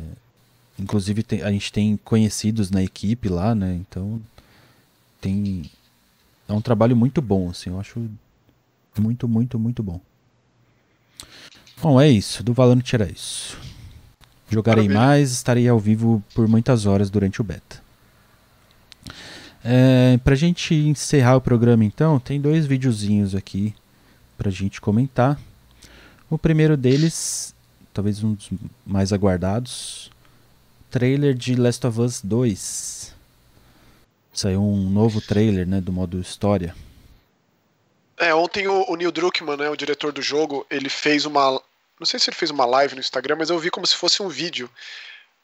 inclusive 0.81 1.23
tem, 1.23 1.43
a 1.43 1.53
gente 1.53 1.73
tem 1.73 1.97
conhecidos 1.97 2.73
na 2.73 2.83
equipe 2.83 3.29
lá, 3.29 3.55
né? 3.55 3.73
Então 3.75 4.21
tem 5.21 5.71
é 6.49 6.53
um 6.53 6.61
trabalho 6.61 6.97
muito 6.97 7.23
bom, 7.23 7.51
assim, 7.51 7.71
eu 7.71 7.79
acho 7.79 8.05
muito, 8.99 9.29
muito, 9.29 9.61
muito 9.61 9.81
bom. 9.81 10.01
Bom, 11.81 12.01
é 12.01 12.09
isso. 12.09 12.43
Do 12.43 12.53
Valorant 12.53 12.93
era 12.93 13.09
isso. 13.09 13.57
Jogarei 14.51 14.89
Maravilha. 14.89 15.07
mais, 15.07 15.31
estarei 15.31 15.69
ao 15.69 15.79
vivo 15.79 16.23
por 16.35 16.49
muitas 16.49 16.85
horas 16.85 17.09
durante 17.09 17.41
o 17.41 17.45
beta. 17.45 17.81
É, 19.65 20.19
pra 20.25 20.35
gente 20.35 20.75
encerrar 20.75 21.37
o 21.37 21.41
programa 21.41 21.85
então, 21.85 22.19
tem 22.19 22.41
dois 22.41 22.67
videozinhos 22.67 23.35
aqui 23.35 23.75
pra 24.37 24.51
gente 24.51 24.81
comentar. 24.81 25.39
O 26.29 26.37
primeiro 26.37 26.77
deles, 26.77 27.55
talvez 27.93 28.25
um 28.25 28.35
dos 28.35 28.49
mais 28.85 29.13
aguardados, 29.13 30.11
trailer 30.91 31.35
de 31.35 31.55
Last 31.55 31.87
of 31.87 32.01
Us 32.01 32.21
2. 32.23 33.15
Saiu 34.33 34.63
um 34.63 34.89
novo 34.89 35.21
trailer, 35.21 35.67
né, 35.67 35.81
do 35.81 35.93
modo 35.93 36.19
história. 36.19 36.75
É, 38.17 38.35
ontem 38.35 38.67
o, 38.67 38.91
o 38.91 38.97
Neil 38.97 39.13
Druckmann, 39.13 39.57
né, 39.57 39.71
o 39.71 39.77
diretor 39.77 40.13
do 40.13 40.23
jogo, 40.23 40.67
ele 40.71 40.89
fez 40.89 41.25
uma, 41.25 41.61
não 42.01 42.07
sei 42.07 42.19
se 42.19 42.31
ele 42.31 42.37
fez 42.37 42.51
uma 42.51 42.65
live 42.65 42.95
no 42.95 43.01
Instagram, 43.01 43.37
mas 43.39 43.51
eu 43.51 43.59
vi 43.59 43.71
como 43.71 43.87
se 43.87 43.95
fosse 43.95 44.23
um 44.23 44.29
vídeo 44.29 44.69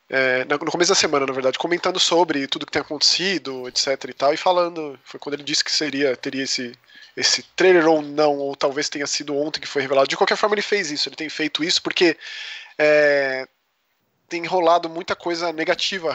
é, 0.08 0.44
no 0.44 0.70
começo 0.70 0.90
da 0.90 0.94
semana, 0.94 1.26
na 1.26 1.32
verdade, 1.32 1.58
comentando 1.58 1.98
sobre 1.98 2.46
tudo 2.46 2.64
que 2.64 2.72
tem 2.72 2.80
acontecido, 2.80 3.68
etc 3.68 3.88
e 4.08 4.12
tal, 4.14 4.32
e 4.32 4.36
falando, 4.36 4.98
foi 5.04 5.20
quando 5.20 5.34
ele 5.34 5.42
disse 5.42 5.62
que 5.62 5.70
seria, 5.70 6.16
teria 6.16 6.44
esse, 6.44 6.72
esse 7.16 7.42
trailer 7.54 7.86
ou 7.88 8.00
não, 8.00 8.38
ou 8.38 8.54
talvez 8.56 8.88
tenha 8.88 9.06
sido 9.06 9.36
ontem 9.36 9.60
que 9.60 9.66
foi 9.66 9.82
revelado. 9.82 10.08
De 10.08 10.16
qualquer 10.16 10.36
forma, 10.36 10.54
ele 10.54 10.62
fez 10.62 10.90
isso, 10.90 11.08
ele 11.08 11.16
tem 11.16 11.28
feito 11.28 11.62
isso 11.62 11.82
porque 11.82 12.16
é, 12.78 13.46
tem 14.28 14.44
rolado 14.44 14.88
muita 14.88 15.14
coisa 15.14 15.52
negativa 15.52 16.14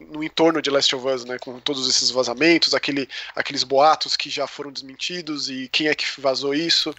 no 0.00 0.22
entorno 0.22 0.60
de 0.60 0.70
Last 0.70 0.94
of 0.94 1.06
Us, 1.06 1.24
né, 1.24 1.38
com 1.38 1.60
todos 1.60 1.88
esses 1.88 2.10
vazamentos, 2.10 2.74
aquele, 2.74 3.08
aqueles 3.34 3.62
boatos 3.62 4.16
que 4.16 4.28
já 4.28 4.46
foram 4.46 4.72
desmentidos 4.72 5.48
e 5.48 5.68
quem 5.68 5.86
é 5.88 5.94
que 5.94 6.04
vazou 6.20 6.52
isso, 6.52 6.94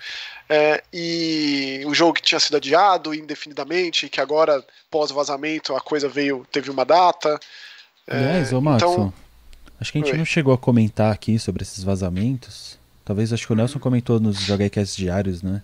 é, 0.47 0.81
e 0.93 1.83
o 1.85 1.93
jogo 1.93 2.13
que 2.13 2.21
tinha 2.21 2.39
sido 2.39 2.57
adiado 2.57 3.13
indefinidamente, 3.13 4.09
que 4.09 4.21
agora 4.21 4.63
pós 4.89 5.11
vazamento 5.11 5.75
a 5.75 5.81
coisa 5.81 6.07
veio, 6.07 6.45
teve 6.51 6.71
uma 6.71 6.85
data. 6.85 7.39
É, 8.07 8.17
Aliás, 8.17 8.53
ô 8.53 8.61
Max, 8.61 8.81
então... 8.81 9.13
acho 9.79 9.91
que 9.91 9.97
a 9.97 10.01
gente 10.01 10.11
Oi. 10.11 10.17
não 10.17 10.25
chegou 10.25 10.53
a 10.53 10.57
comentar 10.57 11.11
aqui 11.11 11.37
sobre 11.37 11.63
esses 11.63 11.83
vazamentos. 11.83 12.79
Talvez 13.03 13.33
acho 13.33 13.45
que 13.45 13.53
o 13.53 13.55
Nelson 13.55 13.79
comentou 13.79 14.19
nos 14.19 14.39
Jogaicast 14.39 14.95
diários, 14.95 15.41
né? 15.41 15.61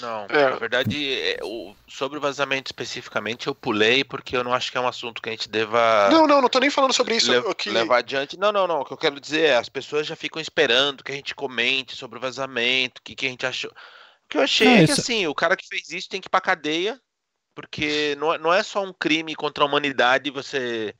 Não, 0.00 0.26
é. 0.28 0.50
na 0.50 0.56
verdade, 0.56 1.20
é, 1.20 1.38
o, 1.42 1.74
sobre 1.88 2.18
o 2.18 2.20
vazamento 2.20 2.68
especificamente, 2.68 3.46
eu 3.46 3.54
pulei 3.54 4.04
porque 4.04 4.36
eu 4.36 4.44
não 4.44 4.52
acho 4.52 4.70
que 4.70 4.78
é 4.78 4.80
um 4.80 4.88
assunto 4.88 5.20
que 5.20 5.28
a 5.28 5.32
gente 5.32 5.48
deva. 5.48 6.08
Não, 6.10 6.26
não, 6.26 6.40
não 6.40 6.48
tô 6.48 6.58
nem 6.58 6.70
falando 6.70 6.92
sobre 6.92 7.16
isso. 7.16 7.32
Le 7.32 7.54
que... 7.54 7.70
Levar 7.70 7.98
adiante. 7.98 8.38
Não, 8.38 8.52
não, 8.52 8.66
não. 8.66 8.80
O 8.80 8.84
que 8.84 8.92
eu 8.92 8.98
quero 8.98 9.20
dizer 9.20 9.46
é, 9.46 9.56
as 9.56 9.68
pessoas 9.68 10.06
já 10.06 10.16
ficam 10.16 10.40
esperando 10.40 11.04
que 11.04 11.12
a 11.12 11.14
gente 11.14 11.34
comente 11.34 11.96
sobre 11.96 12.18
o 12.18 12.20
vazamento, 12.20 13.00
o 13.00 13.02
que, 13.02 13.14
que 13.14 13.26
a 13.26 13.30
gente 13.30 13.46
achou. 13.46 13.70
O 13.70 14.28
que 14.28 14.38
eu 14.38 14.42
achei 14.42 14.66
é, 14.66 14.82
é 14.82 14.86
que 14.86 14.92
assim, 14.92 15.26
o 15.26 15.34
cara 15.34 15.56
que 15.56 15.66
fez 15.66 15.90
isso 15.90 16.08
tem 16.08 16.20
que 16.20 16.28
ir 16.28 16.30
pra 16.30 16.40
cadeia, 16.40 17.00
porque 17.54 18.16
não, 18.18 18.34
é, 18.34 18.38
não 18.38 18.54
é 18.54 18.62
só 18.62 18.82
um 18.82 18.92
crime 18.92 19.34
contra 19.34 19.64
a 19.64 19.66
humanidade 19.66 20.30
você 20.30 20.94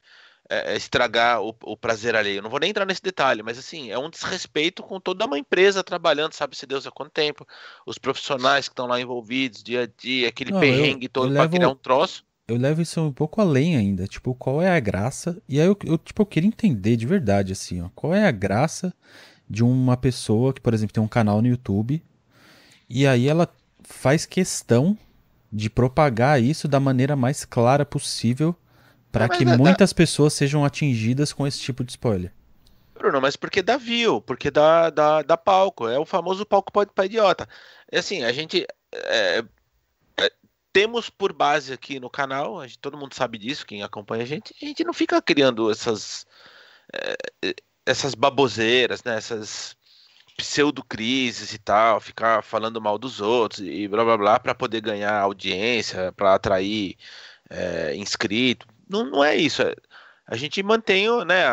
é, 0.51 0.73
é, 0.73 0.77
estragar 0.77 1.41
o, 1.41 1.55
o, 1.63 1.77
prazer 1.77 2.17
alheio. 2.17 2.39
Eu 2.39 2.43
não 2.43 2.51
vou 2.51 2.59
nem 2.59 2.71
entrar 2.71 2.85
nesse 2.85 3.01
detalhe, 3.01 3.41
mas 3.41 3.57
assim, 3.57 3.89
é 3.89 3.97
um 3.97 4.11
desrespeito 4.11 4.83
com 4.83 4.99
toda 4.99 5.25
uma 5.25 5.39
empresa 5.39 5.85
trabalhando, 5.85 6.33
sabe 6.33 6.57
se 6.57 6.67
Deus 6.67 6.85
há 6.89 6.91
quanto 6.91 7.13
tempo, 7.13 7.47
os 7.87 7.99
profissionais 7.99 8.67
que 8.67 8.73
estão 8.73 8.89
lá 8.89 9.01
envolvidos 9.01 9.63
dia 9.63 9.85
a 9.85 9.87
dia, 9.87 10.29
aquele 10.29 10.51
não, 10.51 10.59
perrengue 10.59 11.07
eu, 11.07 11.11
todo 11.11 11.29
eu 11.29 11.35
pra 11.35 11.43
levo, 11.43 11.55
criar 11.55 11.69
um 11.69 11.77
troço. 11.77 12.25
Eu 12.49 12.57
levo 12.57 12.83
isso 12.83 13.01
um 13.01 13.13
pouco 13.13 13.41
além 13.41 13.77
ainda, 13.77 14.09
tipo, 14.09 14.35
qual 14.35 14.61
é 14.61 14.77
a 14.77 14.81
graça? 14.81 15.41
E 15.49 15.61
aí 15.61 15.67
eu, 15.69 15.79
eu, 15.85 15.97
tipo, 15.97 16.21
eu 16.21 16.27
queria 16.27 16.49
entender 16.49 16.97
de 16.97 17.07
verdade, 17.07 17.53
assim, 17.53 17.81
ó, 17.81 17.89
qual 17.95 18.13
é 18.13 18.27
a 18.27 18.33
graça 18.33 18.93
de 19.49 19.63
uma 19.63 19.97
pessoa 19.97 20.53
que, 20.53 20.61
por 20.61 20.75
exemplo, 20.75 20.93
tem 20.93 21.03
um 21.03 21.09
canal 21.09 21.41
no 21.41 21.47
YouTube 21.47 22.03
e 22.89 23.07
aí 23.07 23.29
ela 23.29 23.49
faz 23.85 24.27
questão 24.27 24.99
de 25.53 25.71
propagar 25.71 26.43
isso 26.43 26.67
da 26.67 26.81
maneira 26.81 27.15
mais 27.15 27.45
clara 27.45 27.87
possível 27.87 28.55
para 29.11 29.29
que 29.29 29.43
é, 29.43 29.57
muitas 29.57 29.91
dá... 29.91 29.97
pessoas 29.97 30.33
sejam 30.33 30.65
atingidas 30.65 31.33
com 31.33 31.47
esse 31.47 31.61
tipo 31.61 31.83
de 31.85 31.93
spoiler. 31.93 32.33
Bruno, 32.95 33.21
mas 33.21 33.35
porque 33.35 33.63
dá 33.63 33.77
view, 33.77 34.21
porque 34.21 34.51
dá, 34.51 34.91
dá, 34.91 35.23
dá 35.23 35.37
palco, 35.37 35.89
é 35.89 35.99
o 35.99 36.05
famoso 36.05 36.45
palco 36.45 36.71
pode 36.71 36.93
para 36.93 37.07
idiota. 37.07 37.49
É 37.91 37.99
assim, 37.99 38.23
a 38.23 38.33
gente 38.33 38.67
é, 38.93 39.43
é, 40.19 40.33
temos 40.73 41.09
por 41.09 41.33
base 41.33 41.73
aqui 41.73 41.99
no 41.99 42.11
canal, 42.11 42.63
gente, 42.63 42.79
todo 42.79 42.99
mundo 42.99 43.15
sabe 43.15 43.39
disso, 43.39 43.67
quem 43.67 43.83
acompanha 43.83 44.23
a 44.23 44.27
gente, 44.27 44.55
a 44.61 44.67
gente 44.67 44.85
não 44.85 44.93
fica 44.93 45.21
criando 45.23 45.71
essas 45.71 46.27
é, 46.93 47.55
essas 47.87 48.15
baboseiras, 48.15 49.03
né, 49.03 49.17
essas 49.17 49.77
pseudo-crises 50.37 51.53
e 51.53 51.59
tal, 51.59 52.01
ficar 52.01 52.43
falando 52.43 52.81
mal 52.81 52.99
dos 52.99 53.21
outros 53.21 53.61
e 53.61 53.87
blá 53.89 54.05
blá 54.05 54.17
blá 54.17 54.41
para 54.41 54.55
poder 54.55 54.81
ganhar 54.81 55.21
audiência, 55.21 56.13
para 56.13 56.35
atrair 56.35 56.97
é, 57.49 57.95
inscrito. 57.97 58.67
Não, 58.91 59.05
não 59.05 59.25
é 59.25 59.37
isso. 59.37 59.63
É, 59.63 59.75
a 60.27 60.37
gente 60.37 60.63
mantém 60.63 61.07
né, 61.25 61.45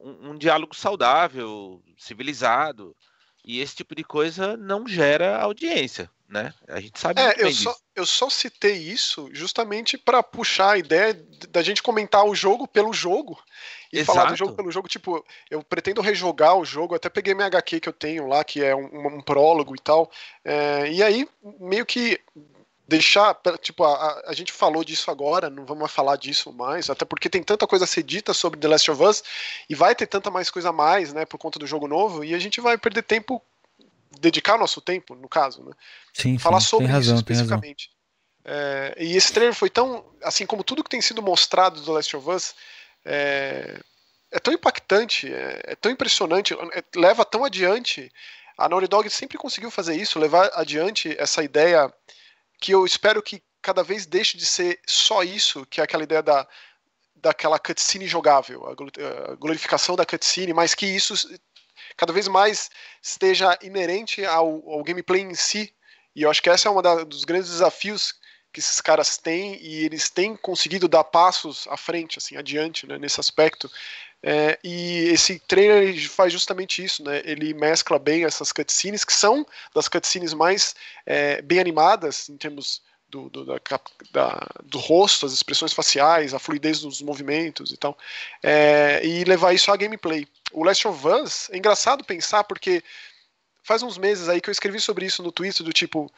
um, 0.00 0.30
um 0.30 0.38
diálogo 0.38 0.74
saudável, 0.74 1.82
civilizado, 1.96 2.96
e 3.44 3.60
esse 3.60 3.76
tipo 3.76 3.94
de 3.94 4.04
coisa 4.04 4.56
não 4.56 4.86
gera 4.86 5.38
audiência, 5.38 6.10
né? 6.28 6.52
A 6.68 6.80
gente 6.80 6.98
sabe 6.98 7.20
é, 7.20 7.34
eu 7.38 7.52
só, 7.52 7.76
eu 7.94 8.04
só 8.04 8.28
citei 8.28 8.76
isso 8.76 9.30
justamente 9.32 9.96
para 9.96 10.22
puxar 10.22 10.72
a 10.72 10.78
ideia 10.78 11.14
da 11.48 11.62
gente 11.62 11.82
comentar 11.82 12.24
o 12.24 12.34
jogo 12.34 12.68
pelo 12.68 12.92
jogo 12.92 13.42
e 13.90 14.00
Exato. 14.00 14.18
falar 14.18 14.30
do 14.30 14.36
jogo 14.36 14.54
pelo 14.54 14.70
jogo. 14.70 14.88
Tipo, 14.88 15.24
eu 15.50 15.62
pretendo 15.62 16.02
rejogar 16.02 16.56
o 16.56 16.64
jogo, 16.64 16.94
até 16.94 17.08
peguei 17.08 17.34
minha 17.34 17.46
HQ 17.46 17.80
que 17.80 17.88
eu 17.88 17.92
tenho 17.94 18.26
lá, 18.26 18.44
que 18.44 18.62
é 18.62 18.76
um, 18.76 19.16
um 19.16 19.20
prólogo 19.22 19.74
e 19.74 19.78
tal. 19.78 20.10
É, 20.44 20.90
e 20.92 21.02
aí, 21.02 21.26
meio 21.58 21.86
que 21.86 22.20
deixar, 22.88 23.38
tipo, 23.60 23.84
a, 23.84 24.22
a, 24.26 24.32
gente 24.32 24.50
falou 24.50 24.82
disso 24.82 25.10
agora, 25.10 25.50
não 25.50 25.66
vamos 25.66 25.92
falar 25.92 26.16
disso 26.16 26.50
mais, 26.50 26.88
até 26.88 27.04
porque 27.04 27.28
tem 27.28 27.42
tanta 27.42 27.66
coisa 27.66 27.84
a 27.84 27.88
ser 27.88 28.02
dita 28.02 28.32
sobre 28.32 28.58
The 28.58 28.66
Last 28.66 28.90
of 28.90 29.02
Us 29.02 29.22
e 29.68 29.74
vai 29.74 29.94
ter 29.94 30.06
tanta 30.06 30.30
mais 30.30 30.50
coisa 30.50 30.70
a 30.70 30.72
mais, 30.72 31.12
né, 31.12 31.26
por 31.26 31.36
conta 31.36 31.58
do 31.58 31.66
jogo 31.66 31.86
novo, 31.86 32.24
e 32.24 32.34
a 32.34 32.38
gente 32.38 32.62
vai 32.62 32.78
perder 32.78 33.02
tempo, 33.02 33.42
dedicar 34.18 34.56
nosso 34.56 34.80
tempo, 34.80 35.14
no 35.14 35.28
caso, 35.28 35.62
né? 35.62 35.72
Sim, 36.14 36.38
falar 36.38 36.60
sim, 36.60 36.68
sobre 36.68 36.86
razão, 36.86 37.14
isso 37.14 37.22
especificamente. 37.22 37.90
É, 38.42 38.96
e 38.98 39.14
esse 39.14 39.30
trailer 39.34 39.54
foi 39.54 39.68
tão, 39.68 40.06
assim 40.22 40.46
como 40.46 40.64
tudo 40.64 40.82
que 40.82 40.88
tem 40.88 41.02
sido 41.02 41.22
mostrado 41.22 41.80
do 41.80 41.84
The 41.84 41.92
Last 41.92 42.16
of 42.16 42.30
Us, 42.30 42.54
é, 43.04 43.78
é 44.30 44.38
tão 44.38 44.54
impactante, 44.54 45.30
é, 45.30 45.60
é 45.64 45.76
tão 45.76 45.92
impressionante, 45.92 46.54
é, 46.54 46.84
leva 46.96 47.22
tão 47.22 47.44
adiante. 47.44 48.10
A 48.56 48.66
Naughty 48.66 48.88
Dog 48.88 49.10
sempre 49.10 49.36
conseguiu 49.36 49.70
fazer 49.70 49.94
isso, 49.94 50.18
levar 50.18 50.50
adiante 50.54 51.14
essa 51.18 51.44
ideia 51.44 51.92
que 52.60 52.72
eu 52.72 52.84
espero 52.84 53.22
que 53.22 53.42
cada 53.60 53.82
vez 53.82 54.06
deixe 54.06 54.36
de 54.36 54.46
ser 54.46 54.80
só 54.86 55.22
isso, 55.22 55.66
que 55.66 55.80
é 55.80 55.84
aquela 55.84 56.02
ideia 56.02 56.22
da, 56.22 56.46
daquela 57.16 57.58
cutscene 57.58 58.06
jogável, 58.06 58.66
a 58.66 59.34
glorificação 59.34 59.96
da 59.96 60.06
cutscene, 60.06 60.52
mas 60.52 60.74
que 60.74 60.86
isso 60.86 61.14
cada 61.96 62.12
vez 62.12 62.28
mais 62.28 62.70
esteja 63.02 63.58
inerente 63.62 64.24
ao, 64.24 64.70
ao 64.70 64.82
gameplay 64.82 65.22
em 65.22 65.34
si. 65.34 65.74
E 66.14 66.22
eu 66.22 66.30
acho 66.30 66.42
que 66.42 66.50
esse 66.50 66.66
é 66.66 66.70
um 66.70 66.80
dos 67.04 67.24
grandes 67.24 67.50
desafios 67.50 68.14
que 68.52 68.60
esses 68.60 68.80
caras 68.80 69.18
têm 69.18 69.60
e 69.62 69.84
eles 69.84 70.08
têm 70.08 70.36
conseguido 70.36 70.88
dar 70.88 71.04
passos 71.04 71.66
à 71.68 71.76
frente, 71.76 72.18
assim, 72.18 72.36
adiante, 72.36 72.86
né, 72.86 72.98
nesse 72.98 73.20
aspecto. 73.20 73.70
É, 74.22 74.58
e 74.64 75.04
esse 75.10 75.38
trailer 75.38 76.08
faz 76.08 76.32
justamente 76.32 76.82
isso, 76.82 77.04
né? 77.04 77.22
Ele 77.24 77.54
mescla 77.54 77.98
bem 77.98 78.24
essas 78.24 78.52
cutscenes, 78.52 79.04
que 79.04 79.12
são 79.12 79.46
das 79.74 79.88
cutscenes 79.88 80.34
mais 80.34 80.74
é, 81.06 81.40
bem 81.42 81.60
animadas, 81.60 82.28
em 82.28 82.36
termos 82.36 82.82
do, 83.08 83.28
do, 83.30 83.44
da, 83.44 83.58
da, 84.12 84.46
do 84.64 84.78
rosto, 84.78 85.24
as 85.24 85.32
expressões 85.32 85.72
faciais, 85.72 86.34
a 86.34 86.38
fluidez 86.38 86.80
dos 86.80 87.00
movimentos 87.00 87.72
e 87.72 87.76
tal, 87.76 87.96
é, 88.42 89.00
e 89.04 89.24
levar 89.24 89.54
isso 89.54 89.70
à 89.72 89.76
gameplay. 89.76 90.26
O 90.52 90.64
Last 90.64 90.86
of 90.86 91.06
Us 91.06 91.48
é 91.50 91.56
engraçado 91.56 92.04
pensar 92.04 92.44
porque 92.44 92.82
faz 93.62 93.82
uns 93.82 93.98
meses 93.98 94.28
aí 94.28 94.40
que 94.40 94.50
eu 94.50 94.52
escrevi 94.52 94.80
sobre 94.80 95.06
isso 95.06 95.22
no 95.22 95.32
Twitter 95.32 95.64
do 95.64 95.72
tipo, 95.72 96.12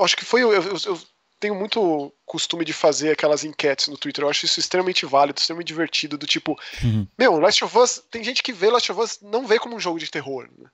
acho 0.00 0.16
que 0.16 0.24
foi 0.24 0.42
eu, 0.42 0.52
eu, 0.52 0.62
eu 0.62 1.00
tenho 1.40 1.54
muito 1.54 2.12
costume 2.26 2.64
de 2.64 2.72
fazer 2.72 3.10
aquelas 3.10 3.44
enquetes 3.44 3.88
no 3.88 3.96
Twitter. 3.96 4.24
Eu 4.24 4.28
acho 4.28 4.44
isso 4.44 4.60
extremamente 4.60 5.06
válido, 5.06 5.38
extremamente 5.38 5.68
divertido. 5.68 6.18
Do 6.18 6.26
tipo, 6.26 6.58
uhum. 6.82 7.06
meu, 7.16 7.38
Last 7.38 7.64
of 7.64 7.78
Us, 7.78 8.02
tem 8.10 8.22
gente 8.22 8.42
que 8.42 8.52
vê 8.52 8.70
Last 8.70 8.90
of 8.90 9.00
Us 9.00 9.18
não 9.22 9.46
vê 9.46 9.58
como 9.58 9.76
um 9.76 9.80
jogo 9.80 9.98
de 9.98 10.10
terror. 10.10 10.48
Né? 10.58 10.68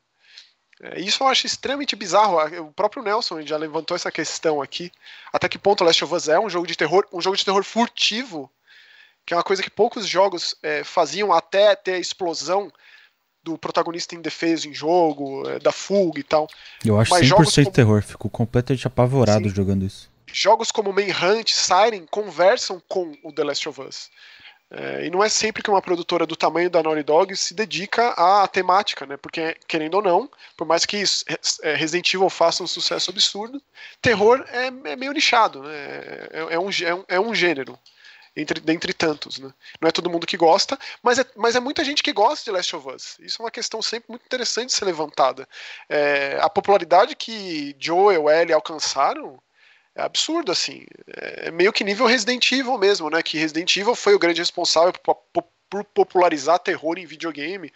É, 0.83 1.01
isso 1.01 1.23
eu 1.23 1.29
acho 1.29 1.47
extremamente 1.47 1.95
bizarro. 1.95 2.39
O 2.63 2.73
próprio 2.73 3.03
Nelson 3.03 3.43
já 3.43 3.57
levantou 3.57 3.95
essa 3.95 4.11
questão 4.11 4.63
aqui. 4.63 4.91
Até 5.33 5.49
que 5.49 5.59
ponto 5.59 5.85
Last 5.85 6.03
of 6.03 6.15
Us 6.15 6.29
é 6.29 6.41
um 6.41 6.49
jogo 6.49 6.67
de 6.67 6.77
terror, 6.77 7.07
um 7.13 7.21
jogo 7.21 7.37
de 7.37 7.45
terror 7.45 7.63
furtivo, 7.63 8.51
que 9.27 9.35
é 9.35 9.37
uma 9.37 9.45
coisa 9.45 9.63
que 9.63 9.71
poucos 9.71 10.07
jogos 10.07 10.55
é, 10.63 10.83
faziam 10.83 11.33
até 11.33 11.77
ter 11.77 11.95
a 11.95 11.99
explosão 11.99 12.73
do 13.43 13.59
protagonista 13.59 14.15
indefeso 14.15 14.67
em 14.67 14.73
jogo, 14.73 15.47
é, 15.47 15.59
da 15.59 15.71
fuga 15.71 16.19
e 16.19 16.23
tal. 16.23 16.49
Eu 16.83 16.99
acho 16.99 17.11
Mas 17.11 17.27
100% 17.27 17.29
jogos 17.29 17.55
como... 17.55 17.71
terror, 17.71 18.03
fico 18.03 18.31
completamente 18.31 18.87
apavorado 18.87 19.51
Sim. 19.51 19.55
jogando 19.55 19.85
isso 19.85 20.14
jogos 20.35 20.73
como 20.73 20.93
Manhunt, 20.93 21.53
Siren 21.53 22.07
conversam 22.11 22.83
com 22.89 23.17
o 23.23 23.33
The 23.33 23.45
Last 23.45 23.69
of 23.69 23.81
Us. 23.81 24.11
É, 24.71 25.07
e 25.07 25.11
não 25.11 25.23
é 25.23 25.29
sempre 25.29 25.63
que 25.63 25.71
uma 25.71 25.81
produtora 25.81 26.27
do 26.27 26.35
tamanho 26.35 26.69
da 26.69 26.83
Naughty 26.83 27.05
Dog 27.05 27.37
se 27.37 27.55
dedica 27.55 28.09
à 28.11 28.49
temática, 28.49 29.07
né? 29.07 29.17
Porque, 29.17 29.57
querendo 29.69 29.95
ou 29.95 30.03
não, 30.03 30.29
por 30.57 30.67
mais 30.67 30.85
que 30.85 31.05
é, 31.63 31.75
Resident 31.75 32.13
Evil 32.13 32.29
faça 32.29 32.63
um 32.63 32.67
sucesso 32.67 33.11
absurdo, 33.11 33.63
terror 34.03 34.45
é, 34.49 34.67
é 34.91 34.97
meio 34.97 35.13
nichado, 35.13 35.63
né? 35.63 35.73
É, 35.73 36.47
é 36.51 36.59
um, 36.59 36.69
é, 36.69 36.95
um, 36.95 37.05
é 37.07 37.21
um 37.21 37.35
gênero, 37.35 37.79
entre, 38.35 38.59
dentre 38.59 38.93
tantos, 38.93 39.39
né? 39.39 39.53
Não 39.81 39.89
é 39.89 39.93
todo 39.93 40.11
mundo 40.11 40.27
que 40.27 40.37
gosta, 40.37 40.77
mas 41.01 41.21
é, 41.21 41.27
mas 41.37 41.55
é 41.55 41.61
muita 41.61 41.85
gente 41.85 42.03
que 42.03 42.13
gosta 42.13 42.45
de 42.45 42.51
Last 42.51 42.75
of 42.75 42.89
Us. 42.89 43.17
Isso 43.21 43.41
é 43.41 43.45
uma 43.45 43.51
questão 43.53 43.81
sempre 43.81 44.07
muito 44.09 44.25
interessante 44.25 44.71
de 44.71 44.75
ser 44.75 44.87
levantada. 44.87 45.47
É, 45.89 46.39
a 46.41 46.51
popularidade 46.51 47.15
que 47.15 47.77
Joel 47.79 48.29
e 48.29 48.41
Ellie 48.41 48.53
alcançaram 48.55 49.41
é 49.95 50.03
absurdo, 50.03 50.51
assim. 50.51 50.85
É 51.07 51.51
meio 51.51 51.73
que 51.73 51.85
nível 51.85 52.07
Resident 52.07 52.51
Evil 52.51 52.77
mesmo, 52.79 53.09
né? 53.09 53.23
Que 53.23 53.39
Resident 53.39 53.77
Evil 53.77 53.95
foi 53.95 54.15
o 54.15 54.19
grande 54.19 54.41
responsável 54.41 54.93
por, 54.93 55.85
popularizar 55.95 56.59
terror 56.59 56.99
em 56.99 57.07
videogame. 57.07 57.73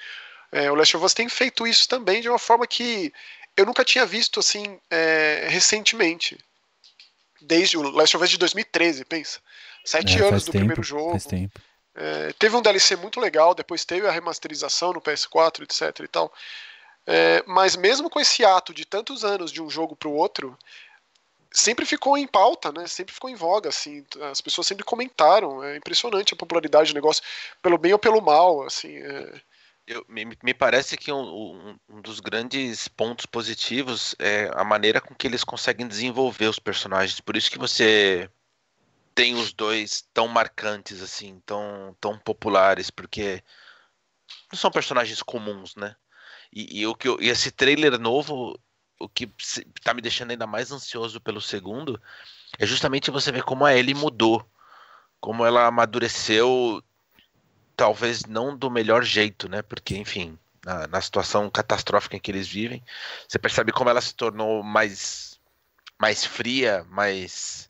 É, 0.50 0.70
o 0.70 0.74
Last 0.74 0.96
of 0.96 1.04
Us 1.04 1.14
tem 1.14 1.28
feito 1.28 1.66
isso 1.66 1.88
também 1.88 2.20
de 2.20 2.28
uma 2.28 2.38
forma 2.38 2.66
que 2.66 3.12
eu 3.56 3.66
nunca 3.66 3.84
tinha 3.84 4.06
visto, 4.06 4.40
assim, 4.40 4.78
é, 4.90 5.46
recentemente. 5.48 6.38
Desde 7.40 7.76
o 7.76 7.82
Last 7.82 8.16
of 8.16 8.24
Us 8.24 8.30
de 8.30 8.38
2013, 8.38 9.04
pensa. 9.04 9.40
Sete 9.84 10.20
é, 10.20 10.26
anos 10.26 10.44
do 10.44 10.52
tempo, 10.52 10.60
primeiro 10.60 10.82
jogo. 10.82 11.12
Faz 11.12 11.26
tempo. 11.26 11.60
É, 11.94 12.32
teve 12.38 12.54
um 12.54 12.62
DLC 12.62 12.94
muito 12.96 13.20
legal, 13.20 13.54
depois 13.54 13.84
teve 13.84 14.06
a 14.06 14.10
remasterização 14.10 14.92
no 14.92 15.00
PS4, 15.00 15.62
etc 15.62 16.04
e 16.04 16.08
tal. 16.08 16.32
É, 17.06 17.42
mas 17.46 17.74
mesmo 17.74 18.10
com 18.10 18.20
esse 18.20 18.44
ato 18.44 18.74
de 18.74 18.84
tantos 18.84 19.24
anos 19.24 19.50
de 19.50 19.62
um 19.62 19.70
jogo 19.70 19.96
para 19.96 20.08
o 20.08 20.14
outro, 20.14 20.56
sempre 21.50 21.84
ficou 21.84 22.16
em 22.16 22.26
pauta, 22.26 22.72
né? 22.72 22.86
Sempre 22.86 23.14
ficou 23.14 23.30
em 23.30 23.34
voga, 23.34 23.68
assim. 23.68 24.04
As 24.30 24.40
pessoas 24.40 24.66
sempre 24.66 24.84
comentaram. 24.84 25.62
É 25.62 25.76
impressionante 25.76 26.34
a 26.34 26.36
popularidade 26.36 26.92
do 26.92 26.94
negócio, 26.94 27.22
pelo 27.62 27.78
bem 27.78 27.92
ou 27.92 27.98
pelo 27.98 28.20
mal, 28.20 28.62
assim. 28.64 28.96
É... 28.96 29.40
Eu, 29.86 30.04
me, 30.06 30.36
me, 30.42 30.52
parece 30.52 30.98
que 30.98 31.10
um, 31.10 31.78
um, 31.88 32.00
dos 32.02 32.20
grandes 32.20 32.88
pontos 32.88 33.24
positivos 33.24 34.14
é 34.18 34.50
a 34.54 34.62
maneira 34.62 35.00
com 35.00 35.14
que 35.14 35.26
eles 35.26 35.42
conseguem 35.42 35.88
desenvolver 35.88 36.46
os 36.46 36.58
personagens. 36.58 37.20
Por 37.20 37.36
isso 37.36 37.50
que 37.50 37.58
você 37.58 38.30
tem 39.14 39.34
os 39.34 39.52
dois 39.52 40.06
tão 40.12 40.28
marcantes, 40.28 41.00
assim, 41.02 41.40
tão, 41.46 41.96
tão 41.98 42.18
populares, 42.18 42.90
porque 42.90 43.42
não 44.52 44.58
são 44.58 44.70
personagens 44.70 45.22
comuns, 45.22 45.74
né? 45.74 45.96
E, 46.52 46.80
e 46.80 46.86
o 46.86 46.94
que 46.94 47.08
eu, 47.08 47.18
e 47.20 47.28
esse 47.28 47.50
trailer 47.50 47.98
novo 47.98 48.58
o 48.98 49.08
que 49.08 49.30
tá 49.82 49.94
me 49.94 50.02
deixando 50.02 50.32
ainda 50.32 50.46
mais 50.46 50.72
ansioso 50.72 51.20
pelo 51.20 51.40
segundo 51.40 52.00
é 52.58 52.66
justamente 52.66 53.10
você 53.10 53.30
ver 53.30 53.42
como 53.42 53.64
a 53.64 53.74
Ellie 53.74 53.94
mudou, 53.94 54.44
como 55.20 55.44
ela 55.44 55.66
amadureceu, 55.66 56.82
talvez 57.76 58.24
não 58.24 58.56
do 58.56 58.70
melhor 58.70 59.04
jeito, 59.04 59.48
né? 59.48 59.62
Porque, 59.62 59.96
enfim, 59.96 60.38
na, 60.64 60.86
na 60.86 61.00
situação 61.00 61.48
catastrófica 61.50 62.16
em 62.16 62.20
que 62.20 62.30
eles 62.30 62.48
vivem, 62.48 62.82
você 63.26 63.38
percebe 63.38 63.72
como 63.72 63.90
ela 63.90 64.00
se 64.00 64.14
tornou 64.14 64.62
mais, 64.62 65.38
mais 65.98 66.24
fria, 66.24 66.84
mais 66.90 67.67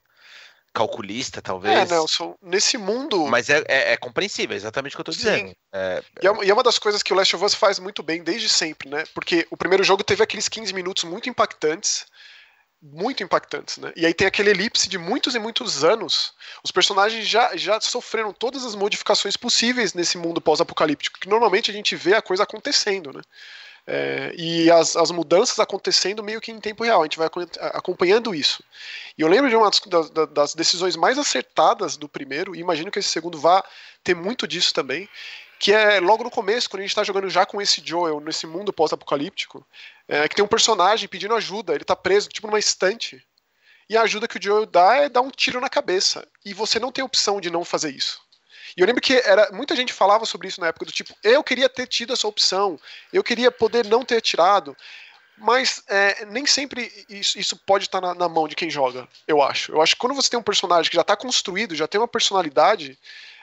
calculista, 0.72 1.42
talvez. 1.42 1.76
É, 1.76 1.94
Nelson, 1.94 2.36
nesse 2.42 2.78
mundo. 2.78 3.26
Mas 3.26 3.48
é, 3.50 3.64
é, 3.66 3.92
é 3.92 3.96
compreensível, 3.96 4.54
é 4.54 4.56
exatamente 4.56 4.94
o 4.94 4.96
que 4.96 5.00
eu 5.00 5.04
tô 5.04 5.12
Sim. 5.12 5.18
dizendo. 5.18 5.56
É, 5.72 6.02
e, 6.22 6.26
é, 6.26 6.44
e, 6.44 6.50
é, 6.50 6.54
uma 6.54 6.62
das 6.62 6.78
coisas 6.78 7.02
que 7.02 7.12
o 7.12 7.16
Last 7.16 7.34
of 7.34 7.44
Us 7.44 7.54
faz 7.54 7.78
muito 7.78 8.02
bem 8.02 8.22
desde 8.22 8.48
sempre, 8.48 8.88
né? 8.88 9.04
Porque 9.14 9.46
o 9.50 9.56
primeiro 9.56 9.82
jogo 9.82 10.04
teve 10.04 10.22
aqueles 10.22 10.48
15 10.48 10.72
minutos 10.72 11.04
muito 11.04 11.28
impactantes. 11.28 12.06
Muito 12.80 13.24
impactantes, 13.24 13.78
né? 13.78 13.92
E 13.96 14.06
aí 14.06 14.14
tem 14.14 14.26
aquele 14.26 14.50
elipse 14.50 14.88
de 14.88 14.98
muitos 14.98 15.34
e 15.34 15.38
muitos 15.40 15.82
anos. 15.82 16.32
Os 16.62 16.70
personagens 16.70 17.26
já, 17.26 17.56
já 17.56 17.80
sofreram 17.80 18.32
todas 18.32 18.64
as 18.64 18.76
modificações 18.76 19.36
possíveis 19.36 19.94
nesse 19.94 20.16
mundo 20.16 20.40
pós-apocalíptico, 20.40 21.18
que 21.18 21.28
normalmente 21.28 21.72
a 21.72 21.74
gente 21.74 21.96
vê 21.96 22.14
a 22.14 22.22
coisa 22.22 22.44
acontecendo, 22.44 23.12
né? 23.12 23.20
É, 23.90 24.34
e 24.36 24.70
as, 24.70 24.94
as 24.96 25.10
mudanças 25.10 25.58
acontecendo 25.58 26.22
meio 26.22 26.42
que 26.42 26.52
em 26.52 26.60
tempo 26.60 26.84
real, 26.84 27.00
a 27.00 27.04
gente 27.04 27.16
vai 27.16 27.26
acompanhando 27.72 28.34
isso. 28.34 28.62
E 29.16 29.22
eu 29.22 29.28
lembro 29.28 29.48
de 29.48 29.56
uma 29.56 29.70
das, 29.86 30.10
das 30.28 30.54
decisões 30.54 30.94
mais 30.94 31.18
acertadas 31.18 31.96
do 31.96 32.06
primeiro, 32.06 32.54
e 32.54 32.58
imagino 32.58 32.90
que 32.90 32.98
esse 32.98 33.08
segundo 33.08 33.38
vá 33.38 33.64
ter 34.04 34.14
muito 34.14 34.46
disso 34.46 34.74
também, 34.74 35.08
que 35.58 35.72
é 35.72 36.00
logo 36.00 36.22
no 36.22 36.30
começo, 36.30 36.68
quando 36.68 36.80
a 36.80 36.82
gente 36.82 36.90
está 36.90 37.02
jogando 37.02 37.30
já 37.30 37.46
com 37.46 37.62
esse 37.62 37.82
Joel 37.82 38.20
nesse 38.20 38.46
mundo 38.46 38.74
pós-apocalíptico, 38.74 39.66
é, 40.06 40.28
que 40.28 40.36
tem 40.36 40.44
um 40.44 40.48
personagem 40.48 41.08
pedindo 41.08 41.34
ajuda, 41.34 41.72
ele 41.72 41.82
está 41.82 41.96
preso 41.96 42.28
tipo 42.28 42.46
numa 42.46 42.58
estante, 42.58 43.26
e 43.88 43.96
a 43.96 44.02
ajuda 44.02 44.28
que 44.28 44.38
o 44.38 44.42
Joel 44.42 44.66
dá 44.66 44.96
é 44.96 45.08
dar 45.08 45.22
um 45.22 45.30
tiro 45.30 45.62
na 45.62 45.70
cabeça, 45.70 46.28
e 46.44 46.52
você 46.52 46.78
não 46.78 46.92
tem 46.92 47.02
opção 47.02 47.40
de 47.40 47.48
não 47.48 47.64
fazer 47.64 47.90
isso. 47.90 48.20
E 48.76 48.80
eu 48.80 48.86
lembro 48.86 49.02
que 49.02 49.14
era 49.14 49.50
muita 49.52 49.74
gente 49.74 49.92
falava 49.92 50.24
sobre 50.24 50.48
isso 50.48 50.60
na 50.60 50.68
época 50.68 50.86
do 50.86 50.92
tipo, 50.92 51.14
eu 51.22 51.42
queria 51.42 51.68
ter 51.68 51.86
tido 51.86 52.12
essa 52.12 52.28
opção, 52.28 52.78
eu 53.12 53.22
queria 53.22 53.50
poder 53.50 53.86
não 53.86 54.04
ter 54.04 54.20
tirado. 54.20 54.76
Mas 55.40 55.84
é, 55.88 56.24
nem 56.26 56.46
sempre 56.46 56.90
isso, 57.08 57.38
isso 57.38 57.56
pode 57.56 57.84
estar 57.84 58.00
na, 58.00 58.12
na, 58.12 58.28
mão 58.28 58.48
de 58.48 58.56
quem 58.56 58.68
joga, 58.68 59.06
eu 59.26 59.40
acho. 59.40 59.70
Eu 59.72 59.80
acho 59.80 59.94
que 59.94 60.00
quando 60.00 60.14
você 60.14 60.28
tem 60.28 60.38
um 60.38 60.42
personagem 60.42 60.90
que 60.90 60.96
já 60.96 61.02
está 61.02 61.16
construído, 61.16 61.76
já 61.76 61.86
tem 61.86 62.00
uma 62.00 62.08
personalidade, 62.08 62.98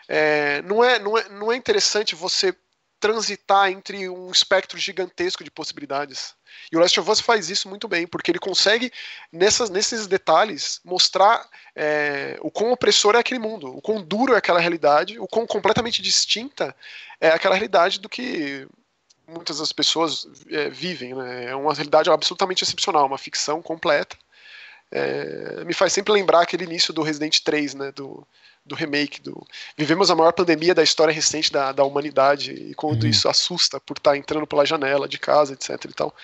é, 0.07 0.61
não, 0.63 0.83
é, 0.83 0.99
não, 0.99 1.17
é, 1.17 1.29
não 1.29 1.51
é 1.51 1.55
interessante 1.55 2.13
você 2.13 2.53
transitar 2.99 3.69
entre 3.69 4.09
um 4.09 4.31
espectro 4.31 4.77
gigantesco 4.77 5.43
de 5.43 5.51
possibilidades. 5.51 6.33
E 6.71 6.77
o 6.77 6.79
Last 6.79 6.99
of 6.99 7.09
Us 7.09 7.19
faz 7.19 7.49
isso 7.49 7.69
muito 7.69 7.87
bem, 7.87 8.07
porque 8.07 8.31
ele 8.31 8.39
consegue, 8.39 8.91
nessas, 9.31 9.69
nesses 9.69 10.07
detalhes, 10.07 10.79
mostrar 10.83 11.47
é, 11.75 12.37
o 12.41 12.49
quão 12.49 12.71
opressor 12.71 13.15
é 13.15 13.19
aquele 13.19 13.39
mundo, 13.39 13.75
o 13.75 13.81
quão 13.81 14.01
duro 14.01 14.33
é 14.33 14.37
aquela 14.37 14.59
realidade, 14.59 15.19
o 15.19 15.27
quão 15.27 15.45
completamente 15.45 16.01
distinta 16.01 16.75
é 17.19 17.29
aquela 17.29 17.55
realidade 17.55 17.99
do 17.99 18.09
que 18.09 18.67
muitas 19.27 19.59
das 19.59 19.71
pessoas 19.71 20.27
é, 20.49 20.69
vivem. 20.69 21.13
Né? 21.13 21.45
É 21.45 21.55
uma 21.55 21.73
realidade 21.73 22.09
absolutamente 22.09 22.63
excepcional, 22.63 23.05
uma 23.05 23.17
ficção 23.17 23.61
completa. 23.61 24.17
É, 24.91 25.63
me 25.65 25.73
faz 25.73 25.93
sempre 25.93 26.13
lembrar 26.13 26.41
aquele 26.41 26.63
início 26.63 26.93
do 26.93 27.01
Resident 27.01 27.39
3, 27.39 27.73
né, 27.73 27.91
do, 27.91 28.25
do 28.65 28.73
remake 28.73 29.21
do 29.21 29.45
vivemos 29.77 30.09
a 30.09 30.15
maior 30.15 30.31
pandemia 30.31 30.73
da 30.73 30.83
história 30.83 31.13
recente 31.13 31.51
da, 31.51 31.71
da 31.71 31.83
humanidade 31.83 32.51
e 32.51 32.73
quando 32.73 33.03
uhum. 33.03 33.09
isso 33.09 33.29
assusta 33.29 33.79
por 33.79 33.97
estar 33.97 34.11
tá 34.11 34.17
entrando 34.17 34.47
pela 34.47 34.65
janela 34.65 35.07
de 35.07 35.19
casa 35.19 35.53
etc 35.53 35.85
e 35.85 35.93
tal 35.93 36.15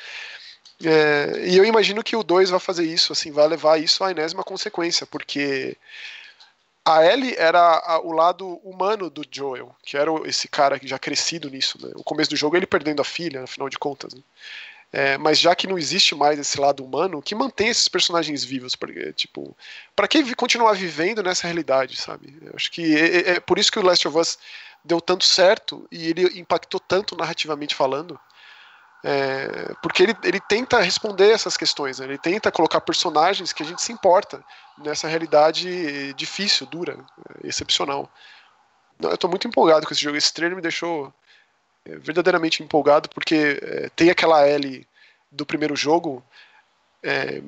é, 0.83 1.43
e 1.47 1.57
eu 1.57 1.63
imagino 1.63 2.03
que 2.03 2.15
o 2.15 2.23
2 2.23 2.49
vai 2.49 2.59
fazer 2.59 2.85
isso 2.85 3.13
assim 3.13 3.31
vai 3.31 3.47
levar 3.47 3.79
isso 3.79 4.03
à 4.03 4.09
enésima 4.09 4.43
consequência 4.43 5.05
porque 5.05 5.77
a 6.83 7.05
Ellie 7.05 7.35
era 7.37 7.59
a, 7.59 7.99
o 7.99 8.11
lado 8.11 8.47
humano 8.63 9.09
do 9.09 9.23
Joel 9.29 9.75
que 9.83 9.95
era 9.95 10.11
esse 10.25 10.47
cara 10.47 10.79
já 10.81 10.97
crescido 10.97 11.49
nisso 11.49 11.77
né? 11.79 11.91
o 11.95 12.03
começo 12.03 12.31
do 12.31 12.35
jogo 12.35 12.57
ele 12.57 12.65
perdendo 12.65 13.01
a 13.01 13.05
filha 13.05 13.43
afinal 13.43 13.69
de 13.69 13.77
contas 13.77 14.15
né? 14.15 14.21
É, 14.93 15.17
mas 15.17 15.39
já 15.39 15.55
que 15.55 15.67
não 15.67 15.77
existe 15.77 16.13
mais 16.13 16.37
esse 16.37 16.59
lado 16.59 16.83
humano, 16.83 17.21
que 17.21 17.33
mantém 17.33 17.69
esses 17.69 17.87
personagens 17.87 18.43
vivos, 18.43 18.75
porque, 18.75 19.13
tipo, 19.13 19.55
para 19.95 20.07
que 20.07 20.35
continuar 20.35 20.73
vivendo 20.73 21.23
nessa 21.23 21.47
realidade, 21.47 21.95
sabe? 21.95 22.37
Eu 22.41 22.51
acho 22.55 22.69
que 22.69 22.95
é, 22.97 23.05
é, 23.05 23.29
é, 23.35 23.39
por 23.39 23.57
isso 23.57 23.71
que 23.71 23.79
o 23.79 23.83
Last 23.83 24.05
of 24.07 24.17
Us 24.17 24.37
deu 24.83 24.99
tanto 24.99 25.23
certo 25.23 25.87
e 25.89 26.09
ele 26.09 26.39
impactou 26.39 26.79
tanto 26.79 27.15
narrativamente 27.15 27.75
falando, 27.75 28.19
É, 29.03 29.73
porque 29.81 30.03
ele, 30.03 30.15
ele 30.23 30.39
tenta 30.39 30.79
responder 30.79 31.31
essas 31.31 31.57
questões, 31.57 31.97
né? 31.97 32.05
ele 32.05 32.19
tenta 32.19 32.51
colocar 32.51 32.79
personagens 32.81 33.51
que 33.51 33.63
a 33.63 33.65
gente 33.65 33.81
se 33.81 33.91
importa 33.91 34.43
nessa 34.77 35.07
realidade 35.07 36.13
difícil, 36.13 36.67
dura, 36.67 37.03
excepcional. 37.43 38.07
Eu 39.01 39.15
estou 39.15 39.29
muito 39.29 39.47
empolgado 39.47 39.87
com 39.87 39.93
esse 39.93 40.03
jogo. 40.03 40.17
Esse 40.17 40.31
trailer 40.31 40.55
me 40.55 40.61
deixou 40.61 41.07
é, 41.07 41.11
verdadeiramente 41.85 42.63
empolgado, 42.63 43.09
porque 43.09 43.59
é, 43.61 43.89
tem 43.95 44.09
aquela 44.09 44.45
L 44.47 44.87
do 45.31 45.45
primeiro 45.45 45.75
jogo, 45.75 46.23
é, 47.03 47.41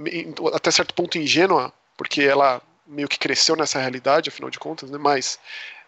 até 0.54 0.72
certo 0.72 0.94
ponto 0.94 1.18
ingênua, 1.18 1.72
porque 1.98 2.22
ela 2.24 2.62
meio 2.86 3.08
que 3.08 3.20
cresceu 3.20 3.56
nessa 3.56 3.80
realidade, 3.80 4.30
afinal 4.30 4.50
de 4.50 4.60
contas, 4.60 4.90
né? 4.90 4.98
mas 4.98 5.40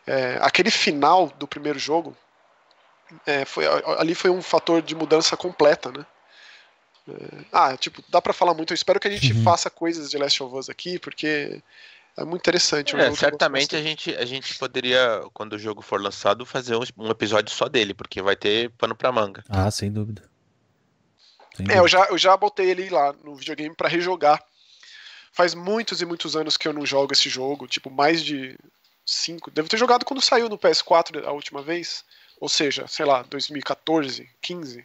é, 0.07 0.37
aquele 0.41 0.69
final 0.69 1.27
do 1.27 1.47
primeiro 1.47 1.79
jogo 1.79 2.15
é, 3.25 3.45
foi, 3.45 3.65
ali 3.97 4.15
foi 4.15 4.29
um 4.29 4.41
fator 4.41 4.81
de 4.81 4.95
mudança 4.95 5.35
completa, 5.37 5.91
né? 5.91 6.05
É, 7.07 7.45
ah, 7.51 7.77
tipo, 7.77 8.03
dá 8.09 8.19
para 8.19 8.33
falar 8.33 8.53
muito. 8.53 8.73
Eu 8.73 8.75
espero 8.75 8.99
que 8.99 9.07
a 9.07 9.11
gente 9.11 9.31
uhum. 9.31 9.43
faça 9.43 9.69
coisas 9.69 10.09
de 10.09 10.17
Last 10.17 10.41
of 10.41 10.55
Us 10.55 10.69
aqui, 10.69 10.97
porque 10.97 11.61
é 12.17 12.23
muito 12.23 12.41
interessante. 12.41 12.95
É, 12.95 13.13
certamente 13.13 13.75
a 13.75 13.81
gente, 13.81 14.15
a 14.15 14.25
gente 14.25 14.57
poderia, 14.57 15.21
quando 15.33 15.53
o 15.53 15.59
jogo 15.59 15.81
for 15.81 16.01
lançado, 16.01 16.45
fazer 16.45 16.75
um, 16.75 16.83
um 16.97 17.09
episódio 17.09 17.53
só 17.53 17.67
dele, 17.67 17.93
porque 17.93 18.21
vai 18.21 18.35
ter 18.35 18.69
pano 18.71 18.95
pra 18.95 19.11
manga. 19.11 19.43
Ah, 19.49 19.69
sem 19.69 19.91
dúvida. 19.91 20.23
Sem 21.55 21.69
é, 21.69 21.79
eu 21.79 21.87
já, 21.87 22.05
eu 22.05 22.17
já 22.17 22.35
botei 22.37 22.69
ele 22.69 22.89
lá 22.89 23.13
no 23.23 23.35
videogame 23.35 23.75
para 23.75 23.89
rejogar. 23.89 24.41
Faz 25.31 25.53
muitos 25.53 26.01
e 26.01 26.05
muitos 26.05 26.35
anos 26.37 26.55
que 26.55 26.67
eu 26.67 26.73
não 26.73 26.85
jogo 26.85 27.11
esse 27.11 27.27
jogo, 27.27 27.67
tipo, 27.67 27.91
mais 27.91 28.23
de 28.23 28.57
cinco. 29.05 29.51
Devo 29.51 29.67
ter 29.67 29.77
jogado 29.77 30.05
quando 30.05 30.21
saiu 30.21 30.47
no 30.47 30.57
PS4 30.57 31.25
a 31.25 31.31
última 31.31 31.61
vez. 31.61 32.05
Ou 32.39 32.47
seja, 32.47 32.87
sei 32.87 33.05
lá, 33.05 33.23
2014, 33.23 34.29
15. 34.41 34.83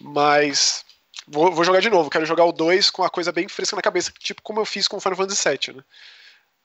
Mas 0.00 0.84
vou, 1.26 1.52
vou 1.52 1.64
jogar 1.64 1.80
de 1.80 1.90
novo. 1.90 2.10
Quero 2.10 2.26
jogar 2.26 2.44
o 2.44 2.52
2 2.52 2.90
com 2.90 3.02
a 3.02 3.10
coisa 3.10 3.32
bem 3.32 3.48
fresca 3.48 3.76
na 3.76 3.82
cabeça, 3.82 4.12
tipo 4.18 4.42
como 4.42 4.60
eu 4.60 4.64
fiz 4.64 4.88
com 4.88 4.96
o 4.96 5.00
Final 5.00 5.16
Fantasy 5.16 5.48
VII, 5.48 5.76
né? 5.76 5.84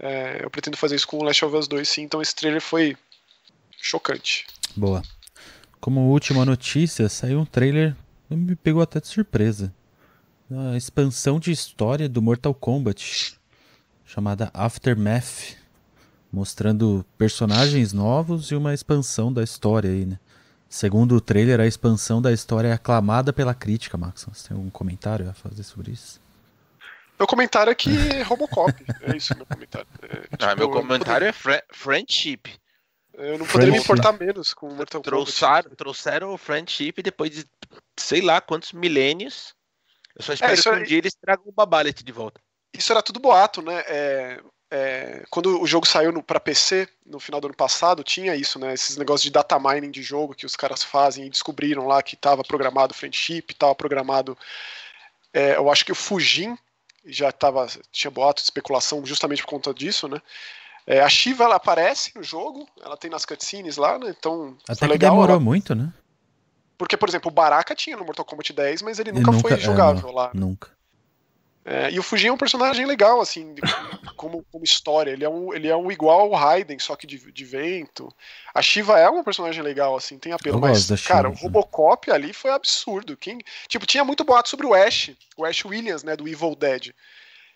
É, 0.01 0.39
eu 0.43 0.49
pretendo 0.49 0.78
fazer 0.78 0.95
isso 0.95 1.07
com 1.07 1.18
o 1.18 1.24
Last 1.24 1.43
of 1.43 1.55
Us 1.55 1.68
2, 1.68 1.88
sim. 1.88 2.03
Então 2.03 2.22
esse 2.22 2.36
trailer 2.36 2.62
foi 2.62 2.95
chocante. 3.82 4.47
Boa. 4.76 5.01
Como 5.80 6.10
última 6.10 6.45
notícia, 6.45 7.07
saiu 7.10 7.39
um 7.39 7.45
trailer 7.45 7.95
que 8.28 8.36
me 8.36 8.55
pegou 8.55 8.82
até 8.82 8.99
de 8.99 9.07
surpresa. 9.07 9.74
A 10.51 10.76
expansão 10.76 11.39
de 11.39 11.51
história 11.51 12.10
do 12.10 12.22
Mortal 12.22 12.53
Kombat, 12.53 13.38
chamada 14.05 14.49
Aftermath 14.53 15.60
mostrando 16.32 17.05
personagens 17.18 17.91
novos 17.91 18.51
e 18.51 18.55
uma 18.55 18.74
expansão 18.74 19.34
da 19.34 19.43
história 19.43 19.89
aí, 19.89 20.05
né? 20.05 20.20
Segundo 20.70 21.15
o 21.15 21.22
trailer, 21.22 21.59
a 21.59 21.65
expansão 21.65 22.22
da 22.22 22.32
história 22.32 22.67
é 22.67 22.74
aclamada 22.74 23.34
pela 23.34 23.55
crítica, 23.55 23.97
Max. 23.97 24.26
Você 24.26 24.49
tem 24.49 24.55
algum 24.55 24.70
comentário 24.70 25.28
a 25.28 25.34
fazer 25.34 25.63
sobre 25.63 25.91
isso? 25.91 26.22
Meu 27.17 27.28
comentário 27.28 27.72
é 27.72 27.76
que 27.76 27.89
é 27.89 28.22
Robocop. 28.24 28.74
É 29.01 29.17
isso 29.17 29.36
meu 29.36 29.47
comentário. 29.47 29.88
É, 30.03 30.15
tipo, 30.22 30.45
ah, 30.45 30.55
meu 30.55 30.70
comentário 30.70 31.28
é 31.28 31.32
fr 31.34 31.57
friendship. 31.72 32.43
Eu 33.13 33.39
não 33.39 33.47
poderia 33.47 33.74
me 33.74 33.80
importar 33.80 34.13
menos 34.13 34.53
com 34.53 34.72
Mortal 34.72 35.01
trouxeram, 35.01 35.63
Kombat. 35.63 35.76
Trouxeram 35.76 36.34
o 36.34 36.38
friendship 36.38 37.01
depois 37.01 37.32
de 37.32 37.45
sei 37.97 38.22
lá 38.22 38.39
quantos 38.39 38.72
milênios. 38.72 39.55
Eu 40.15 40.24
só 40.24 40.34
espero 40.34 40.53
é, 40.53 40.55
que 40.55 40.70
um 40.70 40.84
dia 40.84 40.99
eles 40.99 41.15
tragam 41.15 41.45
o 41.47 41.51
Babalet 41.51 42.03
de 42.03 42.11
volta. 42.11 42.39
Isso 42.74 42.91
era 42.91 43.01
tudo 43.01 43.20
boato, 43.20 43.61
né? 43.61 43.84
É, 43.88 44.41
é, 44.72 45.24
quando 45.30 45.59
o 45.61 45.65
jogo 45.65 45.88
saiu 45.88 46.22
para 46.22 46.39
PC 46.39 46.88
no 47.05 47.20
final 47.20 47.41
do 47.41 47.47
ano 47.47 47.55
passado, 47.55 48.03
tinha 48.03 48.36
isso, 48.36 48.59
né? 48.59 48.74
Esses 48.74 48.97
negócios 48.97 49.24
de 49.24 49.32
data 49.32 49.59
mining 49.59 49.89
de 49.89 50.03
jogo 50.03 50.36
que 50.36 50.45
os 50.45 50.55
caras 50.55 50.84
fazem 50.84 51.26
e 51.26 51.30
descobriram 51.30 51.88
lá 51.88 52.03
que 52.03 52.13
estava 52.13 52.43
programado 52.43 52.93
friendship, 52.93 53.45
estava 53.49 53.74
programado. 53.74 54.38
É, 55.34 55.55
eu 55.55 55.72
acho 55.72 55.84
que 55.84 55.91
o 55.91 55.95
Fujin 55.95 56.55
já 57.05 57.30
estava 57.30 57.65
tinha 57.91 58.11
boato 58.11 58.41
de 58.41 58.45
especulação 58.45 59.03
justamente 59.05 59.41
por 59.41 59.49
conta 59.49 59.74
disso, 59.74 60.07
né? 60.07 60.22
É, 60.86 61.01
a 61.01 61.09
Shiva 61.09 61.43
ela 61.43 61.55
aparece 61.55 62.11
no 62.15 62.24
jogo, 62.24 62.67
ela 62.82 62.97
tem 62.97 63.09
nas 63.09 63.26
cutscenes 63.26 63.78
lá, 63.78 63.97
né? 63.97 64.13
Então 64.17 64.55
até 64.67 64.86
que 64.86 64.91
legal, 64.91 65.11
demorou 65.11 65.36
ela... 65.36 65.43
muito, 65.43 65.74
né? 65.74 65.91
Porque, 66.78 66.95
por 66.95 67.09
exemplo, 67.09 67.30
o 67.30 67.34
Baraka 67.34 67.76
tinha 67.76 67.97
no 67.97 68.05
Mortal 68.05 68.24
Kombat 68.24 68.53
10, 68.53 68.84
mas 68.84 68.99
ele 68.99 69.11
nunca, 69.11 69.32
nunca 69.32 69.49
foi 69.49 69.59
jogável 69.59 70.09
é, 70.09 70.13
lá. 70.13 70.32
Nunca. 70.34 70.78
É, 71.72 71.91
e 71.91 71.99
o 71.99 72.03
Fujin 72.03 72.30
é 72.30 72.32
um 72.32 72.38
personagem 72.38 72.84
legal, 72.84 73.22
assim, 73.22 73.53
como, 74.17 74.43
como, 74.51 74.63
história. 74.63 75.11
Ele 75.11 75.24
é, 75.24 75.30
um, 75.30 75.53
ele 75.53 75.67
é 75.67 75.78
um 75.78 75.91
igual 75.91 76.22
ao 76.22 76.32
Raiden, 76.32 76.80
só 76.80 76.95
que 76.95 77.05
de, 77.05 77.32
de 77.32 77.45
vento. 77.45 78.11
A 78.55 78.59
Shiva 78.59 78.97
é 78.97 79.07
uma 79.07 79.24
personagem 79.24 79.61
legal, 79.61 79.95
assim, 79.95 80.17
tem 80.17 80.32
apelo. 80.32 80.59
Mas, 80.59 80.89
cara, 81.05 81.30
o 81.30 81.34
Robocop 81.34 82.09
ali 82.09 82.34
foi 82.34 82.49
absurdo. 82.49 83.15
Quem, 83.15 83.38
tipo, 83.67 83.86
tinha 83.86 84.03
muito 84.03 84.24
boato 84.24 84.49
sobre 84.49 84.65
o 84.65 84.74
Ash, 84.74 85.11
o 85.38 85.45
Ash 85.45 85.63
Williams, 85.63 86.01
né, 86.01 86.15
do 86.15 86.28
Evil 86.28 86.55
Dead. 86.55 86.91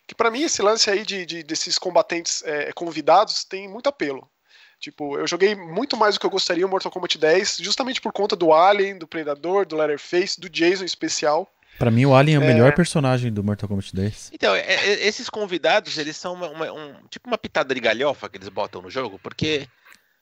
Que 0.05 0.13
para 0.13 0.29
mim 0.29 0.43
esse 0.43 0.61
lance 0.61 0.91
aí 0.91 1.03
de, 1.03 1.25
de 1.25 1.41
desses 1.41 1.79
combatentes 1.79 2.43
é, 2.45 2.71
convidados 2.71 3.43
tem 3.43 3.67
muito 3.67 3.89
apelo. 3.89 4.29
Tipo, 4.79 5.17
eu 5.17 5.25
joguei 5.25 5.55
muito 5.55 5.97
mais 5.97 6.13
do 6.13 6.19
que 6.19 6.25
eu 6.27 6.29
gostaria 6.29 6.67
o 6.67 6.69
Mortal 6.69 6.91
Kombat 6.91 7.17
10, 7.17 7.57
justamente 7.61 7.99
por 7.99 8.11
conta 8.11 8.35
do 8.35 8.53
Alien, 8.53 8.99
do 8.99 9.07
Predador, 9.07 9.65
do 9.65 9.75
Leatherface, 9.75 10.39
do 10.39 10.49
Jason 10.49 10.83
em 10.83 10.85
especial. 10.85 11.49
Pra 11.77 11.89
mim, 11.91 12.05
o 12.05 12.15
Alien 12.15 12.37
é 12.37 12.39
o 12.39 12.41
melhor 12.41 12.69
é... 12.69 12.71
personagem 12.71 13.31
do 13.31 13.43
Mortal 13.43 13.67
Kombat 13.67 13.95
10. 13.95 14.31
Então, 14.33 14.55
é, 14.55 14.61
é, 14.61 15.07
esses 15.07 15.29
convidados, 15.29 15.97
eles 15.97 16.15
são 16.15 16.33
uma, 16.33 16.49
uma, 16.49 16.71
um, 16.71 16.93
tipo 17.09 17.27
uma 17.27 17.37
pitada 17.37 17.73
de 17.73 17.81
galhofa 17.81 18.29
que 18.29 18.37
eles 18.37 18.49
botam 18.49 18.81
no 18.81 18.89
jogo, 18.89 19.19
porque. 19.21 19.67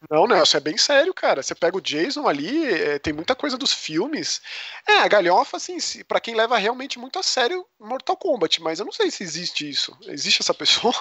Não, 0.09 0.25
Nelson, 0.25 0.57
é 0.57 0.59
bem 0.59 0.77
sério, 0.77 1.13
cara. 1.13 1.43
Você 1.43 1.53
pega 1.53 1.77
o 1.77 1.81
Jason 1.81 2.27
ali, 2.27 2.65
é, 2.65 2.97
tem 2.97 3.13
muita 3.13 3.35
coisa 3.35 3.55
dos 3.55 3.71
filmes. 3.71 4.41
É, 4.87 4.97
a 4.97 5.07
galhofa, 5.07 5.57
assim, 5.57 5.79
se, 5.79 6.03
pra 6.03 6.19
quem 6.19 6.33
leva 6.33 6.57
realmente 6.57 6.97
muito 6.97 7.19
a 7.19 7.23
sério 7.23 7.63
Mortal 7.79 8.17
Kombat, 8.17 8.59
mas 8.63 8.79
eu 8.79 8.85
não 8.85 8.91
sei 8.91 9.11
se 9.11 9.21
existe 9.21 9.69
isso. 9.69 9.95
Existe 10.07 10.41
essa 10.41 10.55
pessoa? 10.55 10.95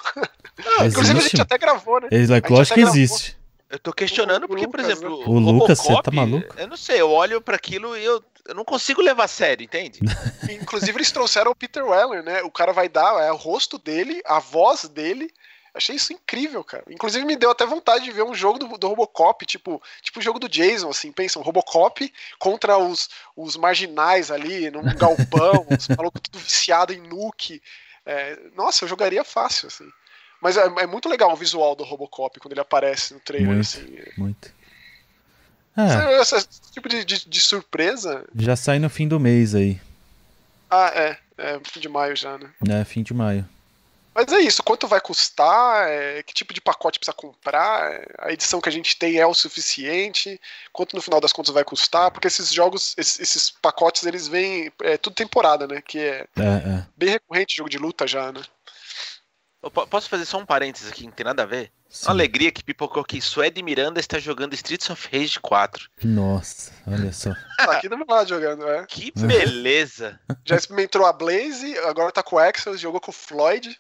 Não, 0.63 0.87
Inclusive, 0.87 1.19
a 1.19 1.23
gente 1.23 1.41
até 1.41 1.57
gravou, 1.57 1.99
né? 1.99 2.09
Lógico 2.51 2.75
que 2.75 2.83
existe. 2.83 3.40
Eu 3.71 3.79
tô 3.79 3.93
questionando 3.93 4.49
porque, 4.49 4.67
por 4.67 4.81
exemplo, 4.81 5.23
o, 5.29 5.31
o 5.31 5.39
Lucas, 5.39 5.79
você 5.79 6.03
tá 6.03 6.11
maluco? 6.11 6.53
Eu 6.59 6.67
não 6.67 6.77
sei, 6.77 7.01
eu 7.01 7.11
olho 7.11 7.41
para 7.41 7.55
aquilo 7.55 7.97
e 7.97 8.05
eu, 8.05 8.23
eu 8.49 8.55
não 8.55 8.65
consigo 8.65 9.01
levar 9.01 9.25
a 9.25 9.29
sério, 9.29 9.63
entende? 9.63 10.01
Inclusive 10.51 10.99
eles 10.99 11.13
trouxeram 11.13 11.53
o 11.53 11.55
Peter 11.55 11.85
Weller, 11.87 12.21
né? 12.23 12.43
O 12.43 12.51
cara 12.51 12.73
vai 12.73 12.89
dar, 12.89 13.23
é 13.23 13.31
o 13.31 13.37
rosto 13.37 13.79
dele, 13.79 14.21
a 14.27 14.41
voz 14.41 14.89
dele. 14.89 15.33
Achei 15.73 15.95
isso 15.95 16.13
incrível, 16.13 16.65
cara. 16.65 16.83
Inclusive 16.91 17.25
me 17.25 17.37
deu 17.37 17.49
até 17.49 17.65
vontade 17.65 18.05
de 18.05 18.11
ver 18.11 18.25
um 18.25 18.35
jogo 18.35 18.59
do, 18.59 18.77
do 18.77 18.89
Robocop, 18.89 19.47
tipo, 19.47 19.81
tipo 20.03 20.19
o 20.19 20.23
jogo 20.23 20.41
do 20.41 20.49
Jason, 20.49 20.91
assim, 20.91 21.13
pensa, 21.13 21.39
um 21.39 21.43
Robocop 21.43 22.13
contra 22.41 22.77
os, 22.77 23.09
os 23.37 23.57
marginais 23.57 24.33
ali, 24.33 24.69
num 24.69 24.83
galpão, 24.97 25.65
os 25.71 25.87
malucos 25.97 26.21
tudo 26.25 26.41
viciado 26.41 26.93
em 26.93 27.01
nuke. 27.01 27.63
É, 28.05 28.37
nossa, 28.57 28.85
eu 28.85 28.89
jogaria 28.89 29.23
fácil, 29.23 29.69
assim. 29.69 29.89
Mas 30.41 30.57
é, 30.57 30.65
é, 30.65 30.87
muito 30.87 31.09
legal 31.09 31.33
o 31.33 31.37
visual 31.37 31.75
do 31.75 31.85
Robocop 31.85 32.39
quando 32.41 32.53
ele 32.53 32.61
aparece 32.61 33.13
no 33.15 33.21
trailer. 33.21 33.49
Muito, 33.49 33.61
assim. 33.61 33.99
muito. 34.17 34.53
É. 35.77 36.21
Esse, 36.21 36.37
esse, 36.37 36.49
tipo 36.73 36.89
de, 36.89 37.05
de, 37.05 37.29
de, 37.29 37.41
surpresa. 37.41 38.25
Já 38.35 38.57
sai 38.57 38.79
no 38.79 38.91
fim 38.91 39.07
do 39.07 39.21
mês 39.21 39.55
aí. 39.55 39.81
Ah, 40.71 40.91
é. 40.95 41.19
É 41.37 41.59
fim 41.65 41.81
de 41.81 41.89
maio 41.89 42.15
já, 42.15 42.37
né? 42.37 42.51
É, 42.69 42.85
fim 42.85 43.03
de 43.03 43.15
maio. 43.15 43.49
Mas 44.15 44.33
é 44.33 44.41
isso, 44.41 44.63
quanto 44.63 44.89
vai 44.89 45.01
custar, 45.01 45.89
é, 45.89 46.23
que 46.23 46.35
tipo 46.35 46.53
de 46.53 46.61
pacote 46.61 46.99
precisa 46.99 47.15
comprar, 47.15 47.93
é, 47.93 48.07
a 48.19 48.33
edição 48.33 48.61
que 48.61 48.69
a 48.69 48.73
gente 48.73 48.99
tem 48.99 49.19
é 49.19 49.27
o 49.27 49.33
suficiente, 49.33 50.39
quanto 50.73 50.97
no 50.97 51.03
final 51.03 51.21
das 51.21 51.33
contas 51.33 51.55
vai 51.55 51.63
custar, 51.63 52.11
porque 52.11 52.27
esses 52.27 52.53
jogos, 52.53 52.93
esses, 52.99 53.21
esses 53.21 53.51
pacotes, 53.51 54.05
eles 54.05 54.27
vêm, 54.27 54.71
é 54.83 54.97
tudo 54.97 55.15
temporada, 55.15 55.67
né, 55.67 55.81
que 55.81 55.99
é, 55.99 56.27
é, 56.37 56.43
é. 56.43 56.87
bem 56.97 57.11
recorrente 57.11 57.57
jogo 57.57 57.71
de 57.71 57.79
luta 57.79 58.07
já, 58.07 58.33
né. 58.33 58.43
Eu 59.63 59.71
posso 59.71 60.09
fazer 60.09 60.25
só 60.25 60.39
um 60.39 60.47
parênteses 60.47 60.91
aqui, 60.91 61.05
não 61.05 61.13
tem 61.13 61.25
nada 61.25 61.43
a 61.43 61.47
ver? 61.47 61.71
Sim. 61.89 62.07
Uma 62.07 62.15
alegria 62.15 62.51
que 62.51 62.65
pipocou 62.65 63.05
que 63.05 63.21
Suede 63.21 63.63
Miranda 63.63 64.01
está 64.01 64.19
jogando 64.19 64.55
Streets 64.55 64.89
of 64.89 65.09
Rage 65.13 65.39
4. 65.39 65.89
Nossa, 66.03 66.73
olha 66.87 67.13
só. 67.13 67.35
tá 67.59 67.73
aqui 67.73 67.89
do 67.89 67.99
meu 67.99 68.07
lado 68.09 68.29
jogando, 68.29 68.67
é. 68.67 68.87
Que 68.87 69.13
beleza! 69.15 70.19
Já 70.47 70.57
experimentou 70.57 71.05
a 71.05 71.13
Blaze, 71.13 71.77
agora 71.81 72.11
tá 72.11 72.23
com 72.23 72.37
o 72.37 72.39
Axel, 72.39 72.77
jogou 72.79 73.01
com 73.01 73.11
o 73.11 73.15
Floyd. 73.15 73.77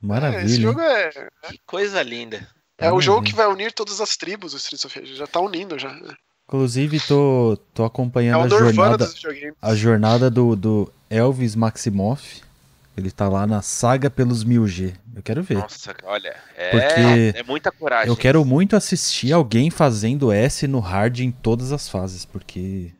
Maravilha. 0.00 0.40
É, 0.40 0.44
esse 0.46 0.60
jogo 0.60 0.80
é. 0.80 1.10
Que 1.48 1.60
coisa 1.64 2.02
linda. 2.02 2.48
É 2.76 2.90
o 2.90 3.00
jogo 3.00 3.22
que 3.22 3.34
vai 3.34 3.46
unir 3.46 3.72
todas 3.72 4.00
as 4.00 4.16
tribos 4.16 4.52
do 4.52 4.58
Streets 4.58 4.84
of 4.86 4.98
Rage. 4.98 5.14
Já 5.14 5.26
tá 5.26 5.38
unindo 5.38 5.78
já. 5.78 5.94
Inclusive, 6.48 6.98
tô, 6.98 7.56
tô 7.72 7.84
acompanhando 7.84 8.42
é 8.42 8.46
a 8.46 8.48
jornada, 8.48 9.10
a 9.62 9.74
jornada 9.74 10.30
do, 10.30 10.56
do 10.56 10.92
Elvis 11.08 11.54
Maximoff 11.54 12.42
ele 13.00 13.10
tá 13.10 13.28
lá 13.28 13.46
na 13.46 13.62
saga 13.62 14.10
pelos 14.10 14.44
1000G. 14.44 14.94
Eu 15.14 15.22
quero 15.22 15.42
ver. 15.42 15.58
Nossa, 15.58 15.94
olha, 16.04 16.36
é, 16.56 16.70
Porque 16.70 17.38
é 17.38 17.42
muita 17.42 17.72
coragem. 17.72 18.08
Eu 18.08 18.16
quero 18.16 18.44
muito 18.44 18.76
assistir 18.76 19.32
alguém 19.32 19.70
fazendo 19.70 20.30
S 20.30 20.66
no 20.66 20.78
hard 20.78 21.20
em 21.20 21.30
todas 21.30 21.72
as 21.72 21.88
fases, 21.88 22.24
porque. 22.24 22.92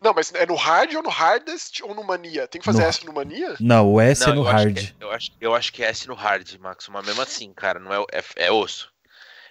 Não, 0.00 0.14
mas 0.14 0.32
é 0.32 0.46
no 0.46 0.54
hard 0.54 0.94
ou 0.94 1.02
no 1.02 1.08
hardest 1.08 1.80
ou 1.82 1.94
no 1.94 2.04
mania? 2.04 2.46
Tem 2.46 2.60
que 2.60 2.64
fazer 2.64 2.82
no... 2.82 2.88
S 2.88 3.04
no 3.04 3.12
mania? 3.12 3.56
Não, 3.58 3.92
o 3.92 4.00
S 4.00 4.22
não, 4.22 4.32
é 4.32 4.34
no 4.36 4.42
eu 4.42 4.44
hard. 4.44 4.78
Acho 4.78 4.86
é, 4.86 5.04
eu, 5.04 5.10
acho, 5.10 5.30
eu 5.40 5.54
acho 5.54 5.72
que 5.72 5.82
é 5.82 5.88
S 5.88 6.06
no 6.06 6.14
hard, 6.14 6.56
Max. 6.60 6.88
Mas 6.88 7.06
mesmo 7.06 7.22
assim, 7.22 7.52
cara, 7.52 7.80
não 7.80 7.92
é, 7.92 8.04
é, 8.12 8.22
é 8.46 8.52
osso. 8.52 8.92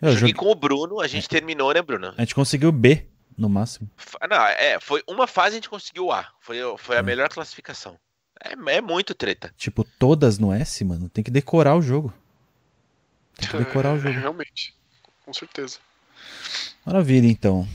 Eu 0.02 0.12
joguei, 0.12 0.20
joguei 0.20 0.34
com 0.34 0.52
o 0.52 0.56
Bruno, 0.56 1.02
a 1.02 1.08
gente 1.08 1.28
terminou, 1.28 1.74
né, 1.74 1.82
Bruno? 1.82 2.14
A 2.18 2.22
gente 2.22 2.36
conseguiu 2.36 2.72
B. 2.72 3.06
no 3.38 3.50
máximo? 3.50 3.90
Não, 4.30 4.46
é, 4.46 4.80
foi 4.80 5.04
uma 5.08 5.28
fase 5.28 5.50
a 5.50 5.58
gente 5.58 5.70
conseguiu 5.70 6.12
A. 6.12 6.28
Foi, 6.40 6.58
foi 6.78 6.98
a 6.98 7.02
hum. 7.02 7.04
melhor 7.04 7.30
classificação. 7.30 8.00
É, 8.44 8.78
é 8.78 8.82
muito 8.82 9.14
treta. 9.14 9.54
Tipo, 9.58 9.84
todas 9.98 10.38
no 10.38 10.54
S, 10.54 10.84
mano. 10.84 11.10
Tem 11.10 11.24
que 11.24 11.32
decorar 11.32 11.76
o 11.76 11.82
jogo. 11.82 12.14
Tem 13.38 13.50
que 13.50 13.58
decorar 13.58 13.94
o 13.94 14.00
jogo. 14.00 14.20
Realmente. 14.20 14.74
Com 15.26 15.34
certeza. 15.34 15.80
Maravilha, 16.86 17.28
então. 17.28 17.68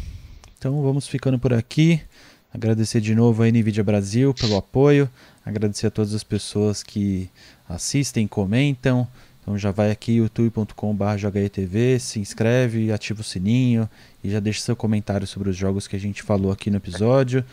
Então 0.59 0.83
vamos 0.83 1.07
ficando 1.07 1.39
por 1.39 1.53
aqui. 1.53 2.01
Agradecer 2.53 3.01
de 3.01 3.15
novo 3.15 3.43
a 3.43 3.47
NVIDIA 3.47 3.83
Brasil 3.83 4.35
pelo 4.35 4.57
apoio. 4.57 5.11
Agradecer 5.45 5.87
a 5.87 5.91
todas 5.91 6.15
as 6.15 6.23
pessoas 6.23 6.83
que 6.83 7.31
assistem, 7.69 8.27
comentam. 8.27 9.09
Então 9.41 9.59
já 9.59 9.73
vai 9.73 9.91
aqui 9.91 10.13
youtube.com.br 10.13 11.17
JHETV, 11.17 11.99
se 11.99 12.21
inscreve, 12.21 12.93
ativa 12.93 13.23
o 13.23 13.25
sininho 13.25 13.91
e 14.23 14.31
já 14.31 14.39
deixa 14.39 14.61
seu 14.61 14.77
comentário 14.77 15.27
sobre 15.27 15.51
os 15.51 15.57
jogos 15.57 15.89
que 15.89 15.97
a 15.97 15.99
gente 15.99 16.23
falou 16.23 16.53
aqui 16.53 16.71
no 16.71 16.77
episódio. 16.77 17.45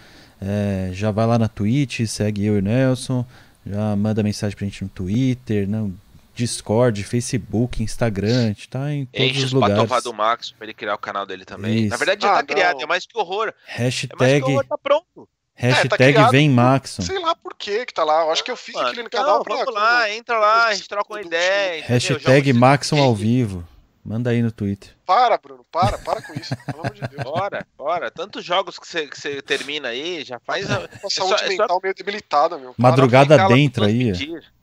É, 0.41 0.89
já 0.93 1.11
vai 1.11 1.25
lá 1.27 1.37
na 1.37 1.47
Twitch, 1.47 2.05
segue 2.07 2.45
eu 2.45 2.55
e 2.55 2.59
o 2.59 2.61
Nelson, 2.61 3.25
já 3.65 3.95
manda 3.95 4.23
mensagem 4.23 4.55
pra 4.55 4.65
gente 4.65 4.83
no 4.83 4.89
Twitter, 4.89 5.67
no 5.67 5.93
Discord, 6.33 7.03
Facebook, 7.03 7.83
Instagram, 7.83 8.45
a 8.45 8.47
gente 8.47 8.69
tá 8.69 8.91
em 8.93 9.05
todos 9.05 9.27
Enche 9.27 9.43
os 9.43 9.51
lugares. 9.51 9.91
Enche 9.91 10.01
do 10.01 10.13
Max 10.13 10.51
pra 10.51 10.65
ele 10.65 10.73
criar 10.73 10.95
o 10.95 10.97
canal 10.97 11.25
dele 11.25 11.43
também. 11.43 11.79
Isso. 11.79 11.89
Na 11.89 11.97
verdade 11.97 12.21
já 12.21 12.29
tá 12.29 12.33
ah, 12.35 12.37
tá 12.37 12.53
criado, 12.53 12.81
é 12.81 12.85
mais 12.85 13.05
que 13.05 13.17
horror. 13.17 13.53
Hashtag... 13.65 14.13
É 14.13 14.17
mais 14.17 14.43
que 14.43 14.49
horror, 14.49 14.65
tá 14.65 14.77
pronto. 14.77 15.29
Hashtag 15.55 16.17
é, 16.17 16.23
tá 16.23 16.29
vem 16.29 16.49
Maxon. 16.49 17.01
Sei 17.01 17.19
lá 17.19 17.35
por 17.35 17.53
que 17.53 17.85
que 17.85 17.93
tá 17.93 18.05
lá. 18.05 18.23
Eu 18.23 18.31
acho 18.31 18.41
que 18.45 18.49
eu 18.49 18.55
fiz 18.55 18.77
aquele 18.77 19.03
no 19.03 19.09
canal 19.09 19.43
pra. 19.43 19.57
Vamos 19.57 19.73
lá, 19.73 20.09
entra 20.09 20.39
lá, 20.39 20.67
a 20.67 20.73
gente 20.73 20.87
troca 20.87 21.13
uma 21.13 21.21
ideia. 21.21 21.83
Hashtag 21.83 22.53
Maxon 22.53 22.97
ao 22.97 23.13
vivo. 23.13 23.67
Manda 24.09 24.31
aí 24.31 24.41
no 24.41 24.51
Twitter. 24.51 24.89
Para, 25.05 25.37
Bruno, 25.37 25.63
para, 25.71 25.95
para 25.99 26.19
com 26.23 26.33
isso. 26.33 26.55
Pelo 26.65 26.79
amor 26.79 26.95
de 26.95 27.01
Deus. 27.01 27.23
Bora, 27.23 27.67
bora. 27.77 28.09
Tantos 28.09 28.43
jogos 28.43 28.79
que 28.79 28.87
você, 28.87 29.39
termina 29.43 29.89
aí, 29.89 30.23
já 30.23 30.39
faz. 30.39 30.67
A, 30.67 30.77
a 30.77 31.09
saúde 31.11 31.35
é 31.35 31.37
só, 31.37 31.47
mental 31.47 31.65
é 31.65 31.69
só... 31.69 31.79
meio 31.83 31.93
debilitada, 31.93 32.57
meu. 32.57 32.73
Madrugada 32.75 33.47
dentro 33.47 33.85
aí. 33.85 34.11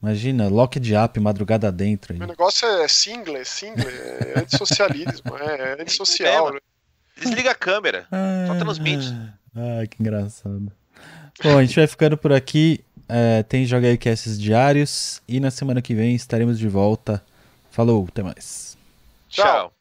Imagina, 0.02 0.48
lock 0.48 0.80
de 0.80 0.96
app, 0.96 1.20
madrugada 1.20 1.70
dentro 1.70 2.12
aí. 2.12 2.18
Meu 2.18 2.26
negócio 2.26 2.66
é 2.66 2.88
single, 2.88 3.36
é 3.36 3.44
single, 3.44 3.88
é 3.88 4.40
antissocialismo, 4.40 5.36
é, 5.38 5.78
é 5.78 5.82
antissocial. 5.82 6.52
Né? 6.52 6.58
Desliga 7.16 7.52
a 7.52 7.54
câmera, 7.54 8.04
ah, 8.10 8.46
só 8.48 8.54
transmite. 8.56 9.14
Ah, 9.54 9.86
que 9.88 10.02
engraçado. 10.02 10.72
Bom, 11.40 11.56
a 11.56 11.64
gente 11.64 11.76
vai 11.76 11.86
ficando 11.86 12.18
por 12.18 12.32
aqui. 12.32 12.84
É, 13.08 13.44
tem 13.44 13.64
Joga 13.64 13.86
aí 13.86 13.96
Casts 13.96 14.40
diários. 14.40 15.22
E 15.28 15.38
na 15.38 15.52
semana 15.52 15.80
que 15.80 15.94
vem 15.94 16.16
estaremos 16.16 16.58
de 16.58 16.66
volta. 16.66 17.22
Falou, 17.70 18.04
até 18.08 18.24
mais. 18.24 18.75
Ciao. 19.36 19.75